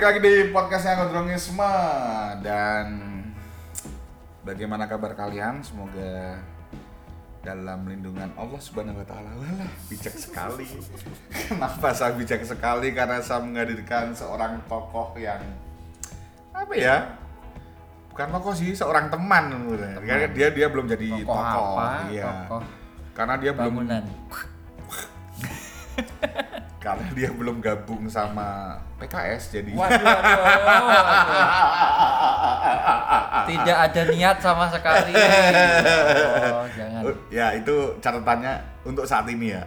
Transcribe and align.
balik 0.00 0.16
lagi 0.16 0.32
di 0.32 0.48
podcastnya 0.48 0.96
Gondrongisme 0.96 1.76
dan 2.40 2.86
bagaimana 4.40 4.88
kabar 4.88 5.12
kalian? 5.12 5.60
Semoga 5.60 6.40
dalam 7.44 7.84
lindungan 7.84 8.32
Allah 8.32 8.56
Subhanahu 8.64 8.96
wa 8.96 9.04
taala. 9.04 9.28
Walah, 9.36 9.68
bijak 9.92 10.16
sekali. 10.16 10.64
Kenapa 11.52 11.92
saya 11.92 12.16
bijak 12.16 12.40
sekali? 12.48 12.96
Karena 12.96 13.20
saya 13.20 13.44
menghadirkan 13.44 14.16
seorang 14.16 14.64
tokoh 14.72 15.20
yang 15.20 15.44
apa 16.56 16.72
ya? 16.80 17.20
Bukan 18.08 18.40
tokoh 18.40 18.56
sih, 18.56 18.72
seorang 18.72 19.12
teman. 19.12 19.52
Karena 20.00 20.32
dia 20.32 20.48
dia 20.48 20.66
belum 20.72 20.88
jadi 20.88 21.28
Tokoh 21.28 21.36
tokoh. 21.36 21.76
apa? 21.76 21.88
Iya. 22.08 22.24
Tokoh 22.48 22.62
Karena 23.12 23.34
dia 23.36 23.52
belum 23.52 23.84
bangunan. 23.84 24.02
Karena 26.80 27.04
dia 27.12 27.28
belum 27.28 27.60
gabung 27.60 28.08
sama 28.08 28.72
PKS 28.96 29.52
jadi 29.52 29.72
Waduh, 29.72 30.00
waduh, 30.00 30.40
waduh. 30.40 30.88
Tidak 33.44 33.76
ada 33.78 34.02
niat 34.06 34.36
sama 34.38 34.64
sekali. 34.66 35.12
Oh, 36.50 36.66
jangan. 36.72 37.00
ya 37.28 37.56
itu 37.56 37.72
catatannya 37.98 38.52
untuk 38.82 39.04
saat 39.04 39.24
ini 39.24 39.52
ya 39.52 39.62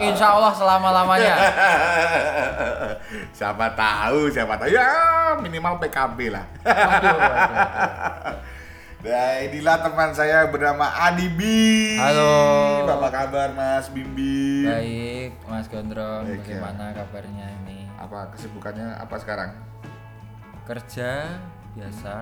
Insya 0.00 0.34
Allah 0.34 0.50
selama-lamanya. 0.50 1.34
siapa 3.30 3.70
tahu 3.72 4.26
siapa 4.26 4.54
tahu 4.56 4.70
ya 4.70 4.86
minimal 5.38 5.78
PKB 5.78 6.18
lah 6.30 6.44
Waduh, 6.62 7.14
waduh, 7.14 7.50
waduh. 7.52 8.36
Nah 9.02 9.34
inilah 9.42 9.76
teman 9.82 10.10
saya 10.14 10.46
bernama 10.46 10.86
Adi 10.86 11.26
Bim 11.34 11.98
Halo. 11.98 12.86
apa 12.86 13.08
kabar 13.10 13.50
Mas 13.50 13.90
Bim 13.90 14.06
Bim 14.14 14.62
Baik, 14.62 15.30
Mas 15.50 15.66
Gondrong, 15.66 16.22
Baik, 16.22 16.46
ya. 16.46 16.62
bagaimana 16.62 16.84
kabarnya 16.94 17.46
ini? 17.66 17.82
apa 17.98 18.30
kesibukannya 18.34 18.98
apa 18.98 19.14
sekarang 19.18 19.50
Kerja 20.62 21.26
biasa. 21.74 22.14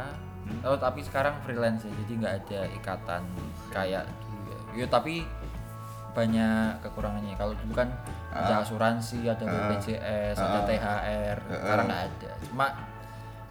Oh, 0.65 0.75
tapi 0.81 1.05
sekarang 1.05 1.37
freelance 1.45 1.85
ya, 1.85 1.93
jadi 2.03 2.13
nggak 2.17 2.35
ada 2.43 2.61
ikatan 2.73 3.23
kayak 3.69 4.09
dulu 4.25 4.49
ya. 4.49 4.59
Yo, 4.83 4.87
tapi 4.89 5.29
banyak 6.17 6.81
kekurangannya. 6.83 7.37
Kalau 7.37 7.55
dulu 7.55 7.77
kan 7.77 7.93
ada 8.33 8.65
asuransi, 8.65 9.29
ada 9.29 9.45
BPJS, 9.45 10.41
ada 10.41 10.65
THR. 10.67 11.37
Sekarang 11.45 11.87
nggak 11.87 12.03
ada. 12.09 12.31
Cuma 12.49 12.67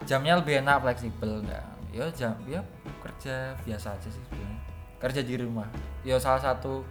jamnya 0.04 0.34
lebih 0.42 0.66
enak, 0.66 0.82
fleksibel 0.84 1.46
nggak. 1.46 1.66
Yo 1.94 2.06
jam, 2.14 2.34
ya 2.50 2.62
kerja 3.00 3.36
biasa 3.59 3.88
aja 3.94 4.05
sih 4.05 4.22
sebenarnya. 4.22 4.59
Kerja 4.97 5.22
di 5.22 5.36
rumah. 5.36 5.67
Yo 6.02 6.16
salah 6.16 6.39
satu 6.39 6.83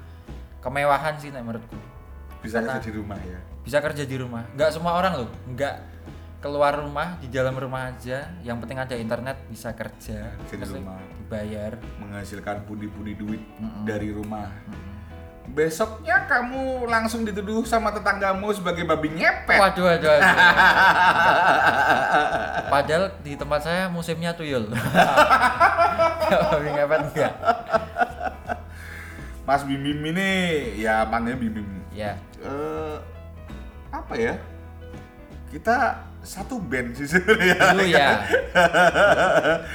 kemewahan 0.59 1.15
sih 1.15 1.29
nek 1.29 1.43
menurutku. 1.43 1.79
bisa 2.39 2.59
Karena- 2.59 2.79
kerja 2.79 2.83
di 2.85 2.93
rumah 2.95 3.19
ya 3.19 3.39
bisa 3.61 3.79
kerja 3.83 4.05
di 4.05 4.15
rumah 4.15 4.47
nggak 4.55 4.71
semua 4.71 4.95
orang 4.95 5.13
loh 5.17 5.31
nggak 5.49 5.75
keluar 6.39 6.71
rumah 6.79 7.19
di 7.19 7.27
dalam 7.27 7.51
rumah 7.53 7.91
aja 7.91 8.31
yang 8.41 8.63
penting 8.63 8.79
ada 8.79 8.95
internet 8.95 9.43
bisa 9.51 9.75
kerja 9.75 10.39
Kerja 10.47 10.63
di 10.63 10.71
rumah. 10.73 11.03
dibayar 11.19 11.75
menghasilkan 11.99 12.63
pundi-pundi 12.63 13.13
duit 13.13 13.43
dari 13.83 14.15
rumah 14.15 14.55
besoknya 15.53 16.29
kamu 16.29 16.89
langsung 16.89 17.25
dituduh 17.25 17.65
sama 17.65 17.93
tetanggamu 17.95 18.53
sebagai 18.53 18.85
babi 18.85 19.17
ngepet. 19.17 19.59
Waduh 19.59 19.85
waduh, 19.85 20.09
waduh. 20.09 20.29
padahal 22.73 23.05
di 23.25 23.33
tempat 23.35 23.61
saya 23.65 23.89
musimnya 23.89 24.37
tuyul. 24.37 24.69
Babi 26.29 26.69
ngepet 26.77 27.01
enggak? 27.09 27.33
Mas 29.49 29.65
Bim 29.65 29.81
Bim 29.81 30.13
ini 30.13 30.31
ya 30.77 31.09
panggilnya 31.09 31.41
Bim 31.41 31.53
Bim 31.57 31.69
ya. 31.97 32.13
Eh 32.45 32.97
apa 33.89 34.15
ya? 34.15 34.37
Kita 35.49 35.97
satu 36.29 36.61
band 36.61 36.93
sih 36.93 37.09
sebenarnya. 37.09 37.57
dulu 37.73 37.85
ya. 37.89 38.09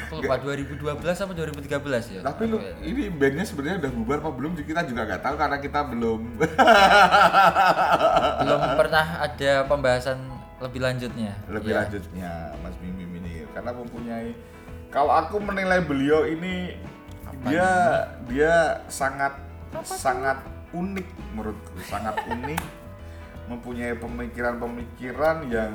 Aku 0.06 0.22
lupa 0.22 0.38
2012 0.38 0.86
apa 1.02 1.31
2013 1.34 2.14
ya? 2.14 2.22
Tapi 2.22 2.44
lu 2.46 2.62
ini 2.86 3.09
bandnya 3.09 3.41
sebenarnya 3.41 3.81
udah 3.81 3.91
bubar 3.91 4.18
apa 4.22 4.31
belum? 4.38 4.52
Kita 4.62 4.86
juga 4.86 5.02
nggak 5.09 5.22
tahu 5.25 5.36
karena 5.36 5.58
kita 5.58 5.80
belum. 5.90 6.22
belum 8.38 8.62
pernah 8.78 9.06
ada 9.25 9.52
pembahasan 9.66 10.18
lebih 10.62 10.80
lanjutnya. 10.80 11.34
Lebih 11.50 11.72
Ya. 11.74 11.78
lanjutnya 11.84 12.31
Mas 12.62 12.75
Bim 12.78 12.94
Bim 12.96 13.12
ini 13.18 13.50
karena 13.52 13.72
mempunyai 13.74 14.38
kalau 14.94 15.09
aku 15.09 15.41
menilai 15.41 15.81
beliau 15.81 16.24
ini 16.24 16.78
dia 17.50 17.70
dia 18.30 18.53
sangat 18.88 19.34
sangat 19.84 20.38
unik 20.70 21.08
menurutku. 21.34 21.81
Sangat 21.90 22.14
unik 22.34 22.62
mempunyai 23.44 23.97
pemikiran-pemikiran 24.00 25.50
yang 25.52 25.74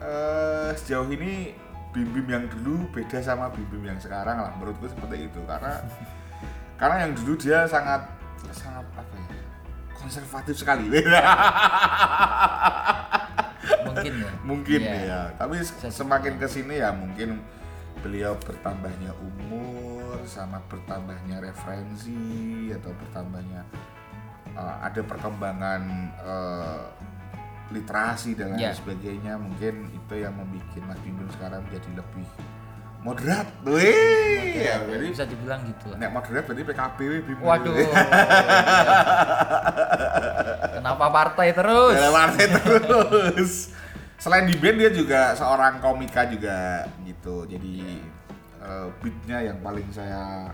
eh, 0.00 0.70
sejauh 0.76 1.08
ini 1.12 1.54
Bim 1.90 2.06
Bim 2.14 2.26
yang 2.26 2.44
dulu 2.46 2.86
beda 2.94 3.18
sama 3.20 3.50
Bim 3.50 3.66
Bim 3.68 3.84
yang 3.84 3.98
sekarang 4.00 4.40
lah 4.40 4.50
menurutku 4.56 4.86
seperti 4.88 5.26
itu. 5.28 5.40
Karena 5.44 5.80
karena 6.80 6.96
yang 7.06 7.12
dulu 7.16 7.36
dia 7.36 7.66
sangat 7.68 8.08
sangat 8.56 8.84
apa 8.96 9.14
ya 9.28 9.42
konservatif 9.92 10.56
sekali. 10.56 10.88
Mungkin 13.84 14.12
ya? 14.22 14.30
Mungkin 14.46 14.80
Iya. 14.80 14.96
ya 15.04 15.20
tapi 15.36 15.60
Bisa 15.60 15.90
semakin 15.92 16.40
ke 16.40 16.46
sini 16.48 16.80
ya 16.80 16.90
mungkin 16.94 17.42
beliau 18.00 18.32
bertambahnya 18.40 19.12
umur 19.20 20.24
sama 20.24 20.56
bertambahnya 20.72 21.44
referensi 21.44 22.72
atau 22.72 22.96
bertambahnya 22.96 23.60
uh, 24.56 24.76
ada 24.80 25.00
perkembangan 25.04 25.82
uh, 26.24 26.88
literasi 27.70 28.34
dan 28.34 28.54
lain 28.54 28.60
Ya. 28.60 28.72
sebagainya 28.74 29.34
mungkin 29.34 29.88
itu 29.88 30.14
yang 30.16 30.34
membuat 30.34 30.66
Mas 30.84 30.98
Bimbing 31.00 31.30
sekarang 31.30 31.62
menjadi 31.64 31.90
lebih 31.96 32.26
moderat 33.00 33.48
Wih, 33.64 34.60
ya, 34.60 34.84
jadi 34.84 35.06
bisa 35.08 35.24
dibilang 35.24 35.64
gitu 35.64 35.88
lah 35.88 35.96
nek 35.96 36.10
moderat 36.12 36.44
berarti 36.44 36.62
PKB 36.62 36.98
wih. 37.00 37.20
Waduh. 37.40 37.72
Kenapa 40.74 41.06
partai 41.08 41.48
terus? 41.52 41.94
Dalam 41.96 42.16
arti 42.16 42.44
terus. 42.44 43.52
Selain 44.20 44.44
di 44.44 44.52
band 44.52 44.76
dia 44.76 44.90
juga 44.92 45.32
seorang 45.32 45.80
komika 45.80 46.28
juga 46.28 46.84
gitu. 47.02 47.48
Jadi 47.48 48.04
eh, 48.60 48.86
beatnya 49.00 49.48
yang 49.48 49.58
paling 49.60 49.88
saya 49.88 50.52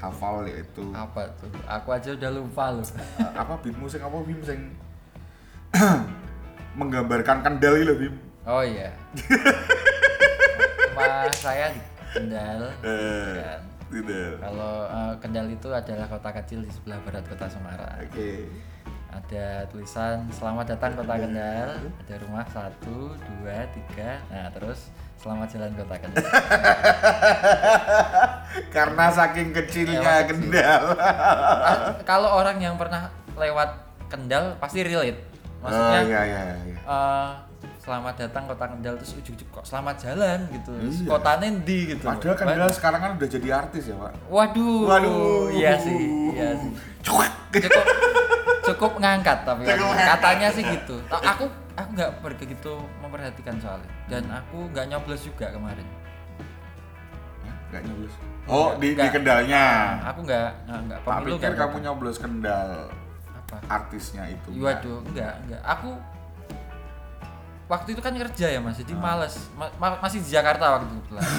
hafal 0.00 0.48
yaitu 0.48 0.88
Apa 0.92 1.28
tuh? 1.36 1.52
Aku 1.68 1.92
aja 1.92 2.10
udah 2.10 2.30
lupa 2.32 2.72
loh. 2.72 2.84
eh, 3.20 3.32
apa 3.36 3.52
beat 3.60 3.76
musik 3.76 4.00
apa 4.00 4.16
bim 4.18 4.40
sing 4.40 4.60
menggambarkan 6.76 7.44
kendal 7.44 7.76
loh 7.84 7.96
bim. 7.96 8.14
Oh 8.42 8.62
iya. 8.64 8.90
Rumah 10.92 11.30
saya 11.30 11.70
di 11.72 11.80
Kendal. 12.12 12.68
Eh, 12.84 13.32
kan. 13.40 13.60
gitu. 13.88 14.36
Kalau 14.36 14.74
eh, 14.84 15.12
Kendal 15.24 15.46
itu 15.48 15.68
adalah 15.72 16.06
kota 16.10 16.30
kecil 16.42 16.60
di 16.60 16.70
sebelah 16.74 16.98
barat 17.06 17.24
kota 17.24 17.46
Semarang. 17.48 17.96
Oke. 18.04 18.50
Ada 19.12 19.68
tulisan 19.68 20.24
Selamat 20.32 20.76
datang 20.76 20.92
kota 20.98 21.14
Kendal. 21.16 21.68
Ada 22.04 22.14
rumah 22.26 22.44
satu, 22.52 23.14
dua, 23.16 23.64
tiga. 23.72 24.20
Nah 24.28 24.50
terus 24.52 24.90
Selamat 25.22 25.48
jalan 25.54 25.70
kota 25.78 25.94
Kendal. 26.02 26.26
Karena 28.74 29.04
saking 29.14 29.48
kecilnya 29.54 30.26
kecil. 30.26 30.50
kendal. 30.50 30.82
Kalau 32.02 32.42
orang 32.42 32.58
yang 32.58 32.74
pernah 32.74 33.06
lewat 33.38 33.70
Kendal 34.10 34.58
pasti 34.60 34.84
relate. 34.84 35.31
Maksudnya 35.62 35.94
oh 35.94 36.04
iya 36.04 36.20
iya 36.24 36.40
iya. 36.60 36.78
eh, 36.82 37.30
selamat 37.78 38.14
datang 38.16 38.42
kota 38.44 38.64
Kendal 38.66 38.94
terus 38.98 39.14
ujuk-ujuk 39.14 39.48
kok 39.48 39.62
selamat 39.62 39.94
jalan 39.96 40.38
gitu. 40.50 40.72
Iya. 40.74 41.06
Kotanya 41.06 41.48
di 41.62 41.78
gitu. 41.88 42.02
Padahal 42.02 42.34
kendal 42.34 42.70
sekarang 42.70 43.00
kan 43.00 43.10
udah 43.14 43.28
jadi 43.30 43.48
artis 43.56 43.84
ya, 43.86 43.96
Pak. 43.96 44.12
Waduh. 44.26 44.82
Waduh. 44.84 45.46
Iya 45.50 45.72
sih, 45.78 45.98
iya 46.32 46.48
sih. 46.56 46.70
Cukup 47.00 47.30
cukup 48.62 48.92
ngangkat 48.98 49.38
tapi 49.42 49.62
Cukup 49.64 49.90
ngangkat. 49.90 50.08
katanya 50.18 50.48
sih 50.50 50.62
gitu. 50.64 50.96
Ta- 51.06 51.22
Aku 51.30 51.44
aku 51.72 51.88
nggak 51.94 52.10
begitu 52.20 52.72
memperhatikan 53.00 53.56
soalnya 53.58 53.90
dan 54.06 54.22
aku 54.28 54.66
nggak 54.70 54.86
nyoblos 54.88 55.22
juga 55.22 55.50
kemarin. 55.50 55.86
Enggak 57.68 57.82
nyoblos. 57.88 58.14
Oh, 58.44 58.74
di, 58.76 58.92
di 58.92 58.98
Nggak. 58.98 59.12
kendalnya. 59.14 59.64
Nah, 59.96 60.10
aku 60.10 60.20
nggak 60.26 60.48
nggak 60.66 60.80
nggak 60.84 60.98
Tak 61.00 61.08
pemilu 61.14 61.36
pikir 61.38 61.48
nggak 61.48 61.60
kamu 61.62 61.76
nyoblos 61.80 62.16
kendal 62.18 62.70
apa? 63.52 63.60
artisnya 63.68 64.24
itu. 64.26 64.48
Waduh, 64.56 65.04
enggak, 65.04 65.36
enggak. 65.44 65.60
Aku 65.62 66.00
waktu 67.68 67.88
itu 67.92 68.00
kan 68.00 68.12
kerja 68.12 68.46
ya 68.48 68.60
mas, 68.60 68.76
Ah. 68.76 68.78
jadi 68.80 68.92
males. 68.94 69.34
Ma- 69.52 69.72
ma- 69.76 70.00
masih 70.00 70.20
di 70.20 70.28
Jakarta 70.28 70.76
waktu 70.76 70.88
itu 70.88 70.94
kebetulan. 70.98 71.24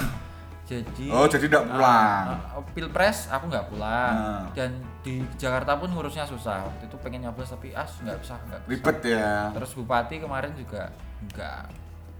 jadi 0.63 1.06
Oh, 1.12 1.27
jadi 1.27 1.45
nggak 1.45 1.65
pulang. 1.68 2.25
ah, 2.31 2.56
ah, 2.56 2.63
pilpres 2.71 3.27
aku 3.27 3.45
nggak 3.51 3.68
pulang 3.68 4.15
Ah. 4.15 4.44
dan 4.56 4.71
di 5.01 5.19
Jakarta 5.36 5.75
pun 5.75 5.89
ngurusnya 5.89 6.24
susah. 6.24 6.63
Waktu 6.63 6.88
itu 6.88 6.95
pengen 7.00 7.25
nyoblos 7.25 7.50
tapi 7.50 7.74
as 7.74 7.92
nggak 8.00 8.18
bisa, 8.18 8.39
nggak. 8.39 8.62
Ribet 8.66 8.98
ya. 9.04 9.51
Terus 9.51 9.71
bupati 9.74 10.16
kemarin 10.18 10.54
juga 10.54 10.89
enggak. 11.19 11.68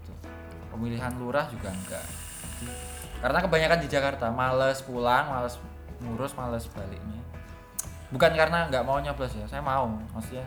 Tuh. 0.02 0.16
Pemilihan 0.70 1.14
lurah 1.16 1.46
juga 1.48 1.70
enggak. 1.70 2.04
Karena 3.18 3.38
kebanyakan 3.40 3.78
di 3.80 3.88
Jakarta, 3.88 4.28
males 4.28 4.84
pulang, 4.84 5.24
males 5.32 5.56
ngurus, 6.04 6.36
males 6.36 6.68
baliknya. 6.68 7.22
Bukan 8.14 8.30
karena 8.32 8.70
nggak 8.70 8.80
mau 8.80 8.96
nyoblos 8.96 9.34
ya, 9.34 9.42
saya 9.44 9.58
mau, 9.58 9.90
maksudnya 10.08 10.46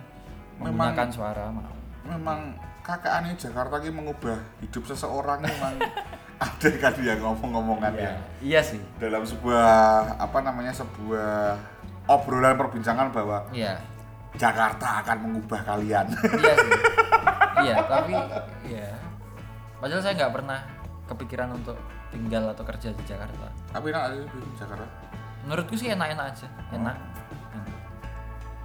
Memang- 0.58 0.88
menggunakan 0.88 1.08
suara 1.12 1.46
mau. 1.52 1.74
Memang 2.02 2.56
kakak 2.80 3.20
aneh 3.20 3.36
Jakarta 3.36 3.76
ini 3.78 3.92
mengubah 3.92 4.40
hidup 4.58 4.88
seseorang 4.88 5.44
memang 5.44 5.76
ada 6.40 6.70
kan 6.80 6.96
dia 6.96 7.20
ngomong-ngomongan 7.20 7.92
Iya. 7.92 8.08
ya 8.08 8.14
Iya 8.40 8.62
sih. 8.64 8.80
dalam 8.96 9.20
sebuah 9.22 9.68
apa 10.16 10.40
namanya 10.40 10.72
sebuah 10.72 11.60
obrolan 12.08 12.56
perbincangan 12.56 13.12
bahwa 13.12 13.44
Iya. 13.52 13.76
Jakarta 14.34 15.04
akan 15.04 15.18
mengubah 15.20 15.60
kalian. 15.66 16.08
iya 16.40 16.54
sih 16.56 16.72
iya 17.60 17.76
tapi 17.84 18.14
iya 18.64 18.90
padahal 19.76 20.00
saya 20.00 20.14
nggak 20.16 20.32
pernah 20.32 20.60
kepikiran 21.06 21.50
untuk 21.52 21.76
tinggal 22.08 22.48
atau 22.48 22.64
kerja 22.64 22.94
di 22.94 23.04
Jakarta 23.04 23.52
Tapi 23.68 23.90
enak 23.90 24.04
aja 24.08 24.24
di 24.24 24.40
Jakarta. 24.56 24.88
menurutku 25.44 25.76
sih 25.76 25.90
enak-enak 25.90 26.26
aja 26.32 26.48
enak 26.72 26.96
Enak. 26.96 26.98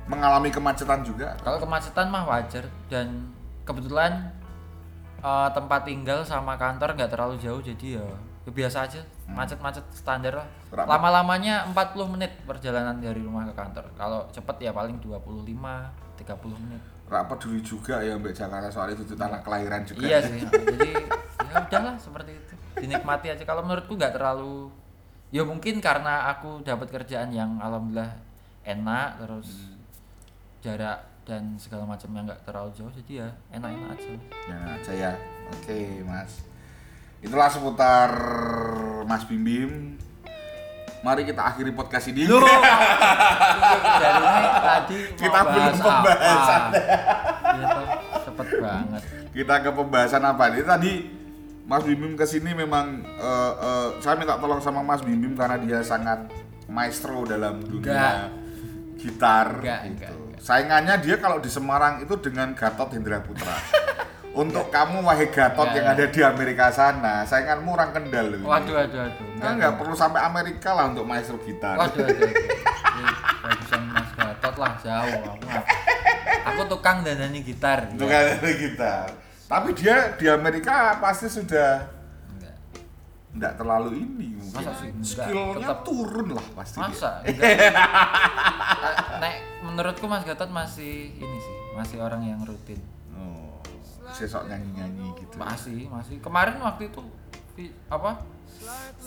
Mengalami 0.06 0.50
kemacetan 0.50 1.06
juga. 1.06 1.34
kalau 1.40 1.58
kemacetan 1.62 2.10
mah 2.10 2.26
wajar. 2.26 2.66
Dan 2.90 3.30
kebetulan 3.62 4.30
eh, 5.22 5.48
tempat 5.54 5.86
tinggal 5.86 6.26
sama 6.26 6.58
kantor 6.58 6.98
nggak 6.98 7.10
terlalu 7.10 7.38
jauh 7.38 7.62
jadi 7.62 8.02
ya, 8.02 8.06
ya 8.42 8.50
biasa 8.50 8.86
aja. 8.86 9.00
Macet-macet 9.30 9.84
standar 9.94 10.42
lah. 10.42 10.48
Lama-lamanya 10.74 11.70
40 11.70 12.14
menit 12.18 12.32
perjalanan 12.44 12.98
dari 12.98 13.22
rumah 13.22 13.46
ke 13.48 13.54
kantor. 13.54 13.86
Kalau 13.94 14.26
cepet 14.34 14.68
ya 14.68 14.70
paling 14.74 14.98
25 14.98 15.22
30 16.18 16.62
menit. 16.66 16.82
Rapat 17.08 17.38
dulu 17.44 17.58
juga 17.60 18.00
ya 18.00 18.16
Mbak 18.16 18.32
Jakarta 18.32 18.68
soal 18.72 18.96
itu, 18.96 19.04
tanah 19.12 19.44
kelahiran 19.44 19.84
juga. 19.84 20.08
iya 20.08 20.18
sih. 20.24 20.40
Jadi 20.48 20.90
ya 21.50 21.60
udahlah 21.60 21.94
seperti 22.00 22.30
itu. 22.34 22.54
Dinikmati 22.80 23.28
aja. 23.32 23.44
Kalau 23.44 23.62
menurutku 23.62 23.94
nggak 23.94 24.16
terlalu 24.16 24.72
ya 25.32 25.42
mungkin 25.48 25.80
karena 25.80 26.28
aku 26.28 26.60
dapat 26.60 26.92
kerjaan 26.92 27.32
yang 27.32 27.56
alhamdulillah 27.56 28.20
enak 28.68 29.16
terus 29.24 29.72
jarak 30.62 30.98
dan 31.22 31.54
segala 31.54 31.84
macamnya 31.84 32.22
nggak 32.24 32.40
terlalu 32.42 32.70
jauh 32.72 32.92
jadi 32.92 33.12
ya 33.16 33.28
enak-enak 33.52 33.90
aja 33.92 34.10
Ya 34.44 34.56
aja 34.72 34.92
ya. 34.92 35.12
Oke, 35.52 35.78
Mas. 36.02 36.42
Itulah 37.18 37.46
seputar 37.46 38.10
Mas 39.04 39.22
Bim 39.24 39.42
Bim. 39.42 39.72
Mari 41.00 41.22
kita 41.24 41.42
akhiri 41.44 41.70
podcast 41.70 42.06
ini. 42.08 42.24
Loh, 42.24 42.38
tadi 44.62 44.98
Kita 45.12 45.40
belum 45.40 45.52
bahas 45.52 45.76
pembahasan. 45.76 46.62
toh, 47.52 47.86
cepet 48.22 48.48
banget. 48.56 49.02
kita 49.32 49.54
ke 49.58 49.70
pembahasan 49.72 50.22
apa 50.22 50.44
nih 50.48 50.62
tadi 50.62 50.92
Mas 51.62 51.82
Bim 51.82 51.96
Bim 51.96 52.14
ke 52.14 52.22
sini 52.22 52.52
memang 52.52 52.86
eh, 53.02 53.52
eh, 53.56 53.88
saya 53.98 54.14
minta 54.14 54.36
tolong 54.36 54.58
sama 54.58 54.80
Mas 54.80 55.00
Bim 55.00 55.16
Bim 55.16 55.32
karena 55.32 55.56
dia 55.56 55.80
sangat 55.80 56.30
maestro 56.66 57.22
dalam 57.22 57.58
dunia 57.60 57.90
Enggak. 57.92 58.16
gitar 58.96 59.48
Enggak, 59.56 59.80
gitu. 59.88 60.14
enggak. 60.14 60.31
Saingannya 60.42 60.98
dia 60.98 61.22
kalau 61.22 61.38
di 61.38 61.46
Semarang 61.46 62.02
itu 62.02 62.18
dengan 62.18 62.50
Gatot 62.58 62.90
Hendra 62.90 63.22
Putra. 63.22 63.54
Untuk 64.32 64.74
kamu 64.74 65.06
wahai 65.06 65.30
Gatot 65.30 65.70
Enggak, 65.70 65.76
yang 65.78 65.86
ada 65.92 66.04
di 66.08 66.20
Amerika 66.24 66.66
sana, 66.72 67.22
sainganmu 67.22 67.68
orang 67.68 67.92
Kendal 67.94 68.32
loh. 68.32 68.48
Waduh, 68.50 68.74
waduh, 68.74 68.98
waduh. 69.06 69.26
Kan 69.38 69.60
nggak 69.60 69.76
perlu 69.76 69.94
sampai 69.94 70.24
Amerika 70.24 70.72
lah 70.72 70.90
untuk 70.90 71.04
maestro 71.04 71.36
gitar. 71.44 71.76
Waduh, 71.78 72.00
waduh, 72.02 72.32
Bagusan 73.44 73.82
Mas 73.92 74.10
Gatot 74.16 74.54
lah 74.56 74.72
jauh. 74.80 75.20
Aku, 75.36 75.46
aku 76.48 76.62
tukang 76.74 77.04
dandani 77.04 77.44
gitar. 77.44 77.92
Ya. 77.92 78.40
ada 78.40 78.50
gitar. 78.56 79.06
Tapi 79.46 79.68
dia 79.76 80.16
di 80.16 80.26
Amerika 80.32 80.96
pasti 80.96 81.28
sudah 81.28 81.86
Enggak. 81.86 82.01
Nggak 83.32 83.52
terlalu 83.56 84.04
ini 84.04 84.26
mungkin. 84.36 84.60
Masa 84.60 84.72
sih? 84.76 84.90
Skillnya 85.00 85.68
tetap. 85.72 85.80
turun 85.88 86.28
lah 86.36 86.46
pasti. 86.52 86.78
Masa? 86.78 87.10
Enggak. 87.24 87.54
Nek, 89.24 89.34
menurutku 89.64 90.04
Mas 90.04 90.24
Gatot 90.28 90.52
masih 90.52 91.16
ini 91.16 91.38
sih, 91.40 91.56
masih 91.72 91.98
orang 92.04 92.22
yang 92.28 92.40
rutin. 92.44 92.80
Oh, 93.16 93.56
sesok 94.12 94.44
nyanyi-nyanyi 94.52 95.16
gitu. 95.16 95.34
Masih, 95.40 95.88
masih. 95.88 96.20
Kemarin 96.20 96.60
waktu 96.60 96.92
itu 96.92 97.00
apa? 97.88 98.20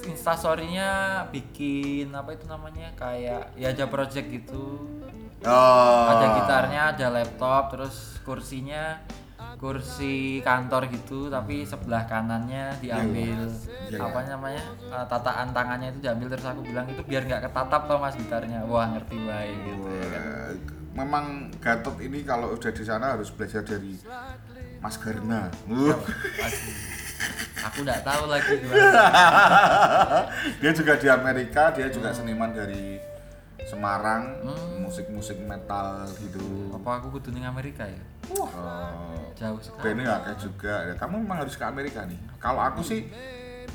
Instastory-nya 0.04 1.24
bikin 1.32 2.12
apa 2.12 2.36
itu 2.36 2.46
namanya? 2.50 2.92
Kayak 2.98 3.54
ya 3.56 3.72
ada 3.72 3.86
project 3.88 4.28
gitu. 4.28 4.84
Oh. 5.46 6.06
Ada 6.10 6.26
gitarnya, 6.42 6.82
ada 6.98 7.08
laptop, 7.14 7.78
terus 7.78 8.18
kursinya 8.26 9.00
kursi 9.56 10.40
kantor 10.44 10.92
gitu, 10.92 11.32
tapi 11.32 11.64
sebelah 11.64 12.04
kanannya 12.06 12.76
diambil 12.80 13.48
Iya, 13.86 13.96
iya. 13.96 14.00
apa 14.02 14.20
namanya? 14.28 14.64
eh, 14.92 15.06
tataan 15.08 15.50
tangannya 15.56 15.94
itu 15.96 16.00
diambil 16.04 16.28
terus 16.34 16.46
aku 16.46 16.62
bilang 16.66 16.86
itu 16.90 17.02
biar 17.06 17.24
nggak 17.24 17.42
ketatap 17.50 17.82
toh 17.88 17.98
Mas 17.98 18.16
gitarnya. 18.20 18.60
Wah, 18.68 18.86
ngerti 18.92 19.16
baik 19.16 19.58
gitu 19.66 19.90
ya 19.90 20.08
kan. 20.12 20.22
Wah, 20.24 20.52
Memang 20.96 21.52
Gatot 21.60 22.00
ini 22.00 22.24
kalau 22.24 22.56
udah 22.56 22.72
di 22.72 22.84
sana 22.88 23.20
harus 23.20 23.28
belajar 23.28 23.68
dari 23.68 24.00
Mas 24.80 24.96
Garna. 24.96 25.52
Uh, 25.68 25.92
Aduh. 25.92 26.00
Aku 27.68 27.84
nggak 27.84 28.00
tahu 28.08 28.24
lagi 28.32 28.64
gimana. 28.64 29.02
dia 30.64 30.72
juga 30.72 30.94
di 30.96 31.08
Amerika, 31.12 31.76
dia 31.76 31.92
juga 31.92 32.16
seniman 32.16 32.56
dari 32.56 32.96
Semarang, 33.66 34.24
Hmm. 34.40 34.86
musik-musik 34.86 35.42
metal 35.42 36.06
gitu. 36.16 36.70
Apa 36.72 37.02
aku 37.02 37.18
kudu 37.18 37.34
ning 37.34 37.44
Amerika 37.44 37.82
ya? 37.82 37.98
Oh, 38.32 38.46
Jauh 39.34 39.58
sekali. 39.58 39.98
nggak 39.98 40.20
kayak 40.24 40.38
juga. 40.38 40.74
Ya, 40.86 40.94
kamu 40.96 41.26
memang 41.26 41.42
harus 41.42 41.58
ke 41.58 41.66
Amerika 41.66 42.06
nih. 42.06 42.18
Kalau 42.38 42.62
aku 42.62 42.80
sih 42.80 43.10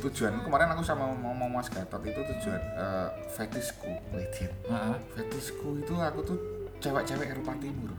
tujuan 0.00 0.40
kemarin 0.40 0.70
aku 0.70 0.80
sama 0.80 1.04
ngomong 1.12 1.50
Mas 1.50 1.68
Gatot 1.68 2.00
itu 2.00 2.16
tujuan 2.16 2.62
eh, 2.72 3.08
fetisku, 3.28 3.90
Wetin. 4.10 4.48
Heeh. 4.64 4.94
Fetisku 5.12 5.76
itu 5.76 5.94
aku 5.94 6.18
tuh 6.24 6.38
cewek-cewek 6.78 7.26
Eropa 7.28 7.52
Timur. 7.58 7.90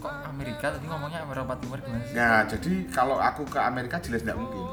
Kok 0.00 0.14
Amerika 0.26 0.72
tadi 0.72 0.88
ngomongnya 0.88 1.22
Eropa 1.22 1.54
Timur 1.60 1.78
gimana 1.78 2.02
sih? 2.02 2.16
Nah, 2.16 2.42
jadi 2.42 2.72
kalau 2.90 3.20
aku 3.20 3.44
ke 3.46 3.60
Amerika 3.60 4.00
jelas 4.00 4.24
nggak 4.24 4.34
mungkin. 4.34 4.66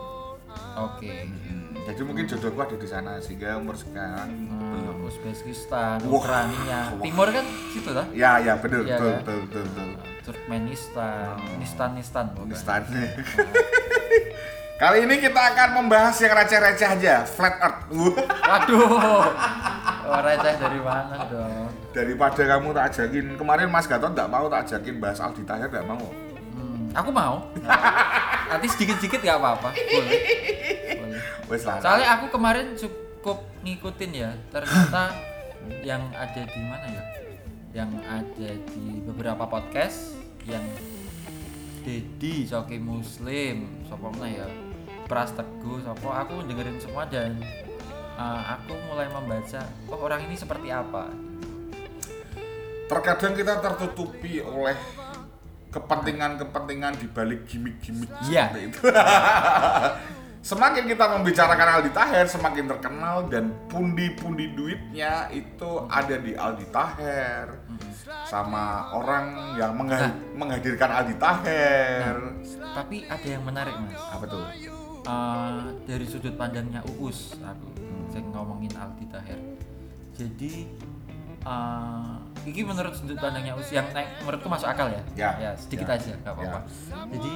Oke. 0.79 1.27
Hmm, 1.27 1.58
jadi 1.89 2.05
mungkin 2.05 2.29
jodohku 2.29 2.61
ada 2.61 2.77
di 2.77 2.85
sana 2.85 3.17
sehingga 3.17 3.57
umur 3.57 3.73
sekarang 3.73 4.29
belum. 4.29 4.93
Hmm, 5.01 5.07
Uzbekistan. 5.09 5.97
Ukraina. 6.05 6.93
Timur 7.01 7.27
kan 7.33 7.45
situ 7.73 7.89
lah. 7.89 8.05
Ya, 8.13 8.37
ya 8.37 8.53
betul, 8.61 8.85
Iya, 8.85 9.01
betul, 9.01 9.09
kan? 9.09 9.17
betul, 9.25 9.37
betul, 9.41 9.63
betul. 9.65 9.89
Turkmenistan, 10.21 11.33
Nistan, 11.57 11.89
Nistan, 11.97 12.25
bukan. 12.37 12.53
Pakistan. 12.53 12.81
Kali 14.79 15.03
ini 15.03 15.17
kita 15.17 15.41
akan 15.41 15.69
membahas 15.81 16.15
yang 16.21 16.37
receh-receh 16.37 16.87
aja, 16.87 17.25
flat 17.25 17.57
earth. 17.57 17.81
Waduh, 18.53 18.85
oh, 20.05 20.19
receh 20.23 20.55
dari 20.61 20.79
mana 20.79 21.25
dong? 21.25 21.73
Daripada 21.89 22.41
kamu 22.45 22.69
tak 22.77 22.85
ajakin, 22.93 23.25
kemarin 23.33 23.67
Mas 23.67 23.89
Gatot 23.89 24.13
nggak 24.13 24.29
mau 24.29 24.45
tak 24.45 24.69
ajakin 24.69 25.01
bahas 25.01 25.17
Aldi 25.19 25.41
Tahir 25.43 25.67
nggak 25.67 25.83
mau. 25.89 26.05
Hmm, 26.53 26.93
aku 26.93 27.09
mau. 27.09 27.49
Nanti 28.53 28.67
sedikit-sedikit 28.69 29.19
nggak 29.25 29.37
apa-apa. 29.41 29.69
Boleh. 29.73 30.19
Wes 31.49 31.63
lah. 31.65 31.81
Soalnya 31.81 32.07
aku 32.19 32.25
kemarin 32.33 32.75
cukup 32.75 33.43
ngikutin 33.63 34.11
ya. 34.11 34.31
Ternyata 34.53 35.13
yang 35.89 36.03
ada 36.15 36.41
di 36.45 36.61
mana 36.65 36.85
ya? 36.87 37.03
Yang 37.73 37.91
ada 38.05 38.49
di 38.73 38.85
beberapa 39.05 39.45
podcast 39.45 40.17
yang 40.47 40.63
Dedi, 41.85 42.43
Soki 42.43 42.77
Muslim, 42.77 43.85
mana 43.89 44.27
ya? 44.27 44.47
Pras 45.09 45.33
Teguh, 45.33 45.81
sopo 45.81 46.13
aku 46.13 46.45
dengerin 46.45 46.77
semua 46.77 47.09
dan 47.09 47.33
uh, 48.13 48.41
aku 48.59 48.77
mulai 48.91 49.09
membaca 49.09 49.65
oh 49.89 49.99
orang 50.05 50.21
ini 50.29 50.37
seperti 50.37 50.69
apa. 50.69 51.09
Terkadang 52.85 53.33
kita 53.33 53.57
tertutupi 53.57 54.37
oleh 54.41 54.77
kepentingan-kepentingan 55.69 56.97
di 56.97 57.07
balik 57.09 57.45
gimmick-gimmick 57.45 58.09
seperti 58.25 58.59
itu. 58.69 58.79
semakin 60.39 60.83
kita 60.85 61.05
membicarakan 61.11 61.67
Aldi 61.75 61.91
Taher, 61.91 62.25
semakin 62.25 62.65
terkenal 62.67 63.27
dan 63.27 63.51
pundi-pundi 63.67 64.49
duitnya 64.49 65.27
itu 65.29 65.69
ada 65.85 66.15
di 66.15 66.31
Aldi 66.31 66.67
Taher 66.69 67.45
sama 68.23 68.65
orang 68.91 69.25
yang 69.55 69.73
mengha- 69.73 70.15
menghadirkan 70.33 70.89
Aldi 70.93 71.15
Taher. 71.15 72.15
Tapi 72.71 73.03
ada 73.03 73.27
yang 73.27 73.43
menarik 73.43 73.75
mas. 73.75 73.99
Apa 74.09 74.25
tuh? 74.25 74.45
Eh, 75.01 75.59
dari 75.85 76.05
sudut 76.05 76.35
pandangnya 76.35 76.83
Uus 76.93 77.33
aku 77.39 77.65
saya 78.07 78.21
ngomongin 78.27 78.69
Aldi 78.69 79.05
Taher 79.07 79.39
jadi 80.11 80.67
eh 81.39 82.13
ini 82.43 82.61
menurut 82.61 82.93
sudut 82.93 83.15
pandangnya 83.15 83.55
Uus 83.55 83.71
yang 83.71 83.89
naik 83.89 84.21
menurutku 84.21 84.45
masuk 84.45 84.67
akal 84.67 84.85
ya 84.85 85.01
Ya, 85.15 85.51
sedikit 85.55 85.87
ya, 85.87 85.95
aja 85.95 86.13
nggak 86.15 86.29
apa-apa 86.29 86.59
ya. 86.61 86.61
jadi 87.09 87.31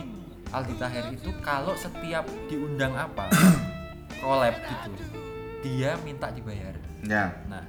Aldi 0.54 0.78
Taher 0.78 1.06
itu 1.10 1.30
kalau 1.42 1.74
setiap 1.74 2.22
diundang 2.46 2.94
apa 2.94 3.26
collab 4.22 4.54
gitu 4.54 4.94
dia 5.60 5.98
minta 6.02 6.30
dibayar 6.30 6.76
Ya. 7.04 7.36
nah 7.50 7.66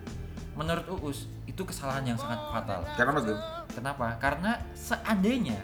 menurut 0.54 0.86
Uus 1.00 1.26
itu 1.44 1.58
kesalahan 1.64 2.06
yang 2.06 2.14
sangat 2.14 2.38
fatal 2.46 2.86
Kenapa 2.94 3.18
tuh? 3.18 3.38
Kenapa? 3.74 4.06
Karena 4.16 4.52
seandainya 4.70 5.58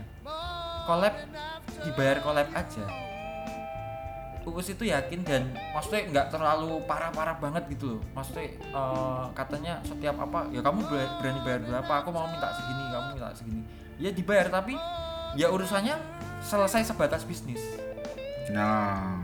collab 0.82 1.14
dibayar 1.80 2.18
collab 2.18 2.50
aja, 2.50 2.82
Uus 4.42 4.66
itu 4.66 4.82
yakin 4.82 5.22
dan 5.22 5.46
maksudnya 5.70 6.10
nggak 6.10 6.26
terlalu 6.32 6.82
parah-parah 6.88 7.38
banget 7.38 7.70
gitu 7.70 7.94
loh. 7.94 8.02
Maksudnya 8.10 8.50
eh, 8.58 9.24
katanya 9.30 9.78
setiap 9.86 10.16
apa 10.18 10.50
ya 10.50 10.58
kamu 10.58 10.80
ber- 10.88 11.12
berani 11.22 11.40
bayar 11.46 11.60
berapa? 11.62 11.92
Aku 12.02 12.08
mau 12.10 12.26
minta 12.26 12.50
segini, 12.50 12.84
kamu 12.90 13.06
minta 13.14 13.30
segini. 13.30 13.62
Ya 14.00 14.10
dibayar 14.10 14.50
tapi 14.50 14.74
ya 15.38 15.46
urusannya 15.46 15.94
selesai 16.44 16.88
sebatas 16.88 17.22
bisnis. 17.24 17.60
Nah, 18.50 19.22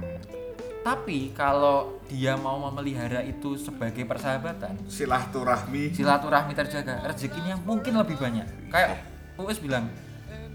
tapi 0.87 1.35
kalau 1.35 1.99
dia 2.07 2.39
mau 2.39 2.63
memelihara 2.71 3.19
itu 3.27 3.59
sebagai 3.59 4.07
persahabatan 4.07 4.79
silaturahmi. 4.87 5.91
silaturahmi 5.91 6.55
terjaga 6.55 7.03
rezekinya 7.03 7.59
mungkin 7.67 7.99
lebih 7.99 8.15
banyak. 8.15 8.47
Kayak 8.71 9.03
Uus 9.35 9.59
bilang 9.59 9.91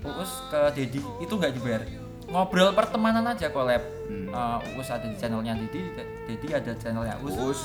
Uus 0.02 0.32
ke 0.48 0.62
Dedi 0.74 1.04
itu 1.04 1.34
nggak 1.36 1.54
dibayar. 1.60 1.84
Ngobrol 2.32 2.72
pertemanan 2.72 3.28
aja 3.28 3.52
collab. 3.52 3.84
Hmm. 4.08 4.32
Uh, 4.32 4.80
Uus 4.80 4.88
ada 4.88 5.04
di 5.04 5.20
channelnya 5.20 5.60
Dedi 5.60 5.84
Dedi 6.32 6.48
ada 6.56 6.72
channelnya 6.80 7.20
Uus. 7.20 7.36
Us. 7.36 7.62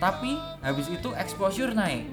tapi 0.00 0.32
habis 0.64 0.88
itu 0.88 1.12
exposure 1.12 1.76
naik 1.76 2.08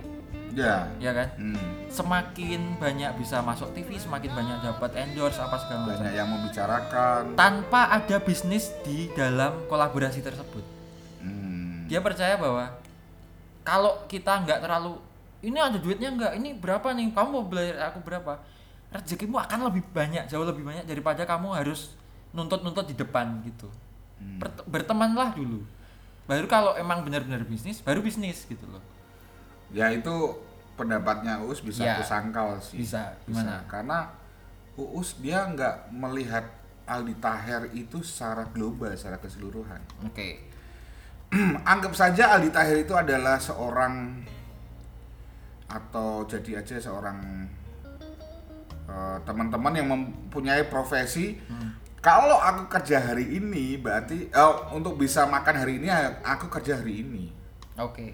Ya. 0.58 0.90
ya 0.98 1.14
kan 1.14 1.28
Hmm. 1.38 1.86
semakin 1.88 2.76
banyak 2.76 3.14
bisa 3.16 3.40
masuk 3.40 3.70
TV 3.72 3.94
semakin 3.96 4.34
banyak 4.34 4.58
dapat 4.60 4.90
endorse 4.98 5.38
apa 5.38 5.54
segala 5.56 5.86
macam 5.86 6.02
Banyak 6.02 6.14
yang 6.14 6.28
membicarakan. 6.28 7.22
tanpa 7.34 7.94
ada 7.94 8.18
bisnis 8.18 8.74
di 8.82 9.06
dalam 9.12 9.54
kolaborasi 9.66 10.20
tersebut 10.20 10.66
Hmm. 11.20 11.86
dia 11.86 12.02
percaya 12.02 12.34
bahwa 12.36 12.74
kalau 13.62 14.02
kita 14.06 14.42
nggak 14.42 14.60
terlalu 14.60 14.98
ini 15.40 15.56
ada 15.56 15.78
duitnya 15.78 16.10
nggak 16.10 16.34
ini 16.36 16.50
berapa 16.54 16.90
nih 16.90 17.14
kamu 17.14 17.30
mau 17.30 17.46
bayar 17.46 17.94
aku 17.94 18.02
berapa 18.02 18.42
rezekimu 18.90 19.38
akan 19.38 19.70
lebih 19.70 19.86
banyak 19.88 20.26
jauh 20.26 20.42
lebih 20.42 20.64
banyak 20.64 20.84
daripada 20.84 21.22
kamu 21.22 21.54
harus 21.54 21.94
nuntut-nuntut 22.32 22.88
di 22.88 22.96
depan 22.96 23.44
gitu 23.44 23.70
Hmm. 24.18 24.42
Bert- 24.42 24.66
bertemanlah 24.66 25.30
dulu 25.32 25.62
baru 26.26 26.50
kalau 26.50 26.74
emang 26.74 27.06
benar-benar 27.06 27.46
bisnis 27.46 27.78
baru 27.80 28.02
bisnis 28.02 28.42
gitu 28.44 28.66
loh 28.66 28.82
Ya 29.68 29.92
itu 29.92 30.10
pendapatnya 30.78 31.42
Uus 31.42 31.60
bisa 31.60 31.82
Ya. 31.84 31.98
aku 31.98 32.06
sangkal 32.06 32.62
sih. 32.62 32.80
Bisa, 32.86 33.18
gimana? 33.26 33.66
Karena 33.66 34.14
Uus 34.78 35.18
dia 35.18 35.42
nggak 35.44 35.90
melihat 35.90 36.46
Aldi 36.86 37.18
Taher 37.18 37.68
itu 37.74 38.00
secara 38.00 38.46
global, 38.48 38.94
secara 38.94 39.18
keseluruhan. 39.18 39.82
oke 40.06 40.30
Anggap 41.68 41.92
saja 41.92 42.38
Aldi 42.38 42.54
Taher 42.54 42.78
itu 42.80 42.94
adalah 42.96 43.36
seorang 43.36 44.24
atau 45.68 46.24
jadi 46.24 46.64
aja 46.64 46.80
seorang 46.80 47.44
eh, 48.88 49.18
teman-teman 49.26 49.74
yang 49.76 49.88
mempunyai 49.92 50.64
profesi. 50.70 51.36
Kalau 51.98 52.40
aku 52.40 52.72
kerja 52.72 53.04
hari 53.04 53.36
ini, 53.36 53.76
berarti 53.76 54.32
eh, 54.32 54.54
untuk 54.72 54.96
bisa 54.96 55.28
makan 55.28 55.60
hari 55.60 55.82
ini 55.82 55.92
aku 56.24 56.48
kerja 56.48 56.80
hari 56.80 57.04
ini. 57.04 57.26
oke 57.76 58.08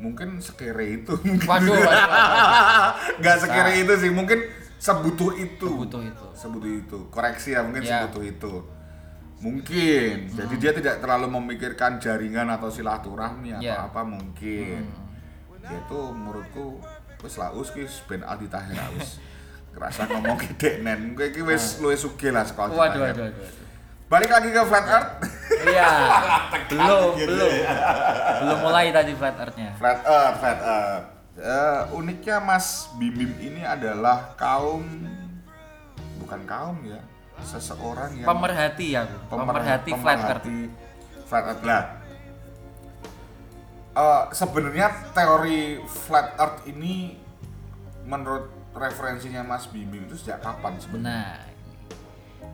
Mungkin 0.00 0.40
sekere 0.40 0.96
itu. 0.96 1.12
waduh, 1.44 1.76
waduh, 1.76 1.84
waduh. 1.84 2.90
nggak 3.20 3.36
sekira 3.36 3.70
itu 3.76 3.92
sih 4.00 4.08
mungkin 4.08 4.40
sebutuh 4.80 5.36
itu. 5.36 5.68
Sebutuh 5.68 6.00
itu. 6.02 6.26
sebutuh 6.32 6.70
itu. 6.72 6.98
Koreksi 7.12 7.52
ya 7.52 7.60
mungkin 7.60 7.84
Ya. 7.84 8.08
sebutuh 8.08 8.24
itu. 8.24 8.52
Mungkin. 9.40 10.16
Jadi 10.32 10.54
dia 10.56 10.72
tidak 10.72 11.00
terlalu 11.00 11.28
memikirkan 11.30 11.96
jaringan 11.96 12.48
atau 12.48 12.68
silaturahmi 12.68 13.56
atau 13.56 13.64
Ya. 13.64 13.84
apa 13.84 14.00
mungkin. 14.02 14.88
Ya 15.60 15.76
itu 15.76 16.00
menurutku 16.10 16.80
wis 17.20 17.36
lah 17.36 17.52
us 17.52 17.68
ki 17.68 17.84
ben 18.08 18.24
Aldi 18.24 18.48
Tahir 18.48 18.80
wis. 18.96 19.20
Kerasa 19.70 20.08
ngomong 20.08 20.40
gede 20.40 20.80
nen. 20.80 21.12
Kowe 21.12 21.28
iki 21.28 21.44
wis 21.44 21.76
luwih 21.78 21.94
sugih 21.94 22.32
lah 22.32 22.42
sekolah 22.42 22.72
waduh, 22.72 23.04
waduh, 23.04 23.04
waduh, 23.04 23.24
waduh. 23.28 23.58
balik 24.10 24.26
lagi 24.26 24.50
ke 24.50 24.62
flat 24.66 24.86
earth 24.90 25.12
iya 25.62 25.90
belum 26.66 27.10
gitu 27.14 27.28
belum 27.28 27.50
ya. 27.52 27.70
belum 28.40 28.58
mulai 28.60 28.86
tadi 28.90 29.12
flat 29.12 29.36
earth-nya 29.36 29.70
Flat 29.74 30.00
Earth, 30.02 30.36
Flat 30.38 30.60
Earth. 30.60 31.06
Eh, 31.36 31.80
uniknya 31.92 32.36
Mas 32.38 32.66
Bim 32.94 33.12
Bim 33.12 33.32
ini 33.38 33.62
adalah 33.62 34.34
kaum 34.34 34.84
bukan 36.18 36.40
kaum 36.44 36.76
ya, 36.84 37.00
seseorang 37.40 38.12
yang 38.14 38.28
pemerhati 38.28 38.92
aku 38.94 39.16
pemer- 39.26 39.46
pemerhati 39.48 39.90
flat 39.94 40.18
earth 40.20 40.44
pemerhati 40.44 40.58
Flat 41.24 41.44
Earth 41.46 41.62
lah. 41.62 41.82
Eh, 43.90 44.22
sebenarnya 44.30 44.86
teori 45.10 45.60
Flat 45.84 46.36
Earth 46.36 46.62
ini 46.64 47.18
menurut 48.04 48.46
referensinya 48.70 49.42
Mas 49.42 49.66
Bim 49.66 49.86
Bim 49.86 50.04
itu 50.04 50.14
sejak 50.16 50.38
kapan 50.40 50.76
sebenarnya? 50.76 51.10
Nah, 51.10 51.34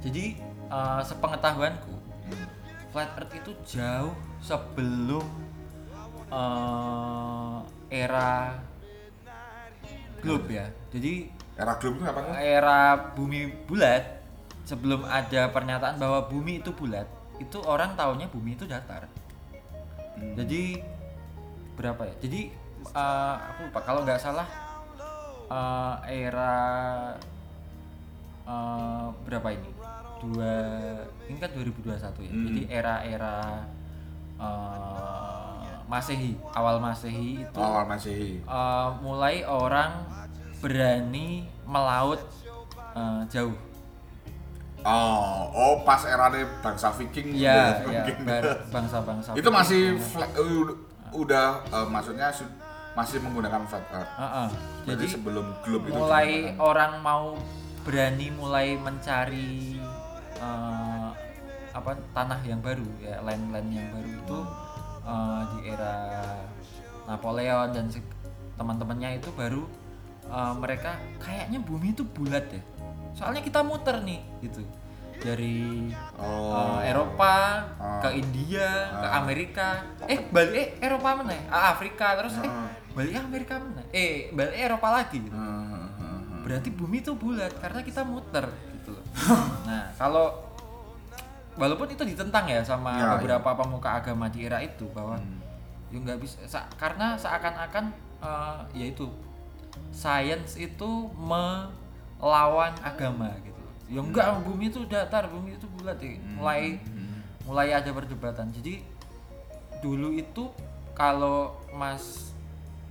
jadi 0.00 0.24
eh, 0.66 1.00
sepengetahuanku, 1.02 1.92
Hmm. 2.26 2.46
Flat 2.96 3.12
earth 3.20 3.36
itu 3.36 3.52
jauh 3.76 4.16
sebelum 4.40 5.20
eh, 6.32 7.56
era 7.92 8.56
globe 10.24 10.48
ya. 10.48 10.72
Jadi 10.88 11.28
Era 11.60 11.76
globe 11.76 12.00
itu 12.00 12.08
apa? 12.08 12.40
era 12.40 12.80
bumi 13.12 13.52
bulat, 13.68 14.24
sebelum 14.64 15.04
ada 15.04 15.52
pernyataan 15.52 16.00
bahwa 16.00 16.24
bumi 16.24 16.64
itu 16.64 16.72
bulat, 16.72 17.04
itu 17.36 17.60
orang 17.68 17.92
taunya 18.00 18.32
bumi 18.32 18.56
itu 18.56 18.64
datar. 18.64 19.12
Hmm. 20.16 20.32
Jadi 20.32 20.80
berapa 21.76 22.00
ya? 22.00 22.16
Jadi 22.24 22.48
eh, 22.80 23.34
aku 23.44 23.68
lupa 23.68 23.80
kalau 23.84 24.08
nggak 24.08 24.24
salah 24.24 24.48
eh, 25.52 26.24
era 26.24 26.56
eh, 28.48 29.06
berapa 29.28 29.48
ini? 29.52 29.70
Dua 30.16 30.56
ini 31.26 31.36
kan 31.36 31.50
2021 31.50 31.92
ya. 32.20 32.30
Hmm. 32.30 32.44
Jadi 32.44 32.60
era-era 32.68 33.36
eh, 34.36 35.70
Masehi, 35.86 36.34
awal 36.50 36.76
Masehi 36.76 37.40
itu 37.40 37.56
Awal 37.56 37.84
Masehi. 37.84 38.30
eh, 38.38 38.88
mulai 39.00 39.42
orang 39.42 40.02
berani 40.58 41.28
melaut 41.64 42.18
eh, 42.92 43.22
jauh. 43.28 43.54
Oh, 44.82 45.50
oh 45.50 45.74
pas 45.82 45.98
era 46.04 46.30
bangsa 46.60 46.94
Viking 46.94 47.34
mungkin. 47.82 48.16
bar- 48.22 48.62
bangsa-bangsa. 48.70 49.34
itu 49.34 49.50
masih 49.50 49.82
flat, 49.98 50.30
eh, 50.32 50.62
udah 51.12 51.58
eh, 51.66 51.86
maksudnya 51.88 52.30
su- 52.30 52.54
masih 52.94 53.18
menggunakan 53.18 53.66
flat 53.66 53.82
earth. 53.90 54.12
Heeh. 54.16 54.48
Jadi 54.86 54.90
Jadi 54.92 55.06
sebelum 55.10 55.46
globe 55.60 55.86
itu 55.86 55.96
mulai 55.96 56.30
orang 56.56 57.02
mau 57.02 57.34
berani 57.82 58.30
mulai 58.30 58.74
mencari 58.76 59.74
eh, 60.36 60.95
apa 61.76 61.92
tanah 62.10 62.40
yang 62.42 62.58
baru 62.58 62.88
ya 62.98 63.20
land-land 63.20 63.68
yang 63.68 63.88
baru 63.92 64.08
itu 64.10 64.38
eh, 65.04 65.40
di 65.52 65.58
era 65.68 65.94
Napoleon 67.04 67.68
dan 67.70 67.86
teman-temannya 68.56 69.20
itu 69.20 69.28
baru 69.30 69.62
eh, 70.26 70.52
mereka 70.56 70.96
kayaknya 71.20 71.60
bumi 71.60 71.92
itu 71.92 72.02
bulat 72.02 72.48
ya 72.48 72.62
soalnya 73.12 73.40
kita 73.40 73.60
muter 73.60 74.00
nih 74.00 74.20
gitu 74.40 74.64
dari 75.16 75.88
Oh. 76.16 76.76
eh, 76.80 76.92
Eropa 76.92 77.36
Ah. 77.76 78.00
ke 78.00 78.08
India 78.14 78.68
ke 78.90 79.06
Ah. 79.06 79.20
Amerika 79.20 79.68
eh 80.04 80.20
balik 80.28 80.52
eh 80.52 80.68
Eropa 80.80 81.08
mana 81.14 81.32
ya 81.32 81.44
Ah, 81.48 81.64
Afrika 81.72 82.16
terus 82.16 82.36
eh 82.36 82.48
Ah. 82.48 82.68
balik 82.92 83.16
Amerika 83.16 83.56
mana 83.56 83.80
eh 83.90 84.28
balik 84.32 84.56
Eropa 84.56 84.88
lagi 84.92 85.20
gitu 85.20 85.32
hmm. 85.32 86.44
berarti 86.44 86.68
bumi 86.70 87.00
itu 87.00 87.12
bulat 87.12 87.52
karena 87.58 87.80
kita 87.80 88.00
muter 88.00 88.44
gitu 88.76 88.92
loh. 88.92 89.04
nah 89.68 89.88
kalau 89.96 90.45
walaupun 91.56 91.88
itu 91.88 92.02
ditentang 92.02 92.44
ya 92.44 92.60
sama 92.60 92.92
Ya, 92.94 93.08
beberapa 93.16 93.50
pemuka 93.54 93.96
agama 93.96 94.28
di 94.28 94.44
era 94.44 94.60
itu 94.60 94.84
bahwa 94.90 95.16
Hmm. 95.16 95.40
ya 95.88 95.98
nggak 95.98 96.18
bisa 96.18 96.36
sa- 96.44 96.68
karena 96.74 97.14
seakan-akan 97.14 97.84
eh, 98.18 98.60
yaitu 98.74 99.08
sains 99.90 100.56
itu 100.56 100.90
melawan 101.12 102.72
agama 102.80 103.28
gitu 103.38 103.60
ya 103.86 104.00
enggak 104.00 104.40
bumi 104.42 104.66
itu 104.66 104.80
datar 104.86 105.28
bumi 105.28 105.54
itu 105.54 105.66
bulat 105.70 105.96
ya. 105.96 106.16
mulai 106.32 106.80
Hmm. 106.80 107.20
mulai 107.44 107.70
ada 107.70 107.88
perdebatan 107.88 108.50
jadi 108.50 108.82
dulu 109.78 110.10
itu 110.10 110.48
kalau 110.92 111.54
Mas 111.70 112.32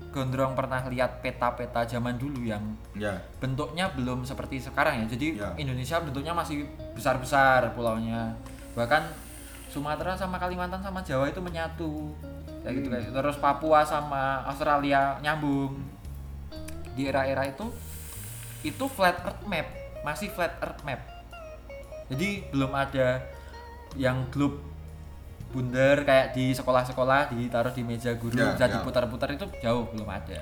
Gondrong 0.07 0.55
pernah 0.55 0.79
lihat 0.87 1.19
peta-peta 1.19 1.83
zaman 1.83 2.15
dulu 2.15 2.39
yang 2.41 2.63
Ya. 2.93 3.19
bentuknya 3.35 3.91
belum 3.91 4.23
seperti 4.23 4.63
sekarang 4.63 5.03
ya. 5.03 5.05
Jadi 5.09 5.27
Ya. 5.35 5.51
Indonesia 5.57 5.99
bentuknya 5.99 6.31
masih 6.31 6.63
besar-besar 6.95 7.75
pulaunya. 7.75 8.31
Bahkan 8.75 9.03
Sumatera 9.67 10.15
sama 10.15 10.37
Kalimantan 10.37 10.79
sama 10.79 11.01
Jawa 11.01 11.27
itu 11.27 11.39
menyatu. 11.39 12.15
Kayak 12.61 12.73
gitu 12.75 12.87
kayak. 12.89 13.03
Terus 13.11 13.37
Papua 13.37 13.81
sama 13.81 14.43
Australia 14.45 15.19
nyambung. 15.19 15.79
Di 16.93 17.07
era-era 17.07 17.43
itu 17.43 17.67
itu 18.61 18.85
flat 18.87 19.19
earth 19.21 19.43
map, 19.43 19.67
masih 20.01 20.27
flat 20.27 20.55
earth 20.57 20.79
map. 20.81 21.01
Jadi 22.07 22.47
belum 22.49 22.71
ada 22.71 23.19
yang 23.93 24.25
globe 24.29 24.61
bundar 25.51 26.03
kayak 26.03 26.33
di 26.33 26.51
sekolah-sekolah 26.51 27.31
ditaruh 27.31 27.71
di 27.71 27.79
meja 27.79 28.11
guru 28.13 28.33
Ya, 28.33 28.51
bisa 28.51 28.65
ya. 28.65 28.73
diputar-putar 28.75 29.31
itu 29.31 29.45
jauh 29.61 29.87
belum 29.87 30.07
ada. 30.07 30.39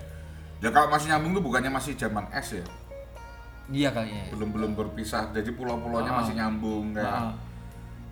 Ya 0.58 0.70
kalau 0.70 0.88
masih 0.88 1.12
nyambung 1.12 1.36
tuh 1.36 1.44
bukannya 1.44 1.70
masih 1.70 1.94
zaman 1.94 2.26
es 2.32 2.50
ya? 2.54 2.66
Iya 3.68 3.90
kayaknya. 3.92 4.24
ya. 4.24 4.32
Belum 4.32 4.50
belum 4.52 4.72
berpisah. 4.74 5.30
Jadi 5.32 5.52
pulau-pulaunya 5.54 6.12
Ah. 6.12 6.18
masih 6.22 6.34
nyambung 6.34 6.94
kayak 6.94 7.10
Ah. 7.10 7.34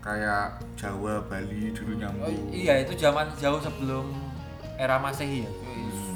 Kayak 0.01 0.45
Jawa, 0.73 1.21
Bali 1.23 1.69
dulu 1.71 1.93
Oh, 1.93 1.97
nyambung. 1.97 2.49
iya 2.49 2.81
itu 2.81 2.93
zaman 2.95 3.29
jauh 3.37 3.57
sebelum 3.57 4.09
era 4.75 4.97
masehi 4.97 5.45
ya. 5.45 5.51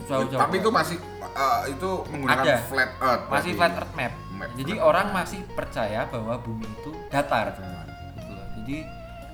Jauh-jauh. 0.06 0.42
Tapi 0.42 0.56
itu 0.58 0.70
masih 0.70 0.98
eh, 1.22 1.60
itu 1.70 1.89
menggunakan 2.10 2.44
Ada. 2.44 2.56
flat 2.65 2.92
earth. 3.00 3.25
masih 3.27 3.51
flat 3.54 3.74
earth 3.75 3.94
map. 3.94 4.13
Me- 4.32 4.51
Jadi 4.56 4.74
flat 4.74 4.84
orang 4.84 5.08
earth. 5.08 5.18
masih 5.18 5.39
percaya 5.51 6.01
bahwa 6.06 6.34
bumi 6.39 6.65
itu 6.68 6.92
datar. 7.08 7.54
Gitu 7.54 8.32
loh. 8.32 8.46
Jadi 8.58 8.77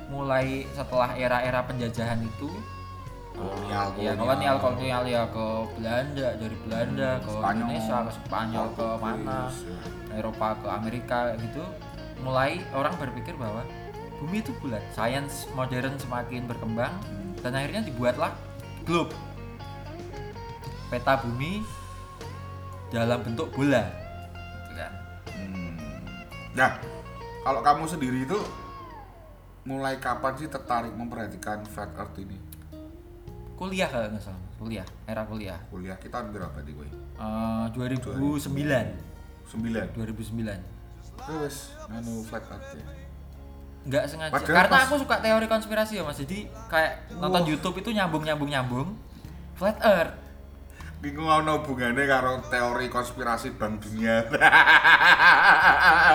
mulai 0.08 0.48
setelah 0.70 1.16
era-era 1.16 1.64
penjajahan 1.64 2.20
itu 2.22 2.52
kolonial 3.32 3.88
ya 3.96 4.12
kolonial 4.14 4.56
kolonial 4.60 5.04
ya 5.08 5.24
ke 5.26 5.46
Belanda 5.74 6.28
dari 6.36 6.56
Belanda 6.62 7.10
ke 7.18 7.32
Spanyol. 7.32 7.56
Indonesia 7.56 7.96
ke 8.04 8.12
Spanyol 8.20 8.68
ke 8.76 8.88
mana. 9.00 9.40
Eropa 10.12 10.48
ke 10.60 10.68
Amerika 10.68 11.20
gitu 11.40 11.64
mulai 12.20 12.60
orang 12.72 12.92
berpikir 12.98 13.34
bahwa 13.34 13.64
bumi 14.22 14.38
itu 14.40 14.54
bulat 14.62 14.86
sains 14.94 15.50
modern 15.58 15.98
semakin 15.98 16.46
berkembang 16.46 16.94
dan 17.42 17.58
akhirnya 17.58 17.82
dibuatlah 17.82 18.32
globe 18.86 19.10
peta 20.88 21.18
bumi 21.26 21.66
dalam 22.94 23.26
bentuk 23.26 23.50
bola 23.52 23.84
gitu 24.62 24.74
kan 24.78 24.94
Hmm. 25.32 25.74
Nah, 26.54 26.76
kalau 27.42 27.64
kamu 27.64 27.84
sendiri 27.88 28.28
itu 28.28 28.38
mulai 29.64 29.98
kapan 29.98 30.36
sih 30.36 30.46
tertarik 30.46 30.92
memperhatikan 30.94 31.64
flat 31.66 31.90
earth 31.96 32.18
ini? 32.20 32.38
kuliah 33.56 33.86
kalau 33.86 34.10
nggak 34.10 34.26
salah 34.26 34.42
kuliah 34.58 34.88
era 35.06 35.22
kuliah 35.22 35.62
Kuliah 35.70 35.94
kita 36.02 36.26
berapa 36.26 36.66
di 36.66 36.74
gue? 36.74 36.90
Eh, 37.22 37.66
2009 37.78 38.42
Sembilan. 39.46 39.86
2009 39.94 40.58
Terus, 41.22 41.78
anu 41.86 42.26
flat 42.26 42.42
earth 42.50 42.74
ya. 42.74 42.86
Nggak 43.82 44.04
sengaja. 44.06 44.32
Padahal 44.32 44.56
karena 44.56 44.72
pas- 44.72 44.86
aku 44.86 44.96
suka 44.98 45.16
teori 45.18 45.46
konspirasi 45.46 45.94
ya 45.96 46.04
mas. 46.04 46.16
Jadi 46.16 46.46
kayak 46.68 46.92
nonton 47.14 47.42
Wah. 47.42 47.50
YouTube 47.50 47.76
itu 47.78 47.90
nyambung 47.90 48.22
nyambung 48.22 48.48
nyambung. 48.48 48.88
Flat 49.54 49.78
earth. 49.82 50.14
Bingung 50.98 51.26
ono 51.26 51.60
hubungannya 51.60 52.06
karo 52.06 52.46
teori 52.46 52.86
konspirasi 52.88 53.58
Bank 53.58 53.82
Dunia. 53.82 54.22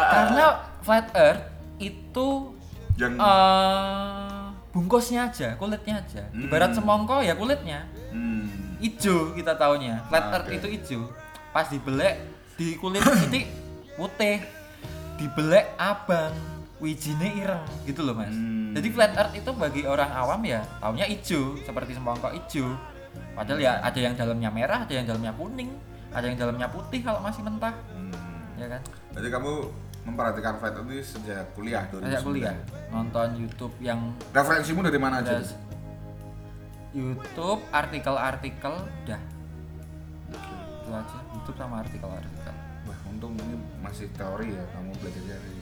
karena 0.08 0.46
flat 0.80 1.10
earth 1.12 1.42
itu 1.78 2.54
Yang 2.96 3.12
eh 3.18 4.40
bungkusnya 4.70 5.26
aja 5.26 5.56
kulitnya 5.56 5.98
aja. 5.98 6.22
Hmm. 6.28 6.46
ibarat 6.46 6.70
semongko 6.70 7.20
ya 7.20 7.34
kulitnya. 7.34 7.84
Hmm. 8.08 8.78
hijau 8.78 9.32
kita 9.32 9.52
taunya. 9.52 10.00
Flat 10.06 10.22
Ah, 10.22 10.32
earth 10.38 10.48
itu 10.50 10.66
hijau 10.70 11.02
pas 11.50 11.66
dibelek 11.66 12.20
di 12.54 12.76
kulit 12.76 13.02
titik 13.02 13.50
putih. 13.94 14.38
Dibelek 15.16 15.72
abang 15.76 16.32
wijine 16.86 17.28
ireng 17.42 17.66
gitu 17.82 18.06
loh 18.06 18.14
mas. 18.14 18.30
Hmm. 18.30 18.70
jadi 18.78 18.88
flat 18.94 19.12
earth 19.18 19.34
itu 19.34 19.50
bagi 19.50 19.82
orang 19.82 20.10
awam 20.14 20.40
ya 20.46 20.62
taunya 20.78 21.10
hijau 21.10 21.58
seperti 21.66 21.98
semongko 21.98 22.30
hijau 22.30 22.78
padahal 23.34 23.58
ya 23.58 23.82
ada 23.82 23.98
yang 23.98 24.14
dalamnya 24.14 24.50
merah 24.54 24.86
ada 24.86 24.94
yang 24.94 25.04
dalamnya 25.10 25.34
kuning 25.34 25.74
ada 26.16 26.32
yang 26.32 26.38
dalamnya 26.40 26.68
putih 26.72 27.04
kalau 27.04 27.20
masih 27.20 27.44
mentah. 27.44 27.76
Hmm. 27.92 28.56
ya 28.56 28.66
kan? 28.72 28.80
Jadi 29.20 29.28
kamu 29.28 29.52
memperhatikan 30.08 30.56
flat 30.56 30.72
earth 30.72 30.88
ini 30.88 31.04
sejak 31.04 31.44
kuliah 31.52 31.84
2009. 31.92 32.08
sejak 32.08 32.22
kuliah. 32.24 32.56
Nonton 32.88 33.28
YouTube 33.36 33.74
yang 33.84 34.00
Referensimu 34.32 34.80
dari 34.80 34.96
mana 34.96 35.20
aja? 35.20 35.44
YouTube 36.96 37.60
artikel-artikel 37.68 38.74
dah. 39.04 39.22
Itu 40.32 40.90
aja. 40.94 41.18
YouTube 41.36 41.58
sama 41.60 41.84
artikel-artikel. 41.84 42.54
Wah, 42.88 42.98
untung 43.12 43.34
ini 43.36 43.58
masih 43.84 44.08
teori 44.16 44.54
ya 44.54 44.64
kamu 44.72 44.96
belajar 45.02 45.24
dari 45.26 45.55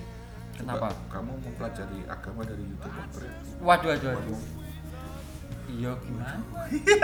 Kenapa? 0.54 0.88
Kamu 1.10 1.32
mempelajari 1.42 1.98
agama 2.06 2.40
dari 2.46 2.62
YouTube 2.62 2.94
berarti. 2.94 3.26
Waduh, 3.60 3.88
waduh, 3.90 4.08
waduh. 4.14 4.40
Iya 5.64 5.92
gimana? 5.98 6.38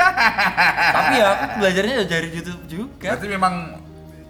Tapi 0.97 1.13
ya 1.17 1.27
aku 1.33 1.45
belajarnya 1.59 1.95
ya 1.99 2.07
dari 2.07 2.29
YouTube 2.31 2.63
juga. 2.71 3.07
Berarti 3.11 3.27
memang 3.27 3.55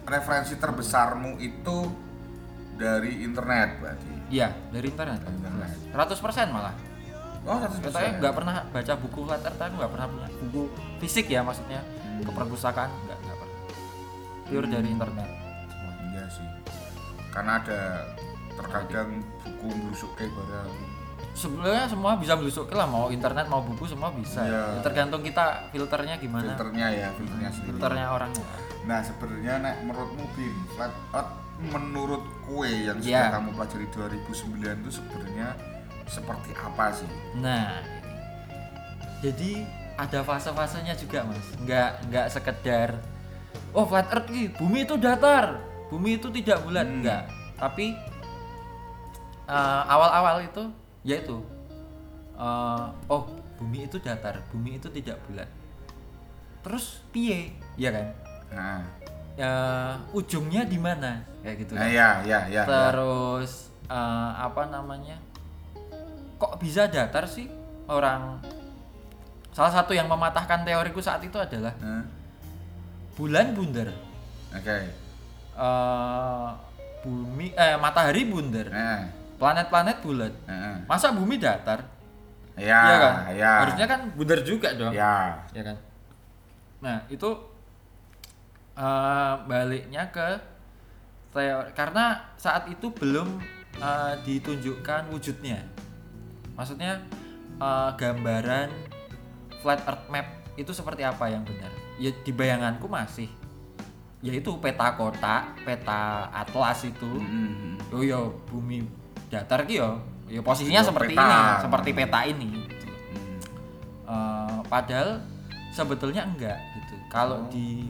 referensi 0.06 0.54
terbesarmu 0.56 1.36
itu 1.38 1.76
dari 2.74 3.20
internet 3.20 3.68
berarti. 3.76 4.12
Iya, 4.30 4.48
dari 4.72 4.86
internet. 4.88 5.20
Internet. 5.26 5.70
100% 5.92 6.54
malah. 6.54 6.74
Oh, 7.44 7.56
100%. 7.56 7.84
Katanya 7.84 8.10
nggak 8.20 8.34
pernah 8.36 8.54
baca 8.68 8.92
buku 8.96 9.18
flat 9.24 9.42
earth, 9.42 9.60
aku 9.60 9.74
nggak 9.76 9.92
pernah 9.92 10.06
punya 10.08 10.28
buku 10.44 10.62
fisik 11.00 11.26
ya 11.28 11.40
maksudnya 11.40 11.80
Hmm. 11.80 12.20
ke 12.20 12.30
perpustakaan 12.36 12.90
nggak 13.08 13.18
nggak 13.18 13.36
pernah. 13.36 13.58
Pure 14.44 14.66
dari 14.68 14.88
internet. 14.88 15.28
Iya 16.12 16.24
sih. 16.28 16.48
Karena 17.32 17.52
ada 17.60 17.80
terkadang 18.60 19.08
buku 19.40 19.66
melusuk 19.72 20.12
kayak 20.14 20.30
barang. 20.30 20.70
Sebenarnya 21.30 21.86
semua 21.86 22.16
bisa 22.16 22.36
melusuk 22.36 22.68
lah 22.70 22.84
mau 22.84 23.08
internet 23.08 23.48
mau 23.48 23.64
buku 23.64 23.88
semua 23.88 24.12
bisa. 24.12 24.44
Iya. 24.44 24.76
Ya, 24.76 24.82
tergantung 24.84 25.22
kita 25.22 25.68
filternya 25.70 26.14
gimana. 26.16 26.52
Filternya 26.52 26.86
ya, 26.90 27.08
filternya 27.14 27.50
sendiri. 27.50 27.70
Filternya 27.72 28.06
orangnya. 28.10 28.44
Nah, 28.84 29.00
sebenarnya 29.00 29.54
nek 29.58 29.76
menurutmu 29.84 30.24
Bin, 30.34 30.54
flat 30.74 30.92
earth 31.12 31.32
menurut 31.60 32.24
kue 32.42 32.68
yang 32.88 32.96
Iya. 32.98 33.28
sudah 33.28 33.32
kamu 33.36 33.48
pelajari 33.52 33.86
2009 33.92 34.76
itu 34.80 34.90
sebenarnya 34.96 35.48
seperti 36.06 36.50
apa 36.56 36.86
sih? 36.90 37.08
Nah, 37.36 37.84
jadi 39.20 39.50
ada 39.96 40.20
fase-fasenya 40.24 40.96
juga 40.96 41.24
mas. 41.24 41.44
Nggak 41.60 41.90
nggak 42.08 42.26
sekedar 42.32 42.88
oh 43.70 43.84
flat 43.84 44.08
earth 44.10 44.28
bumi 44.56 44.82
itu 44.82 44.96
datar, 44.96 45.60
bumi 45.92 46.16
itu 46.16 46.32
tidak 46.32 46.64
bulat, 46.64 46.88
Hmm. 46.88 47.04
nggak. 47.04 47.22
Tapi 47.60 47.92
eh, 49.50 49.82
awal-awal 49.86 50.36
itu 50.40 50.62
yaitu 51.02 51.36
eh, 52.38 52.86
oh 53.10 53.22
bumi 53.58 53.84
itu 53.84 53.98
datar, 53.98 54.40
bumi 54.48 54.78
itu 54.78 54.88
tidak 54.88 55.18
bulat. 55.26 55.50
Terus 56.60 57.00
piye, 57.10 57.52
ya 57.76 57.90
kan? 57.90 58.06
Nah, 58.54 58.82
Eh, 59.40 59.94
ujungnya 60.12 60.68
di 60.68 60.76
mana? 60.76 61.24
Kayak 61.40 61.64
gitu. 61.64 61.72
nah 61.72 61.88
kan. 61.88 61.96
ya, 61.96 62.08
ya, 62.28 62.40
ya. 62.44 62.60
ya. 62.60 62.62
Terus 62.68 63.72
eh, 63.88 64.30
apa 64.36 64.68
namanya? 64.68 65.16
Kok 66.36 66.60
bisa 66.60 66.84
datar 66.88 67.24
sih 67.24 67.48
orang? 67.88 68.36
Salah 69.56 69.72
satu 69.72 69.96
yang 69.96 70.08
mematahkan 70.12 70.60
teoriku 70.64 71.00
saat 71.00 71.24
itu 71.24 71.40
adalah 71.40 71.72
Nah, 71.80 72.04
bulan 73.16 73.56
bundar, 73.56 73.88
Oke. 74.52 74.76
Eh, 75.56 76.48
bumi, 77.00 77.56
eh 77.56 77.76
matahari 77.80 78.28
bundar, 78.28 78.68
Nah, 78.68 79.08
planet-planet 79.40 79.96
bulat. 79.98 80.32
nah. 80.44 80.84
Masa 80.84 81.10
bumi 81.10 81.40
datar? 81.40 81.80
Ya, 82.54 82.76
Iya 82.76 82.96
kan? 83.00 83.14
ya. 83.32 83.52
Harusnya 83.64 83.86
kan 83.88 84.00
bundar 84.12 84.44
juga 84.44 84.68
dong. 84.76 84.92
Ya. 84.92 85.40
ya 85.50 85.64
kan 85.64 85.76
nah 86.80 86.96
itu 87.08 87.28
eh, 88.72 89.34
baliknya 89.44 90.08
ke 90.08 90.28
teori 91.30 91.70
karena 91.72 92.32
saat 92.34 92.66
itu 92.66 92.88
belum 92.90 93.36
eh, 93.76 94.14
ditunjukkan 94.24 95.12
wujudnya 95.12 95.60
maksudnya 96.56 96.96
eh, 97.56 97.90
gambaran 97.96 98.72
flat 99.60 99.84
earth 99.84 100.08
map 100.08 100.24
itu 100.56 100.72
seperti 100.72 101.04
apa 101.04 101.28
yang 101.28 101.44
benar 101.44 101.68
ya 101.96 102.08
di 102.16 102.32
bayanganku 102.32 102.88
masih 102.88 103.28
yaitu 104.20 104.52
peta 104.56 104.96
kota 104.96 105.52
peta 105.60 106.28
atlas 106.32 106.84
itu 106.84 107.08
Hmm. 107.20 107.76
oh 107.92 108.00
yo 108.00 108.40
bumi 108.48 108.84
datar 109.30 109.62
ki 109.62 109.78
yo 109.78 109.88
yo 110.26 110.42
posisinya 110.42 110.82
Yo, 110.82 110.88
seperti 110.90 111.14
peta. 111.14 111.22
ini 111.24 111.38
seperti 111.60 111.90
peta 111.92 112.20
ini 112.24 112.48
Hmm. 112.50 113.38
Eh, 114.06 114.58
padahal 114.66 115.22
sebetulnya 115.70 116.22
enggak 116.24 116.58
gitu. 116.76 116.94
Kalau 117.08 117.40
Oh. 117.40 117.48
di 117.48 117.86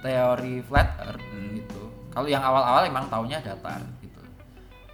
teori 0.00 0.58
flat 0.60 0.90
earth 1.00 1.22
Hmm. 1.24 1.54
gitu. 1.54 1.82
Kalau 2.10 2.26
yang 2.26 2.40
awal-awal 2.40 2.82
emang 2.84 3.06
taunya 3.06 3.38
datar 3.38 3.78
gitu. 4.00 4.22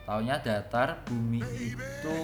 Taunya 0.02 0.36
datar 0.36 1.00
bumi 1.04 1.40
itu 1.40 2.18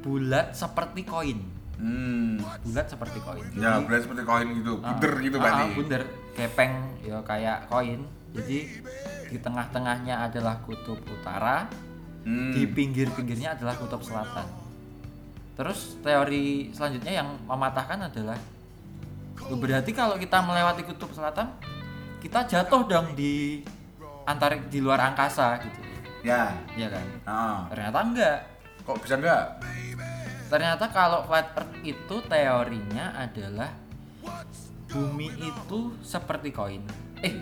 bulat 0.00 0.50
seperti 0.52 1.02
koin. 1.02 1.38
Hmm. 1.76 2.38
Bulat 2.62 2.86
seperti 2.88 3.18
koin. 3.20 3.46
Ya, 3.54 3.78
berarti 3.78 4.02
seperti 4.04 4.22
koin 4.24 4.48
gitu. 4.52 4.72
ah, 4.80 4.90
Bunder 4.92 5.12
gitu 5.20 5.36
ah, 5.36 5.40
berarti. 5.40 5.66
bunder, 5.74 6.02
kepeng 6.32 6.72
ya 7.00 7.18
kayak 7.22 7.58
koin. 7.68 8.00
Jadi 8.32 8.58
di 9.28 9.38
tengah-tengahnya 9.40 10.28
adalah 10.28 10.60
kutub 10.64 11.00
utara, 11.04 11.68
Hmm. 12.22 12.54
di 12.54 12.64
pinggir-pinggirnya 12.70 13.58
adalah 13.58 13.74
kutub 13.74 13.98
selatan. 14.00 14.46
Terus 15.58 15.98
teori 16.00 16.70
selanjutnya 16.70 17.18
yang 17.18 17.28
mematahkan 17.44 18.08
adalah 18.08 18.38
"Oh, 19.50 19.58
berarti 19.58 19.90
kalau 19.90 20.14
kita 20.16 20.38
melewati 20.38 20.86
kutub 20.86 21.10
selatan 21.10 21.50
kita 22.22 22.46
jatuh 22.46 22.86
dong 22.86 23.18
di 23.18 23.66
antarik 24.22 24.70
di 24.70 24.78
luar 24.78 25.10
angkasa 25.10 25.58
gitu. 25.66 25.80
Ya. 26.22 26.54
Ya 26.78 26.86
kan? 26.86 27.06
Ah. 27.26 27.58
Ternyata 27.74 27.98
enggak. 28.06 28.38
Kok 28.86 28.98
bisa 29.02 29.18
enggak? 29.18 29.44
Ternyata 30.46 30.84
kalau 30.94 31.26
flat 31.26 31.50
earth 31.58 31.74
itu 31.82 32.16
teorinya 32.30 33.18
adalah 33.18 33.74
bumi 34.86 35.32
itu 35.34 35.96
seperti 36.06 36.54
koin. 36.54 36.84
Eh, 37.26 37.34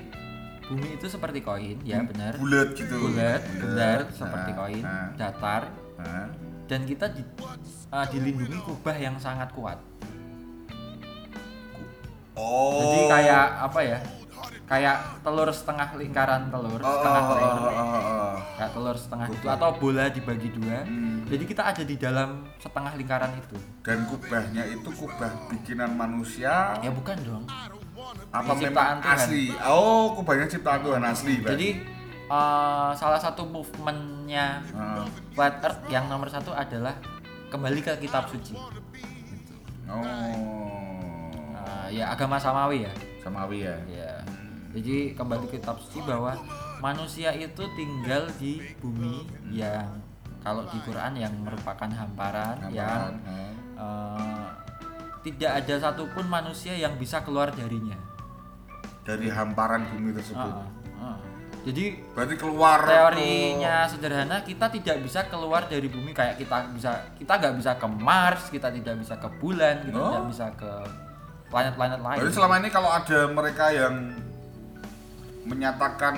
bumi 0.71 0.95
itu 0.95 1.07
seperti 1.11 1.43
koin, 1.43 1.83
ya 1.83 2.07
benar. 2.07 2.39
Bulat 2.39 2.79
gitu. 2.79 2.95
Bulat, 2.95 3.43
benar 3.59 4.07
seperti 4.15 4.51
Nah, 4.55 4.59
koin, 4.63 4.83
nah, 4.87 5.09
datar, 5.19 5.63
nah. 5.99 6.31
dan 6.71 6.81
kita 6.87 7.11
di, 7.11 7.27
uh, 7.91 8.07
dilindungi 8.07 8.59
kubah 8.63 8.95
yang 8.95 9.19
sangat 9.19 9.51
kuat. 9.51 9.83
Oh. 12.39 12.79
Jadi 12.79 13.01
kayak 13.11 13.47
apa 13.67 13.81
ya? 13.83 13.99
kayak 14.71 15.27
telur 15.27 15.51
setengah 15.51 15.99
lingkaran 15.99 16.47
telur 16.47 16.79
Oh, 16.79 16.95
setengah 16.95 17.23
oh, 17.27 17.31
telur 17.35 17.51
oh, 17.51 17.75
oh, 17.75 17.99
oh. 17.99 18.33
kayak 18.55 18.71
telur 18.71 18.95
setengah 18.95 19.27
itu 19.27 19.43
Betul. 19.43 19.57
atau 19.59 19.71
bola 19.83 20.05
dibagi 20.07 20.49
dua 20.55 20.79
Hmm. 20.87 21.27
jadi 21.27 21.43
kita 21.43 21.63
ada 21.75 21.83
di 21.83 21.97
dalam 21.99 22.47
setengah 22.63 22.95
lingkaran 22.95 23.35
itu 23.35 23.59
Dan 23.83 24.07
kubahnya 24.07 24.63
itu 24.71 24.91
kubah 24.95 25.51
bikinan 25.51 25.99
manusia 25.99 26.79
ya 26.87 26.91
bukan 26.95 27.19
dong 27.27 27.45
apa 28.31 28.53
ciptaan 28.53 28.63
memang 28.63 28.99
Tuhan. 29.01 29.17
asli? 29.17 29.45
Oh, 29.63 30.15
kubahnya 30.15 30.47
ciptaan 30.47 30.81
Tuhan 30.81 31.03
asli. 31.03 31.35
berarti. 31.37 31.51
jadi 31.51 31.69
eh, 32.27 32.91
salah 32.95 33.19
satu 33.19 33.43
movementnya 33.45 34.63
Ah. 34.71 35.03
flat 35.33 35.59
earth 35.61 35.83
yang 35.87 36.07
nomor 36.07 36.27
satu 36.27 36.53
adalah 36.53 36.95
kembali 37.49 37.81
ke 37.81 37.99
kitab 37.99 38.27
suci 38.27 38.55
oh, 39.87 40.05
Eh, 41.61 41.87
ya 41.93 42.11
agama 42.11 42.37
samawi 42.37 42.87
ya 42.87 42.93
samawi 43.19 43.59
ya. 43.63 43.77
ya 43.87 44.13
jadi 44.71 45.13
kembali 45.13 45.45
ke 45.47 45.59
kitab 45.59 45.77
suci 45.81 45.99
bahwa 46.01 46.39
manusia 46.79 47.31
itu 47.33 47.63
tinggal 47.75 48.31
di 48.37 48.63
bumi 48.79 49.27
yang 49.51 49.99
kalau 50.41 50.65
di 50.65 50.79
Quran 50.81 51.13
yang 51.15 51.35
merupakan 51.37 51.85
hamparan, 51.91 52.57
yang 52.71 53.13
Hamparan, 53.13 53.15
ah. 53.77 54.30
Tidak 55.21 55.53
ada 55.61 55.75
satupun 55.79 56.25
manusia 56.27 56.73
yang 56.73 56.97
bisa 56.97 57.21
keluar 57.21 57.51
darinya. 57.51 57.97
dari 59.01 59.27
hamparan 59.27 59.91
bumi 59.91 60.13
tersebut. 60.13 60.39
Ah, 60.39 60.69
ah. 61.03 61.19
Jadi 61.61 61.99
Berarti 62.15 62.35
keluar 62.39 62.79
teorinya 62.85 63.85
sederhana 63.85 64.41
kita 64.41 64.71
tidak 64.71 65.03
bisa 65.03 65.27
keluar 65.27 65.67
dari 65.67 65.89
bumi 65.89 66.15
kayak 66.15 66.39
kita 66.39 66.71
bisa 66.71 67.09
kita 67.19 67.33
nggak 67.37 67.55
bisa 67.59 67.71
ke 67.75 67.87
Mars, 67.91 68.49
kita 68.49 68.69
tidak 68.71 68.97
bisa 68.97 69.19
ke 69.19 69.29
bulan, 69.37 69.83
kita 69.83 69.99
Oh. 69.99 70.09
tidak 70.09 70.27
bisa 70.31 70.47
ke 70.55 70.73
planet-planet 71.49 72.01
lain. 72.01 72.19
Berarti 72.23 72.33
selama 72.33 72.55
ini 72.61 72.69
kalau 72.71 72.91
ada 72.93 73.19
mereka 73.29 73.67
yang 73.73 73.95
menyatakan 75.43 76.15